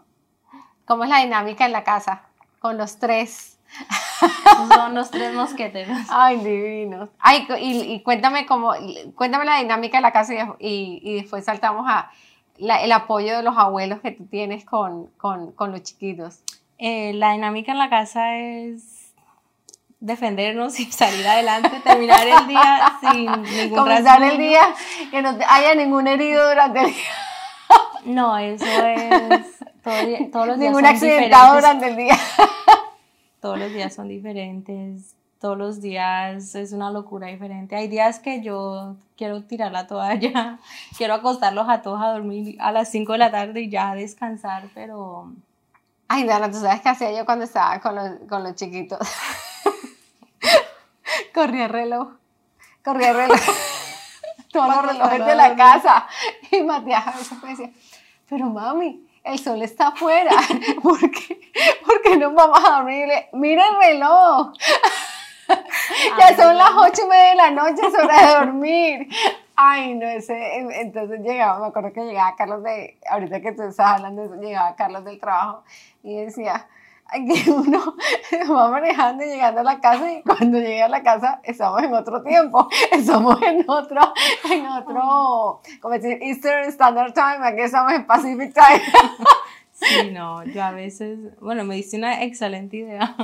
¿Cómo 0.85 1.05
es 1.05 1.11
la 1.11 1.21
dinámica 1.21 1.67
en 1.67 1.73
la 1.73 1.85
casa 1.85 2.23
con 2.61 2.77
los 2.77 2.99
tres? 2.99 3.59
Son 4.69 4.95
los 4.95 5.11
tres 5.11 5.35
mosqueteros. 5.35 5.99
Ay, 6.09 6.39
divinos. 6.39 7.11
Ay, 7.19 7.47
y, 7.61 8.01
cuéntame 8.03 8.47
cómo, 8.47 8.73
cuéntame 9.15 9.45
la 9.45 9.59
dinámica 9.59 9.99
de 9.99 10.03
la 10.03 10.13
casa 10.13 10.57
y, 10.59 11.01
y 11.03 11.15
después 11.15 11.45
saltamos 11.45 11.85
a 11.89 12.11
el 12.59 12.93
apoyo 12.93 13.37
de 13.37 13.43
los 13.43 13.57
abuelos 13.57 14.01
que 14.01 14.13
tú 14.13 14.27
tienes 14.27 14.65
con, 14.65 15.07
con, 15.17 15.53
con 15.53 15.73
los 15.73 15.83
chiquitos. 15.83 16.41
Eh, 16.79 17.13
la 17.15 17.33
dinámica 17.33 17.73
en 17.73 17.79
la 17.79 17.89
casa 17.89 18.37
es 18.37 19.13
defendernos 20.01 20.79
y 20.79 20.85
salir 20.93 21.27
adelante, 21.27 21.71
terminar 21.83 22.27
el 22.27 22.47
día 22.47 22.99
sin 23.01 23.43
ningún 23.43 23.79
Comenzar 23.79 24.23
el 24.23 24.39
día, 24.39 24.63
que 25.11 25.23
no 25.23 25.37
haya 25.49 25.75
ningún 25.75 26.07
herido 26.07 26.49
durante 26.49 26.81
el 26.81 26.87
día. 26.87 27.05
No, 28.05 28.37
eso 28.39 28.65
es 28.65 29.57
todos 30.33 30.47
los 30.49 30.59
días 30.59 30.71
Ningún 30.71 30.87
accidentado 30.87 31.55
durante 31.55 31.89
el 31.89 31.97
día. 31.97 32.17
Todos 33.41 33.59
los 33.59 33.73
días 33.73 33.95
son 33.95 34.09
diferentes. 34.09 35.15
todos 35.39 35.57
los 35.57 35.81
días 35.81 36.55
es 36.57 36.73
una 36.73 36.91
locura 36.91 37.29
diferente. 37.29 37.77
Hay 37.77 37.87
días 37.87 38.19
que 38.19 38.43
yo 38.43 38.97
quiero 39.17 39.45
tirar 39.45 39.71
la 39.71 39.87
toalla, 39.87 40.59
quiero 40.99 41.15
acostarlos 41.15 41.69
a 41.69 41.83
todos 41.83 42.03
a 42.03 42.13
dormir 42.13 42.57
a 42.59 42.73
las 42.73 42.91
5 42.91 43.13
de 43.13 43.19
la 43.19 43.31
tarde 43.31 43.61
y 43.61 43.71
ya 43.71 43.95
descansar, 43.95 44.65
pero... 44.75 45.33
Ay, 46.09 46.25
Dana, 46.25 46.51
¿tú 46.51 46.61
sabes 46.61 46.81
qué 46.81 46.89
hacía 46.89 47.13
yo 47.13 47.25
cuando 47.25 47.45
estaba 47.45 47.81
con 47.81 47.95
los, 47.95 48.11
con 48.29 48.45
los 48.45 48.55
chiquitos? 48.55 49.01
corría 51.35 51.65
el 51.65 51.71
reloj, 51.71 52.09
corría 52.85 53.11
el 53.11 53.17
reloj, 53.17 53.39
todos 54.53 54.69
los 54.69 54.87
relojes 54.87 55.27
de 55.27 55.35
la 55.35 55.57
casa. 55.57 56.07
Y 56.51 56.63
Matías 56.63 57.07
a 57.07 57.13
veces 57.13 57.43
me 57.43 57.51
decía, 57.51 57.71
pero 58.29 58.47
mami, 58.47 59.07
el 59.25 59.39
sol 59.39 59.63
está 59.63 59.89
afuera, 59.89 60.33
¿por 60.83 60.99
qué, 61.11 61.53
¿Por 61.85 62.03
qué 62.03 62.17
no 62.17 62.33
vamos 62.33 62.59
a 62.65 62.77
dormir? 62.77 63.09
Mira 63.33 63.65
el 63.69 63.77
reloj. 63.77 64.53
ya 66.19 66.37
son 66.37 66.57
las 66.57 66.71
ocho 66.71 67.03
y 67.05 67.09
media 67.09 67.31
de 67.31 67.35
la 67.35 67.51
noche, 67.51 67.87
es 67.87 67.95
hora 67.95 68.27
de 68.27 68.35
dormir. 68.35 69.09
Ay, 69.57 69.95
no 69.95 70.07
sé. 70.21 70.59
Entonces 70.81 71.21
llegaba, 71.21 71.61
me 71.61 71.67
acuerdo 71.67 71.93
que 71.93 72.05
llegaba 72.05 72.37
Carlos 72.37 72.63
de, 72.63 72.99
ahorita 73.11 73.41
que 73.41 73.53
tú 73.53 73.63
estás 73.63 73.95
hablando 73.95 74.23
de 74.23 74.29
eso, 74.29 74.37
llegaba 74.37 74.77
Carlos 74.77 75.05
del 75.05 75.19
trabajo 75.19 75.65
y 76.03 76.17
decía, 76.17 76.69
que 77.13 77.51
uno 77.51 77.97
va 78.55 78.71
manejando 78.71 79.25
y 79.25 79.29
llegando 79.29 79.61
a 79.61 79.65
la 79.65 79.81
casa 79.81 80.13
y 80.13 80.23
cuando 80.23 80.59
llegué 80.59 80.83
a 80.83 80.89
la 80.89 81.03
casa 81.03 81.41
estamos 81.45 81.83
en 81.83 81.95
otro 81.95 82.23
tiempo, 82.23 82.69
estamos 82.93 83.41
en 83.43 83.65
otro, 83.69 84.01
en 84.51 84.67
otro, 84.67 85.61
como 85.81 85.95
decir, 85.95 86.19
Eastern 86.21 86.69
Standard 86.69 87.13
Time, 87.13 87.47
aquí 87.47 87.61
estamos 87.61 87.93
en 87.93 88.07
Pacific 88.07 88.53
Time. 88.55 88.83
Sí, 89.79 90.11
no, 90.11 90.43
yo 90.43 90.65
a 90.65 90.71
veces, 90.71 91.39
bueno, 91.39 91.63
me 91.65 91.75
diste 91.75 91.99
una 91.99 92.23
excelente 92.23 92.79
idea. 92.79 93.15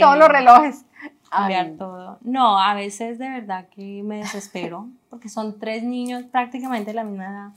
Todos 0.00 0.16
los 0.16 0.28
relojes. 0.28 0.84
Cambiar 1.28 1.72
todo. 1.76 2.18
No, 2.20 2.56
a 2.56 2.72
veces 2.74 3.18
de 3.18 3.28
verdad 3.28 3.66
que 3.68 4.02
me 4.04 4.18
desespero, 4.18 4.86
porque 5.10 5.28
son 5.28 5.58
tres 5.58 5.82
niños 5.82 6.22
prácticamente 6.30 6.90
de 6.90 6.94
la 6.94 7.04
misma 7.04 7.26
edad. 7.26 7.48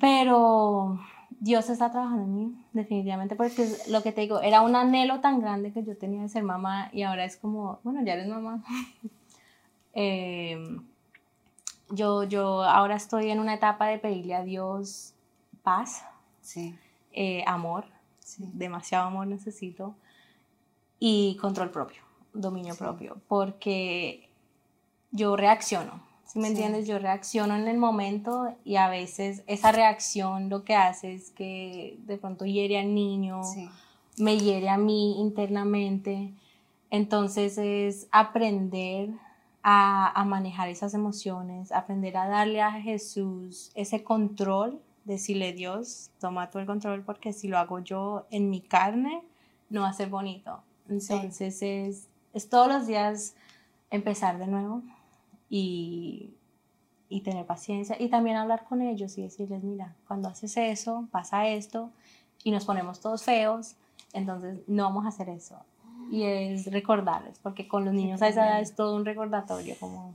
Pero 0.00 0.98
Dios 1.38 1.68
está 1.68 1.90
trabajando 1.90 2.24
en 2.24 2.34
mí, 2.34 2.54
definitivamente, 2.72 3.36
porque 3.36 3.68
lo 3.90 4.02
que 4.02 4.12
te 4.12 4.22
digo, 4.22 4.40
era 4.40 4.62
un 4.62 4.74
anhelo 4.74 5.20
tan 5.20 5.40
grande 5.40 5.72
que 5.72 5.84
yo 5.84 5.96
tenía 5.96 6.22
de 6.22 6.28
ser 6.30 6.42
mamá 6.42 6.88
y 6.92 7.02
ahora 7.02 7.24
es 7.24 7.36
como, 7.36 7.78
bueno, 7.84 8.02
ya 8.02 8.14
eres 8.14 8.26
mamá. 8.26 8.64
Em, 9.96 10.82
yo, 11.88 12.24
yo 12.24 12.64
ahora 12.64 12.96
estoy 12.96 13.30
en 13.30 13.38
una 13.38 13.54
etapa 13.54 13.86
de 13.86 13.98
pedirle 13.98 14.34
a 14.34 14.42
Dios 14.42 15.14
paz, 15.62 16.04
sí. 16.40 16.76
Eh, 17.12 17.44
amor, 17.46 17.84
demasiado 18.38 19.06
amor 19.06 19.28
necesito 19.28 19.94
y 20.98 21.36
control 21.40 21.70
propio, 21.70 22.02
dominio 22.32 22.74
propio, 22.74 23.18
porque 23.28 24.28
yo 25.12 25.36
reacciono 25.36 26.02
si 26.34 26.40
me 26.40 26.48
entiendes? 26.48 26.88
Yo 26.88 26.98
reacciono 26.98 27.54
en 27.54 27.68
el 27.68 27.78
momento 27.78 28.56
y 28.64 28.74
a 28.74 28.88
veces 28.88 29.44
esa 29.46 29.70
reacción 29.70 30.48
lo 30.48 30.64
que 30.64 30.74
hace 30.74 31.14
es 31.14 31.30
que 31.30 31.96
de 32.06 32.18
pronto 32.18 32.44
hiere 32.44 32.76
al 32.76 32.92
niño, 32.92 33.40
me 34.18 34.36
hiere 34.36 34.68
a 34.68 34.76
mí 34.76 35.20
internamente. 35.20 36.32
Entonces 36.90 37.56
es 37.56 38.08
aprender 38.10 39.10
a, 39.62 40.10
a, 40.20 40.24
manejar 40.24 40.68
esas 40.68 40.92
emociones, 40.92 41.70
aprender 41.70 42.16
a 42.16 42.26
darle 42.26 42.60
a 42.60 42.72
Jesús 42.72 43.70
ese 43.76 44.02
control, 44.02 44.80
decirle 45.04 45.52
Dios, 45.52 46.10
toma 46.18 46.50
tú 46.50 46.58
el 46.58 46.66
control 46.66 47.04
porque 47.04 47.32
si 47.32 47.46
lo 47.46 47.58
hago 47.58 47.78
yo 47.78 48.26
en 48.32 48.50
mi 48.50 48.60
carne, 48.60 49.22
no 49.70 49.82
va 49.82 49.90
a 49.90 49.92
ser 49.92 50.08
bonito. 50.08 50.64
Entonces 50.88 51.62
es, 51.62 52.08
es 52.32 52.48
todos 52.48 52.66
los 52.66 52.88
días 52.88 53.36
empezar 53.92 54.38
de 54.38 54.48
nuevo, 54.48 54.82
y, 55.56 56.34
y 57.08 57.20
tener 57.20 57.46
paciencia 57.46 57.94
y 58.00 58.08
también 58.08 58.36
hablar 58.36 58.64
con 58.64 58.82
ellos 58.82 59.16
y 59.18 59.22
decirles, 59.22 59.62
mira, 59.62 59.94
cuando 60.08 60.28
haces 60.28 60.56
eso, 60.56 61.06
pasa 61.12 61.46
esto 61.46 61.92
y 62.42 62.50
nos 62.50 62.64
ponemos 62.64 62.98
todos 63.00 63.22
feos, 63.22 63.76
entonces 64.12 64.58
no 64.66 64.82
vamos 64.82 65.04
a 65.04 65.10
hacer 65.10 65.28
eso. 65.28 65.56
Y 66.10 66.24
es 66.24 66.72
recordarles, 66.72 67.38
porque 67.38 67.68
con 67.68 67.84
los 67.84 67.94
niños 67.94 68.20
a 68.20 68.26
esa 68.26 68.48
edad 68.48 68.60
es 68.60 68.74
todo 68.74 68.96
un 68.96 69.04
recordatorio 69.04 69.76
como... 69.78 70.12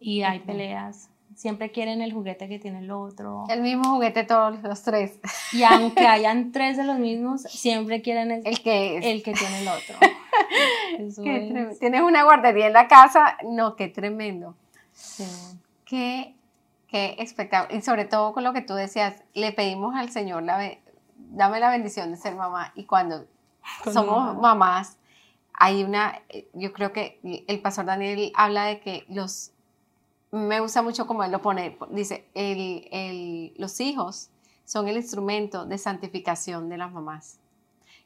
Y 0.00 0.22
hay 0.22 0.40
peleas, 0.40 1.08
siempre 1.38 1.70
quieren 1.70 2.02
el 2.02 2.12
juguete 2.12 2.48
que 2.48 2.58
tiene 2.58 2.80
el 2.80 2.90
otro. 2.90 3.44
El 3.48 3.62
mismo 3.62 3.84
juguete 3.90 4.24
todos 4.24 4.60
los 4.60 4.82
tres. 4.82 5.20
Y 5.52 5.62
aunque 5.62 6.04
hayan 6.06 6.50
tres 6.50 6.76
de 6.76 6.82
los 6.82 6.98
mismos, 6.98 7.42
siempre 7.42 8.02
quieren 8.02 8.42
el, 8.44 8.60
que, 8.60 8.98
el 9.12 9.22
que 9.22 9.32
tiene 9.34 9.62
el 9.62 9.68
otro. 9.68 9.96
Tienes 11.78 12.02
una 12.02 12.24
guardería 12.24 12.66
en 12.66 12.72
la 12.72 12.88
casa, 12.88 13.38
no, 13.44 13.76
qué 13.76 13.86
tremendo. 13.86 14.56
Sí. 14.92 15.24
Qué, 15.84 16.34
qué 16.88 17.14
espectáculo. 17.20 17.78
Y 17.78 17.82
sobre 17.82 18.04
todo 18.04 18.32
con 18.32 18.42
lo 18.42 18.52
que 18.52 18.60
tú 18.60 18.74
decías, 18.74 19.22
le 19.32 19.52
pedimos 19.52 19.94
al 19.94 20.10
Señor, 20.10 20.42
la, 20.42 20.76
dame 21.16 21.60
la 21.60 21.70
bendición 21.70 22.10
de 22.10 22.16
ser 22.16 22.34
mamá. 22.34 22.72
Y 22.74 22.84
cuando 22.84 23.26
somos 23.92 24.36
mamás, 24.38 24.98
hay 25.52 25.84
una, 25.84 26.20
yo 26.52 26.72
creo 26.72 26.92
que 26.92 27.20
el 27.46 27.60
pastor 27.60 27.84
Daniel 27.84 28.32
habla 28.34 28.64
de 28.64 28.80
que 28.80 29.04
los, 29.08 29.52
me 30.30 30.60
gusta 30.60 30.82
mucho 30.82 31.06
como 31.06 31.24
él 31.24 31.32
lo 31.32 31.40
pone, 31.40 31.78
dice, 31.90 32.28
el, 32.34 32.88
el, 32.92 33.54
los 33.56 33.80
hijos 33.80 34.30
son 34.64 34.88
el 34.88 34.96
instrumento 34.96 35.64
de 35.64 35.78
santificación 35.78 36.68
de 36.68 36.76
las 36.76 36.92
mamás. 36.92 37.40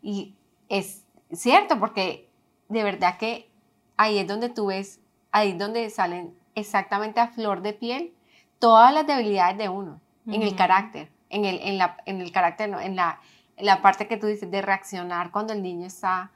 Y 0.01 0.35
es 0.69 1.05
cierto, 1.33 1.81
porque 1.81 2.29
de 2.69 2.85
verdad 2.85 3.19
que 3.19 3.51
ahí 3.97 4.19
es 4.19 4.27
donde 4.27 4.49
tú 4.49 4.67
ves, 4.67 5.01
ahí 5.33 5.51
es 5.51 5.59
donde 5.59 5.91
salen 5.91 6.35
exactamente 6.55 7.21
a 7.21 7.29
flor 7.29 7.63
de 7.63 7.73
piel 7.73 8.15
todas 8.59 8.95
las 8.95 9.07
debilidades 9.07 9.59
de 9.59 9.69
uno, 9.69 10.01
en 10.27 10.43
el 10.43 10.55
carácter, 10.55 11.11
en 11.31 11.45
el, 11.45 11.59
en 11.63 11.79
la, 11.79 11.97
en 12.07 12.21
el 12.21 12.31
carácter, 12.31 12.69
no, 12.71 12.81
en, 12.81 12.95
la, 12.95 13.21
en 13.57 13.67
la 13.67 13.83
parte 13.83 14.07
que 14.07 14.17
tú 14.17 14.29
dices 14.29 14.49
de 14.49 14.63
reaccionar 14.63 15.33
cuando 15.33 15.53
el 15.53 15.63
niño 15.63 15.87
está, 15.87 16.31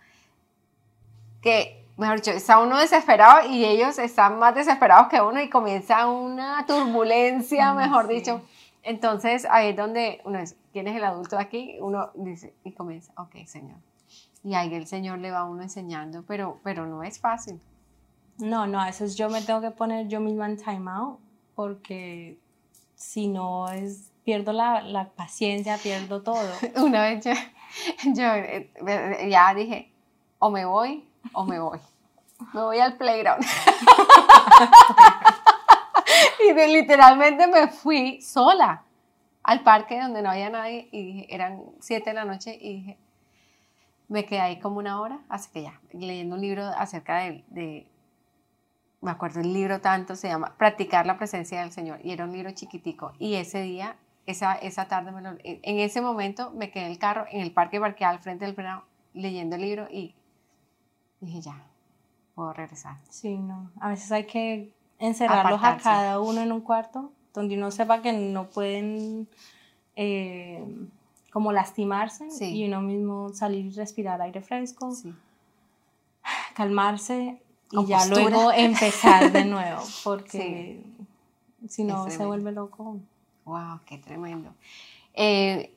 que, 1.40 1.85
mejor 1.96 2.16
dicho, 2.16 2.30
está 2.30 2.58
uno 2.58 2.78
desesperado 2.78 3.48
y 3.48 3.64
ellos 3.64 3.98
están 3.98 4.38
más 4.38 4.54
desesperados 4.54 5.08
que 5.08 5.20
uno 5.20 5.40
y 5.40 5.48
comienza 5.48 6.06
una 6.08 6.64
turbulencia, 6.66 7.72
mejor 7.74 8.06
dicho. 8.06 8.42
Entonces 8.82 9.46
ahí 9.50 9.70
es 9.70 9.76
donde 9.76 10.20
uno 10.24 10.38
es, 10.38 10.56
¿quién 10.72 10.86
es 10.86 10.96
el 10.96 11.04
adulto 11.04 11.38
aquí? 11.38 11.76
Uno 11.80 12.10
dice 12.14 12.54
y 12.64 12.72
comienza, 12.72 13.12
ok, 13.16 13.46
Señor, 13.46 13.78
y 14.44 14.54
ahí 14.54 14.72
el 14.74 14.86
Señor 14.86 15.18
le 15.18 15.30
va 15.30 15.40
a 15.40 15.44
uno 15.44 15.62
enseñando, 15.62 16.22
pero, 16.26 16.60
pero 16.62 16.86
no 16.86 17.02
es 17.02 17.18
fácil. 17.18 17.60
No, 18.38 18.66
no, 18.66 18.80
a 18.80 18.86
veces 18.86 19.16
yo 19.16 19.30
me 19.30 19.40
tengo 19.40 19.60
que 19.60 19.70
poner 19.70 20.08
yo 20.08 20.20
misma 20.20 20.46
en 20.46 20.56
time 20.58 20.90
out 20.90 21.18
porque 21.54 22.38
si 22.94 23.28
no 23.28 23.68
es, 23.70 24.12
pierdo 24.24 24.52
la, 24.52 24.82
la 24.82 25.08
paciencia, 25.08 25.78
pierdo 25.78 26.22
todo. 26.22 26.52
Una 26.76 27.02
vez 27.02 27.24
yo, 27.24 27.32
yo 28.12 28.34
eh, 28.34 28.70
ya 29.30 29.54
dije, 29.54 29.90
o 30.38 30.50
me 30.50 30.66
voy 30.66 31.08
o 31.32 31.44
me 31.44 31.58
voy. 31.58 31.78
Me 32.52 32.60
voy 32.60 32.78
al 32.78 32.96
playground. 32.96 33.44
y 36.48 36.52
literalmente 36.52 37.46
me 37.46 37.68
fui 37.68 38.20
sola 38.20 38.82
al 39.46 39.62
parque 39.62 40.00
donde 40.00 40.22
no 40.22 40.30
había 40.30 40.50
nadie 40.50 40.88
y 40.90 41.02
dije, 41.02 41.34
eran 41.34 41.62
siete 41.78 42.10
de 42.10 42.14
la 42.14 42.24
noche 42.24 42.58
y 42.60 42.78
dije, 42.78 42.98
me 44.08 44.24
quedé 44.24 44.40
ahí 44.40 44.58
como 44.58 44.78
una 44.78 45.00
hora, 45.00 45.20
así 45.28 45.50
que 45.52 45.62
ya, 45.62 45.80
leyendo 45.92 46.34
un 46.34 46.40
libro 46.40 46.64
acerca 46.76 47.18
de, 47.18 47.44
de, 47.48 47.86
me 49.00 49.12
acuerdo 49.12 49.40
el 49.40 49.52
libro 49.52 49.80
tanto, 49.80 50.16
se 50.16 50.26
llama 50.26 50.56
Practicar 50.58 51.06
la 51.06 51.16
presencia 51.16 51.60
del 51.60 51.70
Señor, 51.70 52.00
y 52.02 52.10
era 52.10 52.24
un 52.24 52.32
libro 52.32 52.50
chiquitico, 52.50 53.12
y 53.20 53.34
ese 53.34 53.62
día, 53.62 53.96
esa, 54.26 54.54
esa 54.54 54.88
tarde, 54.88 55.12
en 55.44 55.78
ese 55.78 56.00
momento 56.00 56.50
me 56.50 56.72
quedé 56.72 56.86
en 56.86 56.90
el 56.90 56.98
carro, 56.98 57.26
en 57.30 57.40
el 57.40 57.52
parque 57.52 57.78
parqueado 57.78 58.16
al 58.16 58.22
frente 58.22 58.46
del 58.46 58.54
pleno, 58.56 58.82
leyendo 59.14 59.54
el 59.54 59.62
libro, 59.62 59.86
y 59.88 60.15
dije, 61.20 61.40
ya, 61.40 61.62
puedo 62.34 62.52
regresar. 62.52 62.98
Sí, 63.08 63.38
no, 63.38 63.70
a 63.80 63.88
veces 63.88 64.10
hay 64.12 64.26
que 64.26 64.72
encerrarlos 64.98 65.62
a 65.62 65.76
cada 65.78 66.20
uno 66.20 66.40
en 66.40 66.52
un 66.52 66.60
cuarto, 66.60 67.12
donde 67.34 67.56
uno 67.56 67.70
sepa 67.70 68.02
que 68.02 68.12
no 68.12 68.48
pueden... 68.50 69.28
Eh, 69.96 70.64
como 71.36 71.52
lastimarse 71.52 72.28
y 72.40 72.64
uno 72.64 72.80
mismo 72.80 73.28
salir 73.34 73.66
y 73.66 73.70
respirar 73.70 74.22
aire 74.22 74.40
fresco, 74.40 74.90
calmarse 76.54 77.42
y 77.70 77.84
ya 77.84 78.06
luego 78.06 78.52
empezar 78.56 79.30
de 79.30 79.44
nuevo, 79.44 79.82
porque 80.02 80.82
si 81.68 81.84
no 81.84 82.08
se 82.08 82.24
vuelve 82.24 82.52
loco. 82.52 83.00
¡Wow! 83.44 83.80
¡Qué 83.84 83.98
tremendo! 83.98 84.54
Eh, 85.12 85.74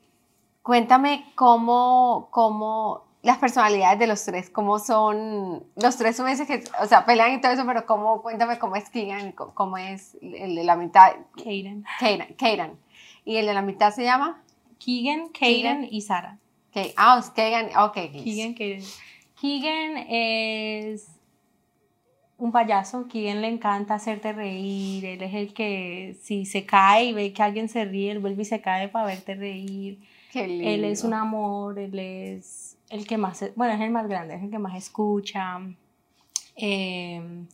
cuéntame 0.64 1.30
cómo, 1.36 2.30
cómo 2.32 3.04
las 3.22 3.38
personalidades 3.38 4.00
de 4.00 4.08
los 4.08 4.24
tres, 4.24 4.50
cómo 4.50 4.80
son 4.80 5.64
los 5.76 5.98
tres 5.98 6.20
meses 6.22 6.48
que, 6.48 6.64
o 6.82 6.86
sea, 6.86 7.06
pelean 7.06 7.34
y 7.34 7.42
todo 7.42 7.52
eso, 7.52 7.66
pero 7.66 7.86
cómo, 7.86 8.22
cuéntame 8.22 8.58
cómo 8.58 8.76
es 8.76 8.90
Keegan, 8.90 9.34
cómo 9.34 9.78
es 9.78 10.16
el 10.22 10.56
de 10.56 10.64
la 10.64 10.76
mitad. 10.76 11.14
Kaden. 11.36 11.86
Kaden. 12.38 12.80
¿Y 13.26 13.36
el 13.36 13.46
de 13.46 13.54
la 13.54 13.62
mitad 13.62 13.94
se 13.94 14.04
llama? 14.04 14.42
Keegan, 14.80 15.30
Kaden 15.30 15.88
y 15.92 16.02
Sara. 16.02 16.38
Okay. 16.70 16.94
Ah, 16.96 17.18
es 17.20 17.30
Keegan, 17.32 17.70
ok. 17.78 17.94
Keegan. 17.94 18.56
Keegan 19.40 19.98
es 20.08 21.08
un 22.38 22.54
payaso, 22.54 23.08
Keegan 23.10 23.42
le 23.42 23.50
encanta 23.50 23.96
hacerte 23.96 24.32
reír, 24.32 25.06
él 25.06 25.22
es 25.22 25.34
el 25.34 25.54
que 25.54 26.16
si 26.22 26.46
se 26.46 26.66
cae 26.66 27.06
y 27.06 27.14
ve 27.14 27.34
que 27.34 27.44
alguien 27.44 27.68
se 27.68 27.84
ríe, 27.84 28.12
él 28.12 28.20
vuelve 28.20 28.44
y 28.44 28.46
se 28.46 28.62
cae 28.62 28.88
para 28.88 29.08
verte 29.08 29.36
reír. 29.36 30.00
Qué 30.32 30.48
lindo. 30.48 30.70
Él 30.70 30.86
es 30.86 31.04
un 31.04 31.14
amor, 31.14 31.78
él 31.80 32.00
es 32.00 32.69
el 32.90 33.08
que 33.08 33.18
más, 33.18 33.44
bueno, 33.56 33.74
es 33.74 33.82
el 33.82 33.92
más 33.92 34.08
grande, 34.08 34.36
es 34.36 34.44
el 34.44 34.50
que 34.50 34.60
más 34.60 34.76
escucha. 34.76 35.60
Eh, 36.56 37.46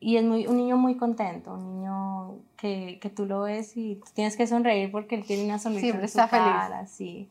y 0.00 0.16
es 0.16 0.24
muy, 0.24 0.46
un 0.46 0.58
niño 0.58 0.76
muy 0.76 0.96
contento, 0.96 1.54
un 1.54 1.78
niño 1.80 2.36
que, 2.56 2.98
que, 3.00 3.08
tú 3.08 3.24
lo 3.24 3.42
ves 3.42 3.76
y 3.76 3.98
tienes 4.12 4.36
que 4.36 4.46
sonreír 4.46 4.90
porque 4.90 5.14
él 5.14 5.24
tiene 5.24 5.44
una 5.44 5.58
sonrisa 5.58 5.82
Siempre 5.82 6.02
en 6.02 6.06
está 6.06 6.28
cara, 6.28 6.76
feliz. 6.76 6.90
sí. 6.90 7.28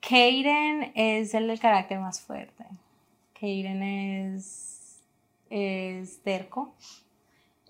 Kaden 0.00 0.92
es 0.94 1.32
el 1.34 1.46
del 1.46 1.60
carácter 1.60 1.98
más 1.98 2.20
fuerte. 2.20 2.64
Kaden 3.38 3.82
es, 3.82 5.00
es 5.48 6.22
terco. 6.22 6.74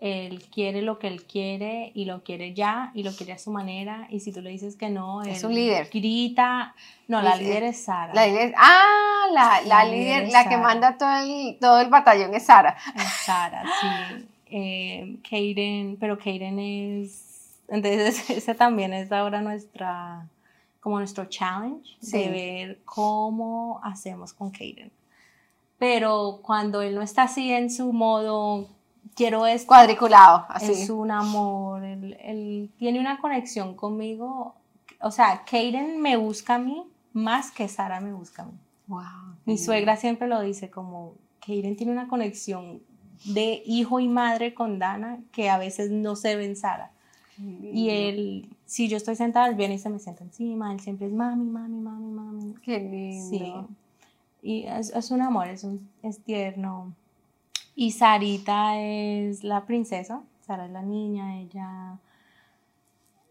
Él 0.01 0.43
quiere 0.51 0.81
lo 0.81 0.99
que 0.99 1.09
él 1.09 1.25
quiere 1.25 1.93
y 1.95 2.07
lo 2.07 2.25
quiere 2.25 2.55
ya 2.55 2.91
y 2.95 3.03
lo 3.03 3.13
quiere 3.13 3.33
a 3.35 3.39
su 3.39 3.51
manera. 3.51 4.07
Y 4.11 4.21
si 4.21 4.33
tú 4.33 4.41
le 4.41 4.49
dices 4.49 4.77
que 4.77 4.89
no, 4.89 5.23
es 5.23 5.45
un 5.45 5.55
líder. 5.55 5.91
Grita. 5.93 6.75
No, 7.07 7.21
la 7.21 7.37
líder 7.37 7.65
es 7.65 7.85
Sara. 7.85 8.15
La 8.15 8.27
líder, 8.27 8.55
ah, 8.57 9.27
la, 9.33 9.61
la, 9.67 9.85
líder, 9.85 10.31
la 10.33 10.49
que 10.49 10.57
manda 10.57 10.97
todo 10.97 11.15
el, 11.23 11.59
todo 11.61 11.81
el 11.81 11.91
batallón 11.91 12.35
es 12.35 12.47
Sara. 12.47 12.77
Es 12.97 13.27
Sara, 13.27 13.63
sí 13.81 14.27
eh, 14.51 15.19
Kaden, 15.29 15.97
pero 15.99 16.19
Kaden 16.19 16.59
es, 16.59 17.59
entonces 17.69 18.31
ese 18.31 18.55
también 18.55 18.93
es 18.93 19.11
ahora 19.13 19.41
nuestra, 19.41 20.29
como 20.81 20.99
nuestro 20.99 21.27
challenge 21.27 21.97
de 22.01 22.29
ver 22.31 22.79
cómo 22.85 23.81
hacemos 23.83 24.33
con 24.33 24.51
Kaden. 24.51 24.91
Pero 25.79 26.41
cuando 26.43 26.83
él 26.83 26.95
no 26.95 27.03
está 27.03 27.23
así 27.23 27.53
en 27.53 27.71
su 27.71 27.93
modo, 27.93 28.69
quiero 29.15 29.47
es 29.47 29.65
cuadriculado, 29.65 30.47
así. 30.49 30.73
Es 30.73 30.91
un 30.91 31.11
amor, 31.11 31.83
él, 31.85 32.71
tiene 32.79 33.01
una 33.01 33.19
conexión 33.19 33.75
conmigo, 33.75 34.55
o 35.01 35.11
sea, 35.11 35.45
Kaden 35.45 36.01
me 36.01 36.17
busca 36.17 36.57
a 36.57 36.59
mí 36.59 36.85
más 37.13 37.51
que 37.51 37.69
Sara 37.69 38.01
me 38.01 38.13
busca 38.13 38.43
a 38.43 38.47
mí. 38.47 38.53
Wow, 38.87 39.37
Mi 39.45 39.59
suegra 39.59 39.97
siempre 39.97 40.29
lo 40.29 40.41
dice 40.41 40.71
como, 40.71 41.15
Kaden 41.45 41.77
tiene 41.77 41.93
una 41.93 42.09
conexión 42.09 42.83
de 43.25 43.63
hijo 43.67 44.01
y 44.01 44.09
madre 44.09 44.55
con 44.55 44.79
Dana 44.79 45.19
que 45.33 45.51
a 45.51 45.59
veces 45.59 45.91
no 45.91 46.17
se 46.17 46.37
ven 46.37 46.57
Sara. 46.57 46.93
Y 47.39 47.89
él, 47.89 48.49
si 48.67 48.89
yo 48.89 48.99
estoy 48.99 49.17
sentada, 49.17 49.49
él 49.49 49.55
viene 49.55 49.75
y 49.75 49.79
se 49.79 49.89
me 49.89 49.99
sienta 49.99 50.25
encima, 50.25 50.73
él 50.73 50.81
siempre 50.81 51.07
es 51.07 51.13
mami, 51.13 51.47
mami, 51.47 51.81
mami, 51.81 52.13
mami. 52.13 52.55
Qué 52.63 52.79
lindo. 52.79 53.29
Sí. 53.31 53.77
Y 54.43 54.67
es, 54.67 55.11
un 55.11 55.23
amor, 55.23 55.49
es, 55.49 55.65
un, 55.65 55.89
es 56.03 56.23
tierno. 56.23 56.95
Y 57.81 57.93
Sarita 57.93 58.79
es 58.79 59.43
la 59.43 59.65
princesa, 59.65 60.21
Sara 60.43 60.67
es 60.67 60.71
la 60.71 60.83
niña, 60.83 61.39
ella 61.39 61.99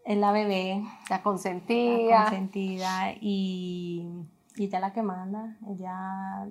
es 0.04 0.18
la 0.18 0.32
bebé. 0.32 0.82
La 1.08 1.22
consentida. 1.22 2.10
La 2.10 2.22
consentida 2.22 3.12
y, 3.20 4.08
y 4.56 4.64
ella 4.64 4.80
la 4.80 4.92
que 4.92 5.02
manda, 5.02 5.56
ella 5.68 6.48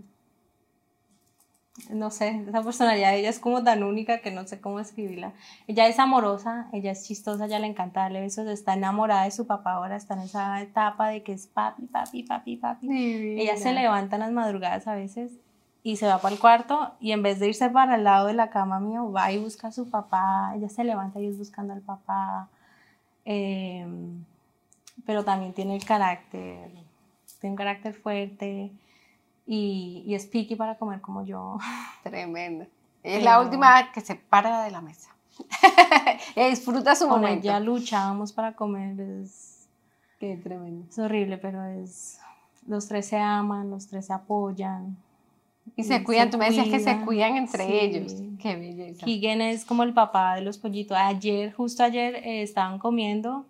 no 1.89 2.09
sé, 2.09 2.45
esa 2.47 2.63
personalidad 2.63 3.11
de 3.11 3.19
ella 3.19 3.29
es 3.29 3.39
como 3.39 3.65
tan 3.65 3.83
única 3.83 4.21
que 4.21 4.31
no 4.31 4.47
sé 4.47 4.61
cómo 4.61 4.79
escribirla. 4.79 5.33
Ella 5.67 5.85
es 5.89 5.99
amorosa, 5.99 6.69
ella 6.71 6.91
es 6.91 7.05
chistosa, 7.05 7.47
ella 7.47 7.59
le 7.59 7.67
encanta 7.67 8.03
darle 8.03 8.21
besos, 8.21 8.47
está 8.47 8.75
enamorada 8.75 9.25
de 9.25 9.31
su 9.31 9.45
papá 9.45 9.73
ahora, 9.73 9.97
está 9.97 10.13
en 10.13 10.21
esa 10.21 10.61
etapa 10.61 11.09
de 11.09 11.21
que 11.21 11.33
es 11.33 11.47
papi, 11.47 11.87
papi, 11.87 12.23
papi, 12.23 12.55
papi. 12.55 12.87
Ella 13.41 13.57
se 13.57 13.73
levanta 13.73 14.15
en 14.15 14.21
las 14.21 14.31
madrugadas 14.31 14.87
a 14.87 14.95
veces 14.95 15.33
y 15.83 15.95
se 15.97 16.07
va 16.07 16.19
para 16.19 16.33
el 16.33 16.41
cuarto 16.41 16.93
y 16.99 17.11
en 17.11 17.23
vez 17.23 17.39
de 17.39 17.47
irse 17.47 17.69
para 17.69 17.95
el 17.95 18.03
lado 18.03 18.27
de 18.27 18.33
la 18.33 18.49
cama 18.49 18.79
mío, 18.79 19.11
va 19.11 19.31
y 19.31 19.37
busca 19.37 19.67
a 19.67 19.71
su 19.71 19.89
papá, 19.89 20.53
ella 20.55 20.69
se 20.69 20.83
levanta 20.83 21.19
y 21.19 21.27
es 21.27 21.37
buscando 21.37 21.73
al 21.73 21.81
papá. 21.81 22.49
Em, 23.25 24.23
pero 25.05 25.23
también 25.23 25.53
tiene 25.53 25.75
el 25.75 25.85
carácter, 25.85 26.71
tiene 27.39 27.51
un 27.51 27.55
carácter 27.55 27.93
fuerte 27.93 28.71
y, 29.45 30.03
y 30.05 30.15
es 30.15 30.25
picky 30.25 30.55
para 30.55 30.75
comer 30.75 31.01
como 31.01 31.25
yo. 31.25 31.57
Tremendo. 32.03 32.65
Es 33.03 33.23
la 33.23 33.39
última 33.39 33.91
que 33.91 34.01
se 34.01 34.15
para 34.15 34.63
de 34.63 34.71
la 34.71 34.81
mesa. 34.81 35.09
disfruta 36.35 36.95
su 36.95 37.07
con 37.07 37.21
momento. 37.21 37.45
Ya 37.45 37.59
luchamos 37.59 38.33
para 38.33 38.53
comer. 38.53 38.99
Es, 38.99 39.67
Qué 40.19 40.35
tremendo. 40.35 40.85
Es 40.89 40.99
horrible, 40.99 41.37
pero 41.37 41.63
es. 41.63 42.19
Los 42.67 42.87
tres 42.87 43.07
se 43.07 43.17
aman, 43.17 43.69
los 43.69 43.87
tres 43.87 44.07
se 44.07 44.13
apoyan. 44.13 44.97
Y, 45.75 45.83
se 45.83 46.03
cuidan, 46.03 46.29
tú 46.29 46.37
me 46.37 46.45
decías 46.45 46.67
que 46.67 46.79
se 46.79 46.99
cuidan 47.01 47.37
entre 47.37 47.85
ellos. 47.85 48.15
Qué 48.39 48.55
belleza. 48.55 49.05
Keegan 49.05 49.41
es 49.41 49.63
como 49.63 49.83
el 49.83 49.93
papá 49.93 50.35
de 50.35 50.41
los 50.41 50.57
pollitos. 50.57 50.97
Ayer, 50.97 51.53
justo 51.53 51.83
ayer, 51.83 52.15
eh, 52.15 52.41
estaban 52.41 52.79
comiendo 52.79 53.45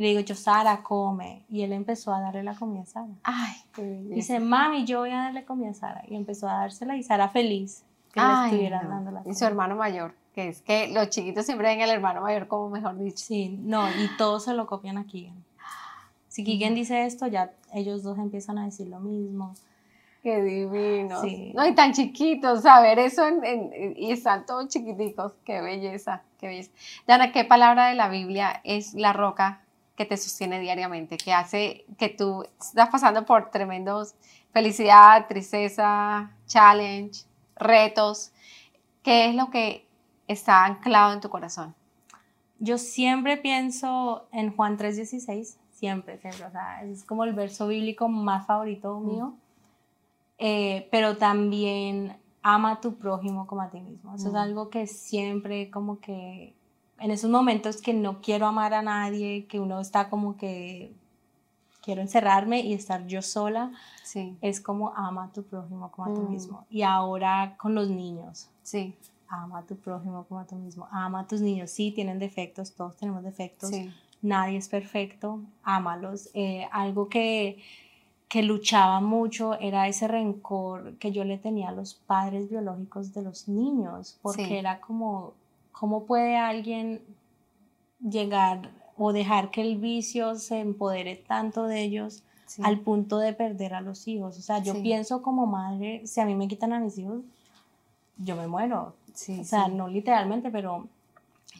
le 0.00 0.08
digo 0.08 0.20
yo, 0.20 0.34
Sara, 0.34 0.82
come. 0.82 1.44
Y 1.50 1.60
él 1.60 1.72
empezó 1.72 2.14
a 2.14 2.20
darle 2.22 2.42
la 2.42 2.54
comida 2.54 2.84
a 2.84 2.86
Sara. 2.86 3.12
Ay, 3.22 3.54
qué 3.74 3.82
Dice, 3.82 4.40
mami, 4.40 4.86
yo 4.86 5.00
voy 5.00 5.10
a 5.10 5.24
darle 5.24 5.44
comida 5.44 5.72
a 5.72 5.74
Sara. 5.74 6.02
Y 6.08 6.16
empezó 6.16 6.48
a 6.48 6.54
dársela 6.54 6.96
y 6.96 7.02
Sara 7.02 7.28
feliz 7.28 7.84
que 8.10 8.18
le 8.18 8.46
estuviera 8.46 8.82
dando 8.82 9.10
la 9.10 9.20
comida. 9.20 9.30
Y 9.30 9.38
su 9.38 9.44
hermano 9.44 9.76
mayor, 9.76 10.14
que 10.34 10.48
es 10.48 10.62
que 10.62 10.88
los 10.88 11.10
chiquitos 11.10 11.44
siempre 11.44 11.68
ven 11.68 11.82
al 11.82 11.90
hermano 11.90 12.22
mayor 12.22 12.48
como 12.48 12.70
mejor 12.70 12.96
dicho. 12.96 13.18
Sí, 13.18 13.58
no, 13.62 13.90
y 13.90 14.08
todos 14.16 14.44
se 14.44 14.54
lo 14.54 14.66
copian 14.66 14.96
a 14.96 15.04
Keegan. 15.04 15.44
Si 16.28 16.44
Keegan 16.44 16.74
dice 16.74 17.04
esto, 17.04 17.26
ya 17.26 17.52
ellos 17.74 18.02
dos 18.02 18.16
empiezan 18.16 18.56
a 18.56 18.64
decir 18.64 18.88
lo 18.88 19.00
mismo. 19.00 19.54
Qué 20.22 20.42
divino. 20.42 21.20
Sí. 21.22 21.52
No, 21.54 21.66
y 21.66 21.74
tan 21.74 21.92
chiquitos, 21.92 22.62
saber 22.62 22.98
eso 22.98 23.22
y 23.96 24.12
están 24.12 24.44
todos 24.44 24.68
chiquiticos. 24.68 25.32
Qué 25.44 25.60
belleza, 25.62 26.22
qué 26.38 26.48
belleza. 26.48 26.70
Dana, 27.06 27.32
¿qué 27.32 27.44
palabra 27.44 27.86
de 27.88 27.94
la 27.94 28.08
Biblia 28.08 28.60
es 28.64 28.94
la 28.94 29.12
roca 29.12 29.62
que 29.96 30.06
te 30.06 30.16
sostiene 30.16 30.60
diariamente, 30.60 31.16
que 31.18 31.32
hace 31.32 31.84
que 31.98 32.08
tú 32.08 32.46
estás 32.58 32.88
pasando 32.88 33.24
por 33.26 33.50
tremendos 33.50 34.14
felicidad, 34.52 35.26
tristeza, 35.28 36.30
challenge, 36.46 37.24
retos. 37.56 38.32
¿Qué 39.02 39.28
es 39.28 39.34
lo 39.34 39.50
que 39.50 39.86
está 40.28 40.64
anclado 40.64 41.12
en 41.12 41.20
tu 41.20 41.30
corazón? 41.30 41.74
Yo 42.58 42.76
siempre 42.78 43.36
pienso 43.36 44.26
en 44.32 44.54
Juan 44.54 44.76
3:16, 44.76 45.56
siempre, 45.70 46.18
siempre, 46.18 46.44
o 46.44 46.50
sea, 46.50 46.82
es 46.82 47.04
como 47.04 47.24
el 47.24 47.32
verso 47.32 47.68
bíblico 47.68 48.08
más 48.08 48.46
favorito 48.46 49.00
mío, 49.00 49.34
eh, 50.40 50.88
pero 50.90 51.18
también 51.18 52.16
ama 52.42 52.72
a 52.72 52.80
tu 52.80 52.96
prójimo 52.96 53.46
como 53.46 53.60
a 53.60 53.70
ti 53.70 53.80
mismo. 53.80 54.14
Eso 54.14 54.30
es 54.30 54.34
algo 54.34 54.70
que 54.70 54.86
siempre 54.86 55.70
como 55.70 56.00
que 56.00 56.56
en 56.98 57.10
esos 57.10 57.30
momentos 57.30 57.80
que 57.80 57.92
no 57.92 58.20
quiero 58.20 58.46
amar 58.46 58.74
a 58.74 58.82
nadie, 58.82 59.46
que 59.46 59.60
uno 59.60 59.80
está 59.80 60.08
como 60.08 60.36
que 60.36 60.94
quiero 61.82 62.00
encerrarme 62.00 62.60
y 62.60 62.72
estar 62.72 63.06
yo 63.06 63.20
sola, 63.20 63.72
sí. 64.02 64.36
es 64.40 64.60
como 64.60 64.94
ama 64.96 65.24
a 65.24 65.32
tu 65.32 65.42
prójimo 65.44 65.90
como 65.90 66.10
a 66.10 66.14
ti 66.14 66.20
mm. 66.20 66.30
mismo. 66.30 66.66
Y 66.70 66.82
ahora 66.82 67.56
con 67.58 67.74
los 67.74 67.90
niños. 67.90 68.48
Sí. 68.62 68.96
Ama 69.28 69.58
a 69.58 69.62
tu 69.66 69.76
prójimo 69.76 70.24
como 70.24 70.40
a 70.40 70.46
ti 70.46 70.54
mismo. 70.54 70.88
Ama 70.90 71.20
a 71.20 71.26
tus 71.26 71.42
niños. 71.42 71.70
Sí, 71.70 71.92
tienen 71.92 72.18
defectos, 72.18 72.74
todos 72.74 72.96
tenemos 72.96 73.22
defectos. 73.22 73.70
Nadie 74.22 74.56
es 74.56 74.68
perfecto. 74.68 75.40
Ámalos. 75.62 76.30
Eh, 76.34 76.66
algo 76.72 77.08
que, 77.08 77.62
que 78.30 78.42
luchaba 78.42 79.00
mucho 79.00 79.58
era 79.60 79.88
ese 79.88 80.08
rencor 80.08 80.94
que 80.94 81.12
yo 81.12 81.24
le 81.24 81.36
tenía 81.36 81.68
a 81.68 81.72
los 81.72 81.94
padres 81.94 82.48
biológicos 82.48 83.12
de 83.12 83.20
los 83.22 83.48
niños, 83.48 84.18
porque 84.22 84.58
era 84.58 84.80
como 84.80 85.34
¿Cómo 85.80 86.04
puede 86.04 86.36
alguien 86.36 87.00
llegar 88.06 88.70
o 88.98 89.14
dejar 89.14 89.50
que 89.50 89.62
el 89.62 89.78
vicio 89.78 90.34
se 90.34 90.60
empodere 90.60 91.16
tanto 91.16 91.64
de 91.64 91.80
ellos 91.80 92.22
al 92.62 92.80
punto 92.80 93.16
de 93.16 93.32
perder 93.32 93.72
a 93.72 93.80
los 93.80 94.06
hijos? 94.06 94.36
O 94.36 94.42
sea, 94.42 94.62
yo 94.62 94.74
pienso 94.82 95.22
como 95.22 95.46
madre, 95.46 96.06
si 96.06 96.20
a 96.20 96.26
mí 96.26 96.34
me 96.34 96.48
quitan 96.48 96.74
a 96.74 96.80
mis 96.80 96.98
hijos, 96.98 97.22
yo 98.18 98.36
me 98.36 98.46
muero. 98.46 98.92
o 99.08 99.44
sea, 99.44 99.68
no 99.68 99.88
literalmente, 99.88 100.50
pero 100.50 100.86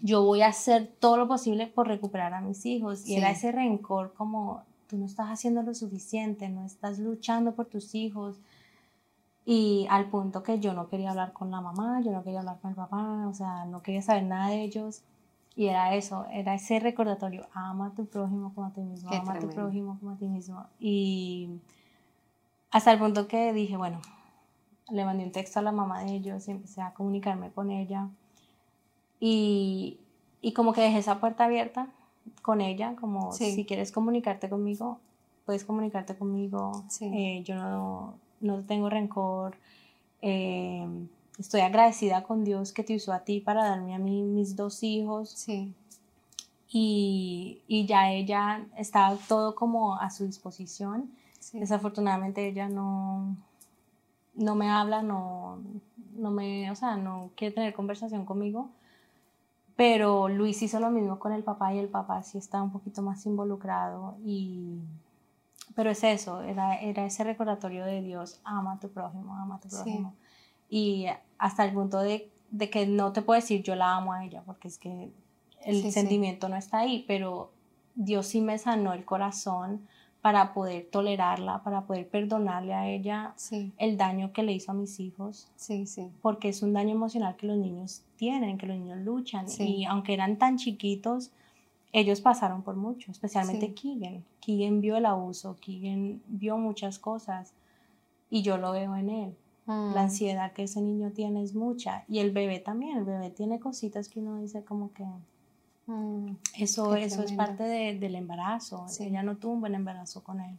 yo 0.02 0.22
voy 0.22 0.42
a 0.42 0.48
hacer 0.48 0.92
todo 1.00 1.16
lo 1.16 1.26
posible 1.26 1.66
por 1.66 1.88
recuperar 1.88 2.34
a 2.34 2.42
mis 2.42 2.66
hijos. 2.66 3.08
Y 3.08 3.16
era 3.16 3.30
ese 3.30 3.52
rencor 3.52 4.12
como, 4.12 4.62
tú 4.90 4.98
no 4.98 5.06
estás 5.06 5.28
haciendo 5.28 5.62
lo 5.62 5.72
suficiente, 5.72 6.48
no 6.48 6.66
estás 6.66 6.98
luchando 6.98 7.54
por 7.54 7.66
tus 7.66 7.94
hijos. 7.94 8.40
Y 9.44 9.86
al 9.88 10.10
punto 10.10 10.42
que 10.42 10.58
yo 10.58 10.74
no 10.74 10.88
quería 10.88 11.10
hablar 11.10 11.32
con 11.32 11.50
la 11.50 11.60
mamá, 11.60 12.00
yo 12.02 12.10
no 12.10 12.24
quería 12.24 12.40
hablar 12.40 12.58
con 12.60 12.70
el 12.70 12.76
papá, 12.76 13.26
o 13.28 13.32
sea, 13.32 13.64
no 13.64 13.82
quería 13.82 14.02
saber 14.02 14.24
nada 14.24 14.48
de 14.48 14.62
ellos. 14.62 15.02
Y 15.54 15.66
era 15.66 15.94
eso, 15.94 16.26
era 16.32 16.54
ese 16.54 16.80
recordatorio, 16.80 17.46
ama 17.52 17.86
a 17.86 17.90
tu 17.90 18.06
prójimo 18.06 18.52
como 18.54 18.66
a 18.66 18.72
ti 18.72 18.80
mismo, 18.80 19.10
ama 19.12 19.34
a 19.34 19.38
tu 19.38 19.48
prójimo 19.48 19.96
como 19.98 20.12
a 20.12 20.16
ti 20.16 20.26
mismo. 20.26 20.66
Y 20.78 21.60
hasta 22.70 22.92
el 22.92 22.98
punto 22.98 23.28
que 23.28 23.52
dije, 23.52 23.76
bueno, 23.76 24.00
le 24.90 25.04
mandé 25.04 25.24
un 25.24 25.32
texto 25.32 25.60
a 25.60 25.62
la 25.62 25.72
mamá 25.72 26.02
de 26.02 26.16
ellos 26.16 26.46
y 26.48 26.50
empecé 26.50 26.82
a 26.82 26.94
comunicarme 26.94 27.50
con 27.50 27.70
ella. 27.70 28.08
Y, 29.20 30.00
y 30.40 30.52
como 30.52 30.72
que 30.72 30.80
dejé 30.80 30.98
esa 30.98 31.20
puerta 31.20 31.44
abierta 31.44 31.88
con 32.42 32.60
ella, 32.60 32.96
como 32.96 33.32
si 33.32 33.64
quieres 33.64 33.92
comunicarte 33.92 34.48
conmigo, 34.48 34.98
puedes 35.46 35.64
comunicarte 35.64 36.16
conmigo. 36.16 36.84
Eh, 37.00 37.42
yo 37.44 37.54
no 37.54 38.14
no 38.40 38.64
tengo 38.64 38.90
rencor. 38.90 39.56
Eh, 40.22 40.86
estoy 41.38 41.60
agradecida 41.60 42.22
con 42.22 42.44
Dios 42.44 42.72
que 42.72 42.82
te 42.82 42.96
usó 42.96 43.12
a 43.12 43.20
ti 43.20 43.40
para 43.40 43.64
darme 43.64 43.94
a 43.94 43.98
mí 43.98 44.22
mis 44.22 44.56
dos 44.56 44.82
hijos. 44.82 45.30
Sí. 45.30 45.74
Y, 46.72 47.62
y 47.66 47.86
ya 47.86 48.10
ella 48.12 48.66
estaba 48.76 49.16
todo 49.28 49.54
como 49.54 49.96
a 49.96 50.10
su 50.10 50.24
disposición. 50.24 51.10
Desafortunadamente 51.52 52.46
ella 52.46 52.68
no, 52.68 53.36
no 54.34 54.54
me 54.54 54.68
habla, 54.70 55.02
no, 55.02 55.58
no 56.14 56.30
me, 56.30 56.70
o 56.70 56.76
sea, 56.76 56.96
no 56.96 57.30
quiere 57.34 57.54
tener 57.54 57.74
conversación 57.74 58.24
conmigo. 58.24 58.70
Pero 59.80 60.28
Luis 60.28 60.60
hizo 60.60 60.78
lo 60.78 60.90
mismo 60.90 61.18
con 61.18 61.32
el 61.32 61.42
papá 61.42 61.72
y 61.72 61.78
el 61.78 61.88
papá 61.88 62.22
sí 62.22 62.36
está 62.36 62.60
un 62.60 62.70
poquito 62.70 63.00
más 63.00 63.24
involucrado 63.24 64.18
y 64.22 64.78
pero 65.74 65.88
es 65.88 66.04
eso, 66.04 66.42
era, 66.42 66.78
era 66.78 67.06
ese 67.06 67.24
recordatorio 67.24 67.86
de 67.86 68.02
Dios, 68.02 68.42
ama 68.44 68.74
a 68.74 68.78
tu 68.78 68.90
prójimo, 68.90 69.34
ama 69.34 69.54
a 69.54 69.60
tu 69.60 69.70
prójimo. 69.70 70.12
Y 70.68 71.06
hasta 71.38 71.64
el 71.64 71.72
punto 71.72 72.00
de, 72.00 72.30
de, 72.50 72.68
que 72.68 72.86
no 72.86 73.14
te 73.14 73.22
puedo 73.22 73.40
decir 73.40 73.62
yo 73.62 73.74
la 73.74 73.96
amo 73.96 74.12
a 74.12 74.22
ella, 74.22 74.42
porque 74.44 74.68
es 74.68 74.76
que 74.76 75.10
el 75.64 75.90
sentimiento 75.90 76.50
no 76.50 76.56
está 76.56 76.80
ahí, 76.80 77.06
pero 77.08 77.50
Dios 77.94 78.26
sí 78.26 78.42
me 78.42 78.58
sanó 78.58 78.92
el 78.92 79.06
corazón 79.06 79.88
para 80.20 80.52
poder 80.52 80.88
tolerarla, 80.90 81.62
para 81.62 81.86
poder 81.86 82.08
perdonarle 82.08 82.74
a 82.74 82.88
ella 82.88 83.34
el 83.78 83.96
daño 83.96 84.32
que 84.32 84.42
le 84.42 84.52
hizo 84.52 84.72
a 84.72 84.74
mis 84.74 85.00
hijos. 85.00 85.48
Sí, 85.56 85.86
sí. 85.86 86.10
Porque 86.20 86.50
es 86.50 86.62
un 86.62 86.74
daño 86.74 86.90
emocional 86.90 87.36
que 87.36 87.46
los 87.46 87.56
niños 87.56 88.02
tienen, 88.16 88.58
que 88.58 88.66
los 88.66 88.76
niños 88.76 88.98
luchan. 88.98 89.46
Y 89.58 89.86
aunque 89.86 90.12
eran 90.12 90.36
tan 90.36 90.58
chiquitos, 90.58 91.30
ellos 91.92 92.20
pasaron 92.20 92.62
por 92.62 92.76
mucho, 92.76 93.10
especialmente 93.10 93.72
Keegan. 93.72 94.24
Keegan 94.40 94.80
vio 94.80 94.96
el 94.96 95.06
abuso, 95.06 95.56
Keegan 95.60 96.20
vio 96.28 96.58
muchas 96.58 96.98
cosas 96.98 97.54
y 98.28 98.42
yo 98.42 98.58
lo 98.58 98.72
veo 98.72 98.94
en 98.96 99.08
él. 99.08 99.36
La 99.66 99.74
mm. 99.74 99.96
ansiedad 99.98 100.52
que 100.52 100.64
ese 100.64 100.82
niño 100.82 101.12
tiene 101.12 101.42
es 101.42 101.54
mucha. 101.54 102.04
Y 102.08 102.18
el 102.18 102.30
bebé 102.32 102.58
también, 102.58 102.98
el 102.98 103.04
bebé 103.04 103.30
tiene 103.30 103.58
cositas 103.58 104.08
que 104.08 104.20
uno 104.20 104.38
dice 104.38 104.64
como 104.64 104.92
que 104.92 105.04
Mm, 105.90 106.36
eso, 106.56 106.94
eso 106.94 107.24
es 107.24 107.32
parte 107.32 107.64
del 107.64 108.14
embarazo. 108.14 108.86
Ella 109.00 109.24
no 109.24 109.36
tuvo 109.36 109.54
un 109.54 109.60
buen 109.60 109.74
embarazo 109.74 110.22
con 110.22 110.40
él. 110.40 110.56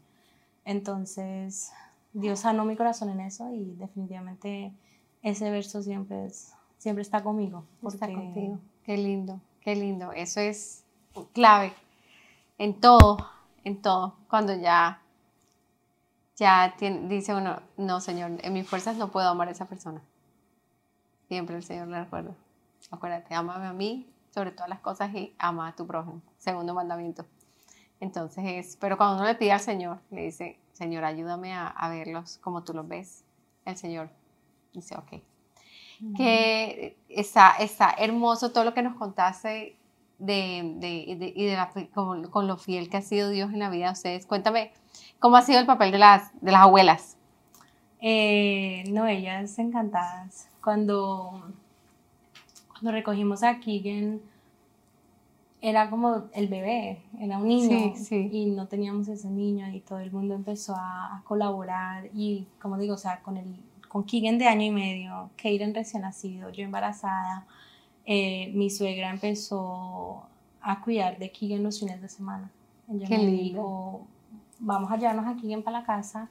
Entonces, 0.66 1.72
Dios 2.12 2.42
sanó 2.42 2.66
mi 2.66 2.76
corazón 2.76 3.10
en 3.10 3.22
eso 3.22 3.50
y 3.54 3.76
definitivamente 3.76 4.74
ese 5.22 5.50
verso 5.50 5.82
siempre, 5.82 6.26
es, 6.26 6.54
siempre 6.78 7.02
está 7.02 7.24
conmigo. 7.24 7.64
Está 7.88 8.12
contigo. 8.12 8.60
Qué 8.84 8.98
lindo, 8.98 9.40
qué 9.62 9.74
lindo. 9.78 10.12
Eso 10.12 10.42
es 10.42 10.84
clave 11.32 11.72
en 12.58 12.82
todo, 12.82 13.18
en 13.64 13.82
todo. 13.82 14.16
Cuando 14.30 14.54
ya, 14.54 15.02
ya 16.36 16.76
dice 17.08 17.34
uno, 17.34 17.62
no, 17.78 18.02
Señor, 18.02 18.32
en 18.44 18.52
mis 18.52 18.68
fuerzas 18.68 18.98
no 18.98 19.12
puedo 19.12 19.30
amar 19.30 19.48
a 19.48 19.52
esa 19.52 19.66
persona. 19.66 20.02
Siempre 21.30 21.56
el 21.56 21.64
Señor 21.64 21.88
le 21.88 22.04
recuerda. 22.04 22.36
Acuérdate, 22.90 23.34
amame 23.34 23.68
a 23.68 23.74
mí 23.74 24.11
sobre 24.32 24.52
todas 24.52 24.70
las 24.70 24.80
cosas 24.80 25.14
y 25.14 25.36
ama 25.38 25.68
a 25.68 25.76
tu 25.76 25.86
prójimo. 25.86 26.22
Segundo 26.38 26.74
mandamiento. 26.74 27.26
Entonces 28.00 28.44
es, 28.48 28.78
pero 28.78 28.98
cuando 28.98 29.18
uno 29.18 29.26
le 29.26 29.36
pide 29.36 29.52
al 29.52 29.60
Señor, 29.60 30.00
le 30.10 30.24
dice, 30.24 30.58
Señor, 30.74 31.04
ayúdame 31.04 31.54
a, 31.54 31.88
verlos 31.90 32.40
como 32.40 32.64
tú 32.64 32.74
los 32.74 32.88
ves, 32.88 33.24
el 33.66 33.78
Señor 33.78 34.10
dice, 34.74 34.96
ok. 34.98 35.22
Que 36.18 36.98
está, 37.10 37.52
está 37.60 37.94
hermoso 38.00 38.52
todo 38.52 38.64
lo 38.64 38.74
que 38.74 38.82
nos 38.82 38.96
contaste 38.96 39.78
de, 40.18 40.74
de, 40.78 41.34
y 41.36 41.46
de 41.46 41.56
la, 41.56 41.72
con, 41.94 42.48
lo 42.48 42.58
fiel 42.58 42.90
que 42.90 42.98
ha 42.98 43.02
sido 43.04 43.30
Dios 43.30 43.54
en 43.54 43.60
la 43.60 43.70
vida 43.70 43.86
de 43.88 43.92
ustedes. 43.92 44.26
Cuéntame, 44.26 44.72
¿cómo 45.20 45.38
ha 45.38 45.44
sido 45.44 45.60
el 45.60 45.68
papel 45.68 45.92
de 45.92 46.00
las, 46.00 46.32
de 46.42 46.52
las 46.52 46.62
abuelas? 46.62 47.18
Eh, 48.02 48.84
no, 48.90 49.06
ellas 49.06 49.60
encantadas. 49.60 50.50
Cuando 50.64 51.54
cuando 52.82 52.98
recogimos 52.98 53.44
a 53.44 53.60
Keegan, 53.60 54.20
era 55.62 55.92
como 55.92 56.24
el 56.34 56.48
bebé, 56.48 57.04
era 57.20 57.38
un 57.38 57.48
niño. 57.48 57.94
Y 58.10 58.48
no 58.48 58.68
teníamos 58.68 59.08
ese 59.08 59.30
niño 59.30 59.70
y 59.70 59.82
todo 59.82 60.00
el 60.00 60.12
mundo 60.12 60.34
empezó 60.34 60.74
a, 60.76 61.22
colaborar. 61.24 62.10
Y 62.16 62.48
como 62.60 62.80
digo, 62.80 62.96
o 62.96 62.98
sea, 62.98 63.22
con, 63.22 63.38
el, 63.38 63.56
con 63.88 64.04
Keegan 64.04 64.40
de 64.40 64.48
año 64.48 64.66
y 64.66 64.72
medio, 64.72 65.30
Kaden 65.38 65.76
recién 65.76 66.02
nacido, 66.02 66.50
yo 66.50 66.64
embarazada, 66.64 67.46
eh, 68.06 68.52
mi 68.56 68.72
suegra 68.72 69.12
empezó 69.12 70.24
a 70.60 70.82
cuidar 70.82 71.20
de 71.20 71.32
Keegan 71.32 71.62
los 71.62 71.80
fines 71.80 72.02
de 72.02 72.10
semana. 72.10 72.50
Ella 72.92 73.08
me 73.10 73.28
dijo, 73.28 74.08
vamos 74.58 74.92
a 74.92 74.98
llevarnos 74.98 75.28
a 75.28 75.40
Keegan 75.40 75.62
para 75.62 75.82
la 75.82 75.86
casa 75.86 76.30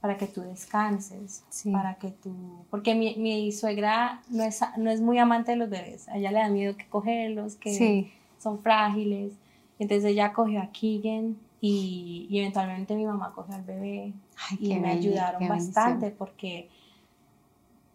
para 0.00 0.16
que 0.16 0.26
tú 0.26 0.42
descanses, 0.42 1.44
para 1.72 1.94
que 1.94 2.10
tú, 2.10 2.64
porque 2.70 2.94
mi, 2.94 3.16
mi, 3.16 3.50
suegra 3.50 4.22
no 4.28 4.44
es, 4.44 4.60
no 4.76 4.90
es 4.90 5.00
muy 5.00 5.18
amante 5.18 5.52
de 5.52 5.56
los 5.56 5.68
bebés, 5.68 6.08
a 6.08 6.16
ella 6.16 6.30
le 6.30 6.38
da 6.38 6.48
miedo 6.48 6.76
que 6.76 6.86
cogerlos, 6.86 7.56
que 7.56 8.10
son 8.38 8.60
frágiles, 8.60 9.32
entonces 9.78 10.12
ella 10.12 10.32
cogió 10.32 10.60
a 10.60 10.70
Keegan 10.70 11.36
y, 11.60 12.26
y 12.30 12.38
eventualmente 12.38 12.94
mi 12.94 13.06
mamá 13.06 13.32
cogió 13.34 13.54
al 13.54 13.62
bebé. 13.62 14.12
Y 14.60 14.74
me 14.76 14.90
ayudaron 14.90 15.48
bastante 15.48 16.10
porque 16.10 16.68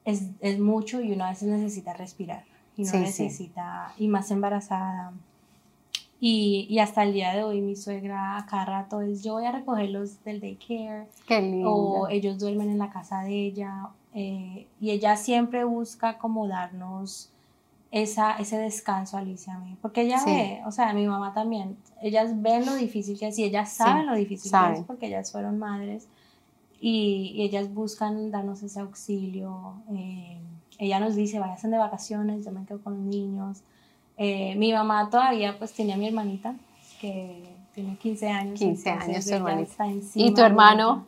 es, 0.06 0.24
es, 0.42 0.60
mucho 0.60 1.02
y 1.02 1.14
uno 1.14 1.26
a 1.26 1.30
veces 1.30 1.48
necesita 1.48 1.94
respirar. 1.94 2.44
Y 2.76 2.84
no 2.84 2.92
necesita, 2.94 3.94
y 3.98 4.08
más 4.08 4.32
embarazada, 4.32 5.14
y, 6.26 6.68
y, 6.70 6.80
hasta 6.80 7.04
el 7.04 7.12
día 7.12 7.34
de 7.34 7.44
hoy 7.44 7.60
mi 7.60 7.76
suegra 7.76 8.46
cada 8.50 8.64
rato 8.64 9.02
es 9.02 9.26
yo 9.26 9.34
voy 9.34 9.46
a 9.46 9.52
recogerlos 9.52 10.24
del 10.24 10.40
daycare. 10.40 11.06
Qué 11.28 11.42
lindo. 11.42 11.70
O 11.70 12.08
ellos 12.08 12.40
duermen 12.40 12.70
en 12.70 12.78
la 12.78 12.90
casa 12.90 13.24
de 13.24 13.48
ella. 13.48 13.90
Eh, 14.14 14.66
y 14.80 14.92
ella 14.92 15.18
siempre 15.18 15.66
busca 15.66 16.18
como 16.18 16.48
darnos 16.48 17.30
esa, 17.92 18.38
ese 18.38 18.58
descanso, 18.58 19.18
Alicia, 19.18 19.56
a 19.56 19.60
mí. 19.60 19.76
Porque 19.82 20.04
ella 20.04 20.24
ve, 20.26 20.62
o 20.66 20.72
sea, 20.72 20.94
mi 20.94 21.06
mamá 21.06 21.34
también, 21.34 21.76
ellas 22.02 22.42
ven 22.42 22.66
lo 22.66 22.76
difícil 22.76 23.20
que 23.20 23.28
es 23.28 23.38
y 23.38 23.44
ellas 23.44 23.74
saben 23.74 24.06
lo 24.06 24.16
difícil 24.16 24.50
que 24.50 24.80
es 24.80 24.86
porque 24.86 25.08
ellas 25.08 25.30
fueron 25.30 25.60
madres. 25.60 26.08
Y, 26.80 27.36
ellas 27.44 27.74
buscan 27.74 28.32
darnos 28.32 28.64
ese 28.64 28.80
auxilio. 28.80 29.74
Eh, 29.92 30.40
ella 30.78 31.02
nos 31.02 31.16
dice, 31.16 31.40
vayan 31.40 31.70
de 31.70 31.78
vacaciones, 31.78 32.46
yo 32.46 32.52
me 32.54 32.64
quedo 32.64 32.82
con 32.82 32.94
los 32.94 33.04
niños. 33.04 33.62
Eh, 34.18 34.56
mi 34.56 34.72
mamá 34.72 35.10
todavía 35.10 35.58
pues 35.58 35.74
tenía 35.74 35.96
a 35.96 35.98
mi 35.98 36.08
hermanita 36.08 36.56
que 37.02 37.44
tiene 37.74 37.98
15 37.98 38.30
años. 38.30 38.60
15 38.60 38.90
años 38.90 39.26
su 39.26 39.34
hermanita. 39.34 39.88
¿Y 40.16 40.34
tu 40.34 40.42
hermano? 40.42 41.06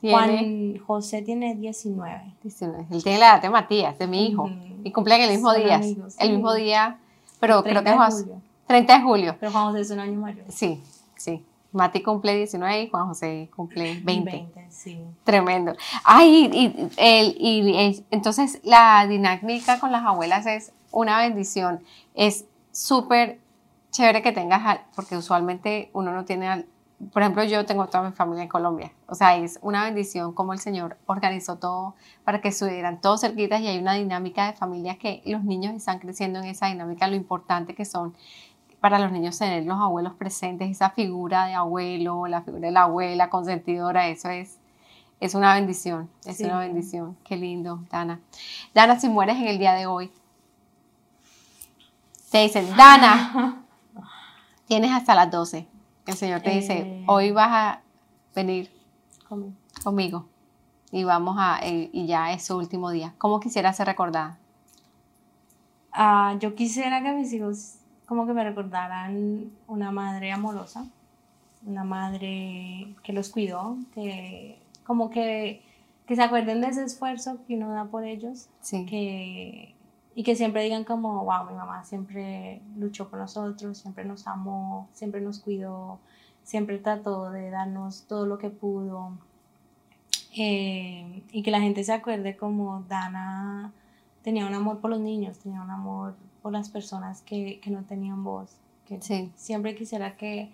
Juan 0.00 0.78
José 0.86 1.22
tiene 1.22 1.54
19. 1.56 2.34
19. 2.42 2.86
Él 2.90 3.02
tiene 3.02 3.18
la 3.18 3.30
edad 3.30 3.42
de 3.42 3.50
Matías, 3.50 3.98
de 3.98 4.06
mi 4.06 4.26
hijo. 4.26 4.50
Y 4.84 4.92
cumplen 4.92 5.20
el 5.22 5.30
mismo 5.30 5.52
día. 5.52 5.80
El 6.18 6.32
mismo 6.32 6.54
día, 6.54 6.98
pero 7.40 7.62
creo 7.62 7.82
que 7.82 7.90
es 7.90 7.96
más. 7.96 8.24
30 8.66 8.98
de 8.98 9.02
julio. 9.02 9.36
Pero 9.40 9.50
Juan 9.50 9.64
José 9.64 9.80
es 9.80 9.90
un 9.90 10.00
año 10.00 10.20
mayor. 10.20 10.44
Sí, 10.48 10.82
sí. 11.16 11.42
Mati 11.72 12.02
cumple 12.02 12.36
19 12.36 12.82
y 12.82 12.88
Juan 12.90 13.08
José 13.08 13.48
cumple 13.54 14.00
20. 14.02 14.30
20 14.30 14.66
sí. 14.70 14.98
Tremendo. 15.24 15.74
Ay, 16.04 16.50
y, 16.52 16.90
el, 16.96 17.36
y, 17.38 18.04
entonces 18.10 18.60
la 18.62 19.06
dinámica 19.06 19.78
con 19.80 19.90
las 19.90 20.04
abuelas 20.04 20.46
es 20.46 20.72
una 20.90 21.18
bendición. 21.18 21.82
Es 22.14 22.44
súper 22.72 23.40
chévere 23.90 24.22
que 24.22 24.32
tengas, 24.32 24.80
porque 24.94 25.16
usualmente 25.16 25.90
uno 25.92 26.12
no 26.12 26.24
tiene, 26.24 26.66
por 27.12 27.22
ejemplo, 27.22 27.44
yo 27.44 27.64
tengo 27.64 27.86
toda 27.86 28.08
mi 28.08 28.12
familia 28.14 28.42
en 28.42 28.48
Colombia. 28.48 28.92
O 29.06 29.14
sea, 29.14 29.36
es 29.36 29.58
una 29.62 29.84
bendición 29.84 30.32
como 30.32 30.52
el 30.52 30.58
Señor 30.58 30.96
organizó 31.06 31.56
todo 31.56 31.94
para 32.24 32.40
que 32.40 32.48
estuvieran 32.48 33.00
todos 33.00 33.20
cerquitas 33.20 33.60
y 33.60 33.68
hay 33.68 33.78
una 33.78 33.94
dinámica 33.94 34.46
de 34.46 34.52
familia 34.52 34.98
que 34.98 35.22
los 35.24 35.44
niños 35.44 35.74
están 35.74 35.98
creciendo 35.98 36.38
en 36.38 36.46
esa 36.46 36.66
dinámica, 36.66 37.08
lo 37.08 37.16
importante 37.16 37.74
que 37.74 37.84
son 37.84 38.14
para 38.80 38.98
los 38.98 39.10
niños 39.10 39.38
tener 39.38 39.64
los 39.64 39.78
abuelos 39.80 40.14
presentes, 40.14 40.70
esa 40.70 40.90
figura 40.90 41.46
de 41.46 41.54
abuelo, 41.54 42.26
la 42.26 42.42
figura 42.42 42.66
de 42.66 42.72
la 42.72 42.82
abuela 42.82 43.28
consentidora, 43.28 44.08
eso 44.08 44.28
es, 44.28 44.58
es 45.20 45.34
una 45.34 45.54
bendición, 45.54 46.08
es 46.24 46.38
una 46.40 46.60
bendición. 46.60 47.16
Qué 47.24 47.36
lindo, 47.36 47.80
Dana. 47.90 48.20
Dana, 48.74 49.00
si 49.00 49.08
mueres 49.08 49.36
en 49.38 49.48
el 49.48 49.58
día 49.58 49.74
de 49.74 49.86
hoy, 49.86 50.12
te 52.30 52.38
dicen, 52.38 52.68
Dana, 52.76 53.64
tienes 54.66 54.90
hasta 54.92 55.14
las 55.14 55.30
12. 55.30 55.66
El 56.06 56.14
Señor 56.14 56.40
te 56.40 56.50
dice, 56.50 56.78
eh. 56.78 57.04
hoy 57.06 57.30
vas 57.32 57.48
a 57.50 57.82
venir 58.34 58.70
conmigo. 59.82 60.26
y 60.90 61.04
vamos 61.04 61.36
a, 61.38 61.60
eh, 61.62 61.90
y 61.92 62.06
ya 62.06 62.32
es 62.32 62.44
su 62.44 62.56
último 62.56 62.90
día. 62.90 63.14
¿Cómo 63.18 63.40
quisiera 63.40 63.72
ser 63.72 63.86
recordada? 63.86 64.38
Ah, 65.92 66.36
yo 66.40 66.54
quisiera 66.54 67.02
que 67.02 67.12
mis 67.12 67.32
hijos 67.32 67.74
como 68.06 68.26
que 68.26 68.32
me 68.32 68.42
recordaran 68.42 69.50
una 69.66 69.90
madre 69.90 70.32
amorosa, 70.32 70.86
una 71.66 71.84
madre 71.84 72.94
que 73.02 73.12
los 73.12 73.28
cuidó, 73.28 73.76
que 73.94 74.58
como 74.84 75.10
que, 75.10 75.62
que 76.06 76.16
se 76.16 76.22
acuerden 76.22 76.62
de 76.62 76.68
ese 76.68 76.84
esfuerzo 76.84 77.38
que 77.46 77.56
uno 77.56 77.70
da 77.70 77.84
por 77.84 78.04
ellos, 78.04 78.48
sí. 78.62 78.86
que, 78.86 79.74
y 80.18 80.24
que 80.24 80.34
siempre 80.34 80.64
digan 80.64 80.82
como, 80.82 81.24
wow, 81.24 81.48
mi 81.48 81.54
mamá 81.54 81.84
siempre 81.84 82.60
luchó 82.76 83.08
por 83.08 83.20
nosotros, 83.20 83.78
siempre 83.78 84.04
nos 84.04 84.26
amó, 84.26 84.88
siempre 84.92 85.20
nos 85.20 85.38
cuidó, 85.38 86.00
siempre 86.42 86.78
trató 86.78 87.30
de 87.30 87.50
darnos 87.50 88.02
todo 88.08 88.26
lo 88.26 88.36
que 88.36 88.50
pudo. 88.50 89.12
Eh, 90.36 91.22
y 91.30 91.44
que 91.44 91.52
la 91.52 91.60
gente 91.60 91.84
se 91.84 91.92
acuerde 91.92 92.36
como 92.36 92.82
Dana 92.88 93.72
tenía 94.22 94.44
un 94.44 94.54
amor 94.54 94.80
por 94.80 94.90
los 94.90 94.98
niños, 94.98 95.38
tenía 95.38 95.62
un 95.62 95.70
amor 95.70 96.16
por 96.42 96.50
las 96.50 96.68
personas 96.68 97.22
que, 97.22 97.60
que 97.60 97.70
no 97.70 97.84
tenían 97.84 98.24
voz. 98.24 98.56
Que 98.86 99.00
Siempre 99.36 99.76
quisiera 99.76 100.16
que, 100.16 100.50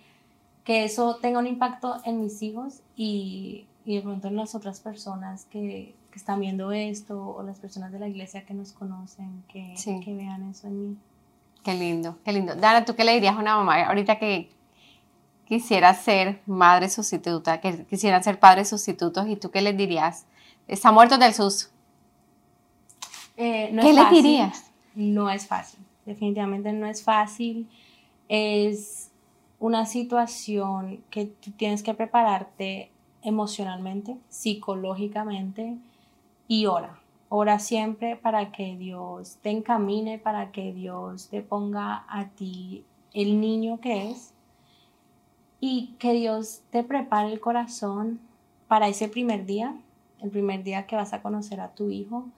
que 0.65 0.85
eso 0.85 1.17
tenga 1.23 1.39
un 1.39 1.47
impacto 1.47 2.03
en 2.05 2.21
mis 2.21 2.43
hijos 2.43 2.83
y, 2.97 3.65
y 3.87 3.97
de 3.97 4.03
pronto 4.03 4.29
en 4.29 4.37
las 4.37 4.55
otras 4.55 4.81
personas 4.81 5.47
que, 5.47 5.95
que, 6.15 6.19
están 6.21 6.39
viendo 6.39 6.71
esto 6.71 7.21
o 7.21 7.43
las 7.43 7.59
personas 7.59 7.91
de 7.91 7.99
la 7.99 8.07
iglesia 8.07 8.45
que 8.45 8.55
nos 8.55 8.73
conocen, 8.73 9.43
que, 9.49 9.75
que 10.05 10.15
vean 10.15 10.49
eso 10.49 10.69
en 10.69 10.91
mí. 10.91 10.97
Qué 11.65 11.75
lindo, 11.75 12.19
qué 12.25 12.33
lindo. 12.33 12.55
Dana, 12.55 12.85
¿tú 12.85 12.95
qué 12.95 13.03
le 13.03 13.15
dirías 13.15 13.35
a 13.35 13.41
una 13.41 13.57
mamá 13.57 13.83
ahorita 13.87 14.19
que 14.19 14.49
quisiera 15.45 15.93
ser 15.93 16.41
madre 16.47 16.89
sustituta, 16.89 17.61
que 17.61 17.85
quisieran 17.87 18.23
ser 18.23 18.39
padres 18.39 18.69
sustitutos 18.69 19.27
y 19.27 19.37
tú 19.37 19.51
qué 19.51 19.61
les 19.61 19.77
dirías? 19.77 20.27
Está 20.69 20.93
muerto 20.93 21.19
del 21.19 21.35
sus. 21.35 21.71
Eh, 23.37 23.77
¿Qué 23.81 23.93
le 23.93 24.05
dirías? 24.11 24.71
No 24.95 25.29
es 25.29 25.47
fácil, 25.47 25.81
definitivamente 26.07 26.73
no 26.73 26.87
es 26.87 27.03
fácil. 27.03 27.69
Es 28.29 29.11
una 29.59 29.85
situación 29.85 31.03
que 31.11 31.27
tú 31.27 31.51
tienes 31.51 31.83
que 31.83 31.93
prepararte 31.93 32.93
emocionalmente, 33.23 34.17
psicológicamente 34.29 35.77
y 36.49 36.67
ora. 36.67 36.99
Ora 37.29 37.59
siempre 37.59 38.17
para 38.17 38.53
que 38.53 38.77
Dios 38.77 39.39
te 39.43 39.51
encamine, 39.51 40.19
para 40.19 40.53
que 40.53 40.73
Dios 40.73 41.29
te 41.29 41.43
ponga 41.43 42.05
a 42.09 42.29
ti 42.29 42.85
el 43.13 43.41
niño 43.41 43.81
que 43.81 44.11
es 44.11 44.33
y 45.61 45.95
que 45.99 46.13
Dios 46.13 46.63
te 46.71 46.85
prepare 46.85 47.33
el 47.33 47.41
corazón 47.41 48.21
para 48.69 48.89
ese 48.89 49.09
primer 49.09 49.47
día, 49.47 49.75
el 50.21 50.31
primer 50.31 50.63
día 50.63 50.87
que 50.87 50.97
vas 50.97 51.13
a 51.13 51.23
conocer 51.23 51.61
a 51.61 51.75
tu 51.75 51.91
hijo 51.91 52.29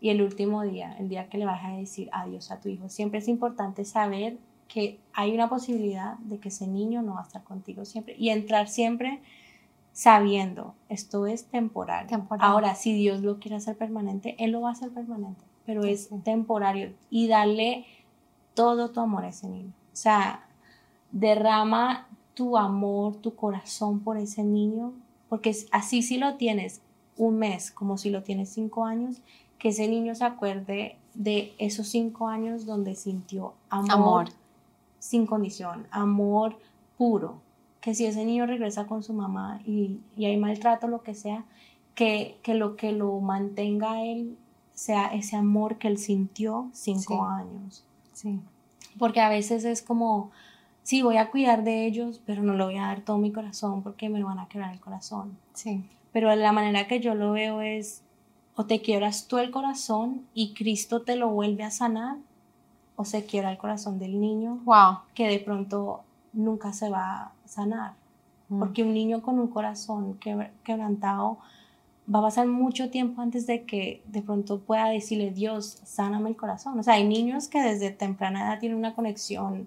y 0.00 0.10
el 0.10 0.22
último 0.22 0.62
día, 0.62 0.96
el 0.98 1.08
día 1.08 1.28
que 1.28 1.38
le 1.38 1.46
vas 1.46 1.64
a 1.64 1.70
decir 1.70 2.08
adiós 2.12 2.50
a 2.50 2.60
tu 2.60 2.68
hijo. 2.68 2.88
Siempre 2.88 3.18
es 3.18 3.28
importante 3.28 3.84
saber 3.84 4.38
que 4.68 4.98
hay 5.12 5.32
una 5.32 5.48
posibilidad 5.48 6.18
de 6.18 6.38
que 6.38 6.48
ese 6.48 6.66
niño 6.66 7.02
no 7.02 7.14
va 7.14 7.20
a 7.20 7.24
estar 7.24 7.42
contigo 7.44 7.84
siempre 7.84 8.14
y 8.18 8.30
entrar 8.30 8.68
siempre 8.68 9.20
sabiendo 9.96 10.74
esto 10.90 11.26
es 11.26 11.46
temporal. 11.46 12.06
Ahora, 12.38 12.74
si 12.74 12.92
Dios 12.92 13.22
lo 13.22 13.38
quiere 13.38 13.56
hacer 13.56 13.78
permanente, 13.78 14.36
Él 14.38 14.50
lo 14.50 14.60
va 14.60 14.68
a 14.68 14.72
hacer 14.72 14.90
permanente, 14.90 15.42
pero 15.64 15.84
es 15.84 16.10
temporario 16.22 16.92
y 17.08 17.28
darle 17.28 17.86
todo 18.52 18.90
tu 18.90 19.00
amor 19.00 19.24
a 19.24 19.28
ese 19.28 19.48
niño. 19.48 19.72
O 19.94 19.96
sea, 19.96 20.46
derrama 21.12 22.08
tu 22.34 22.58
amor, 22.58 23.16
tu 23.16 23.34
corazón 23.34 24.00
por 24.00 24.18
ese 24.18 24.44
niño, 24.44 24.92
porque 25.30 25.56
así 25.72 26.02
si 26.02 26.18
lo 26.18 26.34
tienes 26.34 26.82
un 27.16 27.38
mes 27.38 27.70
como 27.70 27.96
si 27.96 28.10
lo 28.10 28.22
tienes 28.22 28.50
cinco 28.50 28.84
años, 28.84 29.22
que 29.58 29.70
ese 29.70 29.88
niño 29.88 30.14
se 30.14 30.26
acuerde 30.26 30.98
de 31.14 31.54
esos 31.56 31.88
cinco 31.88 32.28
años 32.28 32.66
donde 32.66 32.96
sintió 32.96 33.54
amor, 33.70 34.26
sin 34.98 35.24
condición, 35.24 35.86
amor 35.90 36.58
puro. 36.98 37.45
Que 37.86 37.94
si 37.94 38.04
ese 38.04 38.24
niño 38.24 38.46
regresa 38.46 38.88
con 38.88 39.04
su 39.04 39.12
mamá 39.12 39.60
y, 39.64 40.00
hay 40.18 40.36
maltrato, 40.36 40.88
lo 40.88 41.04
que 41.04 41.14
sea, 41.14 41.44
que, 41.94 42.36
lo 42.48 42.74
que 42.74 42.90
lo 42.90 43.20
mantenga 43.20 43.92
a 43.92 44.02
él 44.02 44.36
sea 44.74 45.06
ese 45.14 45.36
amor 45.36 45.78
que 45.78 45.86
él 45.86 45.96
sintió 45.96 46.68
cinco 46.72 47.24
años. 47.24 47.84
Sí. 48.12 48.40
Porque 48.98 49.20
a 49.20 49.28
veces 49.28 49.64
es 49.64 49.82
como, 49.82 50.32
sí, 50.82 51.02
voy 51.02 51.18
a 51.18 51.30
cuidar 51.30 51.62
de 51.62 51.86
ellos, 51.86 52.20
pero 52.26 52.42
no 52.42 52.54
le 52.54 52.64
voy 52.64 52.76
a 52.76 52.88
dar 52.88 53.02
todo 53.02 53.18
mi 53.18 53.30
corazón 53.30 53.84
porque 53.84 54.08
me 54.08 54.24
van 54.24 54.40
a 54.40 54.48
quebrar 54.48 54.72
el 54.72 54.80
corazón. 54.80 55.38
Sí. 55.54 55.84
Pero 56.10 56.34
la 56.34 56.50
manera 56.50 56.88
que 56.88 56.98
yo 56.98 57.14
lo 57.14 57.30
veo 57.30 57.60
es, 57.60 58.02
o 58.56 58.66
te 58.66 58.80
quiebras 58.80 59.28
tú 59.28 59.38
el 59.38 59.52
corazón 59.52 60.26
y 60.34 60.54
Cristo 60.54 61.02
te 61.02 61.14
lo 61.14 61.28
vuelve 61.28 61.62
a 61.62 61.70
sanar, 61.70 62.16
o 62.96 63.04
se 63.04 63.26
quiebra 63.26 63.52
el 63.52 63.58
corazón 63.58 64.00
del 64.00 64.18
niño, 64.18 64.58
wow. 64.64 65.02
que 65.14 65.28
de 65.28 65.38
pronto 65.38 66.02
nunca 66.36 66.72
se 66.72 66.88
va 66.88 67.22
a 67.22 67.32
sanar. 67.44 67.94
Mm. 68.48 68.58
Porque 68.60 68.84
un 68.84 68.94
niño 68.94 69.22
con 69.22 69.40
un 69.40 69.48
corazón 69.48 70.18
quebrantado 70.62 71.38
va 72.12 72.20
a 72.20 72.22
pasar 72.22 72.46
mucho 72.46 72.90
tiempo 72.90 73.20
antes 73.20 73.46
de 73.46 73.64
que 73.64 74.02
de 74.06 74.22
pronto 74.22 74.60
pueda 74.60 74.86
decirle, 74.88 75.32
Dios, 75.32 75.80
sáname 75.84 76.30
el 76.30 76.36
corazón. 76.36 76.78
O 76.78 76.82
sea, 76.82 76.94
hay 76.94 77.08
niños 77.08 77.48
que 77.48 77.60
desde 77.60 77.90
temprana 77.90 78.46
edad 78.46 78.60
tienen 78.60 78.78
una 78.78 78.94
conexión 78.94 79.66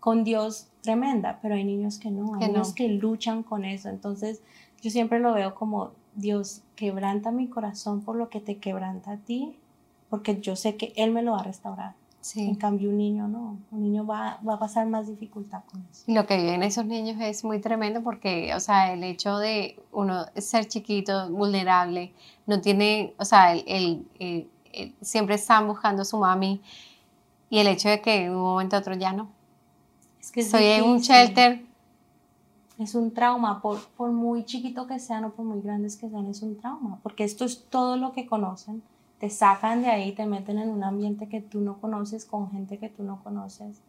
con 0.00 0.24
Dios 0.24 0.68
tremenda, 0.80 1.38
pero 1.42 1.54
hay 1.54 1.64
niños 1.64 1.98
que 1.98 2.10
no, 2.10 2.34
hay 2.34 2.48
niños 2.48 2.72
que 2.72 2.88
luchan 2.88 3.42
con 3.42 3.64
eso. 3.64 3.90
Entonces, 3.90 4.40
yo 4.80 4.90
siempre 4.90 5.18
lo 5.18 5.34
veo 5.34 5.54
como 5.54 5.90
Dios 6.14 6.62
quebranta 6.76 7.30
mi 7.30 7.48
corazón 7.48 8.00
por 8.00 8.16
lo 8.16 8.30
que 8.30 8.40
te 8.40 8.56
quebranta 8.56 9.12
a 9.12 9.16
ti, 9.18 9.56
porque 10.08 10.40
yo 10.40 10.56
sé 10.56 10.76
que 10.76 10.92
Él 10.96 11.10
me 11.10 11.22
lo 11.22 11.32
va 11.32 11.40
a 11.40 11.44
restaurar. 11.44 11.94
En 12.36 12.54
cambio, 12.54 12.90
un 12.90 12.98
niño 12.98 13.28
no, 13.28 13.58
un 13.70 13.82
niño 13.82 14.06
va, 14.06 14.38
va, 14.46 14.54
a 14.54 14.58
pasar 14.58 14.86
más 14.86 15.06
dificultad 15.06 15.62
con 15.70 15.84
eso. 15.90 16.04
Y 16.06 16.14
lo 16.14 16.26
que 16.26 16.36
viven 16.36 16.62
esos 16.62 16.84
niños 16.84 17.16
es 17.20 17.44
muy 17.44 17.60
tremendo 17.60 18.02
porque, 18.02 18.54
o 18.54 18.60
sea, 18.60 18.92
el 18.92 19.02
hecho 19.04 19.38
de 19.38 19.80
uno 19.92 20.26
ser 20.36 20.66
chiquito, 20.66 21.30
vulnerable, 21.30 22.12
no 22.46 22.60
tiene, 22.60 23.14
o 23.18 23.24
sea, 23.24 23.54
el, 23.54 24.06
el, 24.18 24.48
siempre 25.00 25.36
están 25.36 25.66
buscando 25.66 26.02
a 26.02 26.04
su 26.04 26.18
mami 26.18 26.60
y 27.50 27.58
el 27.58 27.66
hecho 27.66 27.88
de 27.88 28.00
que 28.00 28.24
en 28.24 28.34
un 28.34 28.42
momento 28.42 28.76
a 28.76 28.80
otro 28.80 28.94
ya 28.94 29.12
no. 29.12 29.28
Es 30.20 30.30
que 30.30 30.42
soy 30.42 30.64
en 30.64 30.84
un 30.84 30.98
shelter, 30.98 31.62
es 32.78 32.94
un 32.94 33.12
trauma, 33.12 33.60
por, 33.60 33.80
por 33.96 34.12
muy 34.12 34.44
chiquito 34.44 34.86
que 34.86 34.98
sean 34.98 35.24
o 35.24 35.30
por 35.30 35.44
muy 35.44 35.60
grandes 35.60 35.96
que 35.96 36.08
sean, 36.08 36.26
es 36.26 36.42
un 36.42 36.56
trauma, 36.56 36.98
porque 37.02 37.24
esto 37.24 37.44
es 37.44 37.64
todo 37.68 37.96
lo 37.96 38.12
que 38.12 38.26
conocen, 38.26 38.82
te 39.18 39.30
sacan 39.30 39.82
de 39.82 39.88
ahí, 39.88 40.12
te 40.12 40.26
meten 40.26 40.58
en 40.58 40.70
un 40.70 40.84
ambiente 40.84 41.28
que 41.28 41.40
tú 41.40 41.60
no 41.60 41.80
conoces, 41.80 42.24
con 42.24 42.50
gente 42.50 42.78
que 42.78 42.88
tú 42.88 43.02
no 43.02 43.22
conoces. 43.22 43.80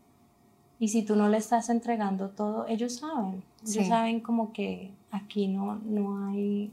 Y 0.79 0.87
si 0.87 1.03
tú 1.03 1.15
no 1.15 1.27
le 1.27 1.37
estás 1.37 1.69
entregando 1.69 2.29
todo, 2.29 2.65
ellos 2.67 2.95
saben, 2.95 3.43
ellos 3.67 3.87
saben 3.87 4.21
como 4.21 4.53
que 4.53 4.91
aquí 5.11 5.47
no, 5.47 5.75
no 5.83 6.27
hay, 6.27 6.71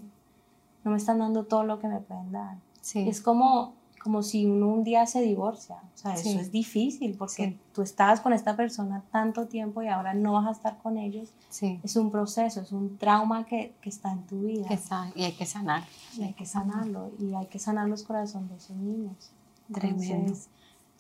no 0.85 0.93
me 0.93 0.97
están 0.97 1.19
dando 1.19 1.45
todo 1.45 1.65
lo 1.65 1.81
que 1.81 1.89
me 1.89 2.01
pueden 2.01 2.33
dar. 2.33 2.57
Es 2.95 3.21
como 3.21 3.75
como 4.07 4.23
si 4.23 4.47
uno 4.47 4.69
un 4.69 4.85
día 4.85 5.05
se 5.05 5.21
divorcia. 5.21 5.75
O 5.75 5.99
sea, 5.99 6.15
eso 6.15 6.39
es 6.39 6.53
difícil 6.53 7.17
porque 7.19 7.59
tú 7.75 7.83
estabas 7.83 8.21
con 8.21 8.33
esta 8.33 8.55
persona 8.55 9.03
tanto 9.11 9.49
tiempo 9.49 9.83
y 9.83 9.89
ahora 9.89 10.15
no 10.15 10.35
vas 10.35 10.47
a 10.47 10.53
estar 10.53 10.79
con 10.79 10.97
ellos. 10.97 11.33
Sí. 11.49 11.81
Es 11.83 11.97
un 11.97 12.13
proceso, 12.13 12.61
es 12.61 12.71
un 12.71 12.99
trauma 12.99 13.45
que, 13.47 13.75
que 13.81 13.89
está 13.89 14.13
en 14.13 14.23
tu 14.23 14.43
vida. 14.43 14.69
y 15.17 15.25
hay 15.25 15.33
que 15.33 15.45
sanar. 15.45 15.83
Y 16.17 16.23
hay 16.23 16.35
que 16.35 16.47
sanarlo 16.47 17.11
y 17.19 17.35
hay 17.35 17.47
que 17.47 17.59
sanar 17.59 17.89
los 17.89 18.05
corazones 18.05 18.49
de 18.49 18.57
esos 18.59 18.77
niños. 18.77 19.33
Tremendo. 19.75 20.35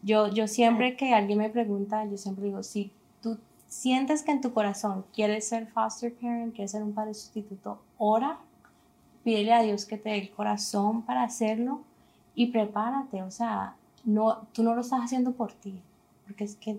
yo, 0.03 0.27
yo 0.27 0.49
siempre 0.49 0.97
que 0.97 1.15
alguien 1.15 1.39
me 1.39 1.49
pregunta, 1.49 2.05
yo 2.07 2.17
siempre 2.17 2.47
digo, 2.47 2.65
si 2.65 2.91
tú 3.23 3.39
sientes 3.69 4.25
que 4.25 4.33
en 4.33 4.41
tu 4.41 4.53
corazón 4.53 5.05
quieres 5.15 5.47
ser 5.47 5.69
foster 5.69 6.13
parent, 6.13 6.53
quieres 6.57 6.73
ser 6.73 6.83
un 6.83 6.93
padre 6.93 7.15
sustituto, 7.15 7.81
ora, 7.99 8.41
pídele 9.23 9.53
a 9.53 9.63
Dios 9.63 9.85
que 9.85 9.97
te 9.97 10.09
dé 10.09 10.19
el 10.19 10.31
corazón 10.33 11.03
para 11.03 11.23
hacerlo 11.23 11.83
y 12.37 12.47
prepárate, 12.49 13.23
o 13.23 13.31
sea, 13.33 13.75
no, 14.05 14.43
tú 14.53 14.63
no 14.63 14.75
lo 14.75 14.83
estás 14.83 15.01
haciendo 15.01 15.33
por 15.33 15.53
ti, 15.53 15.81
porque 16.25 16.45
es 16.45 16.55
que... 16.55 16.79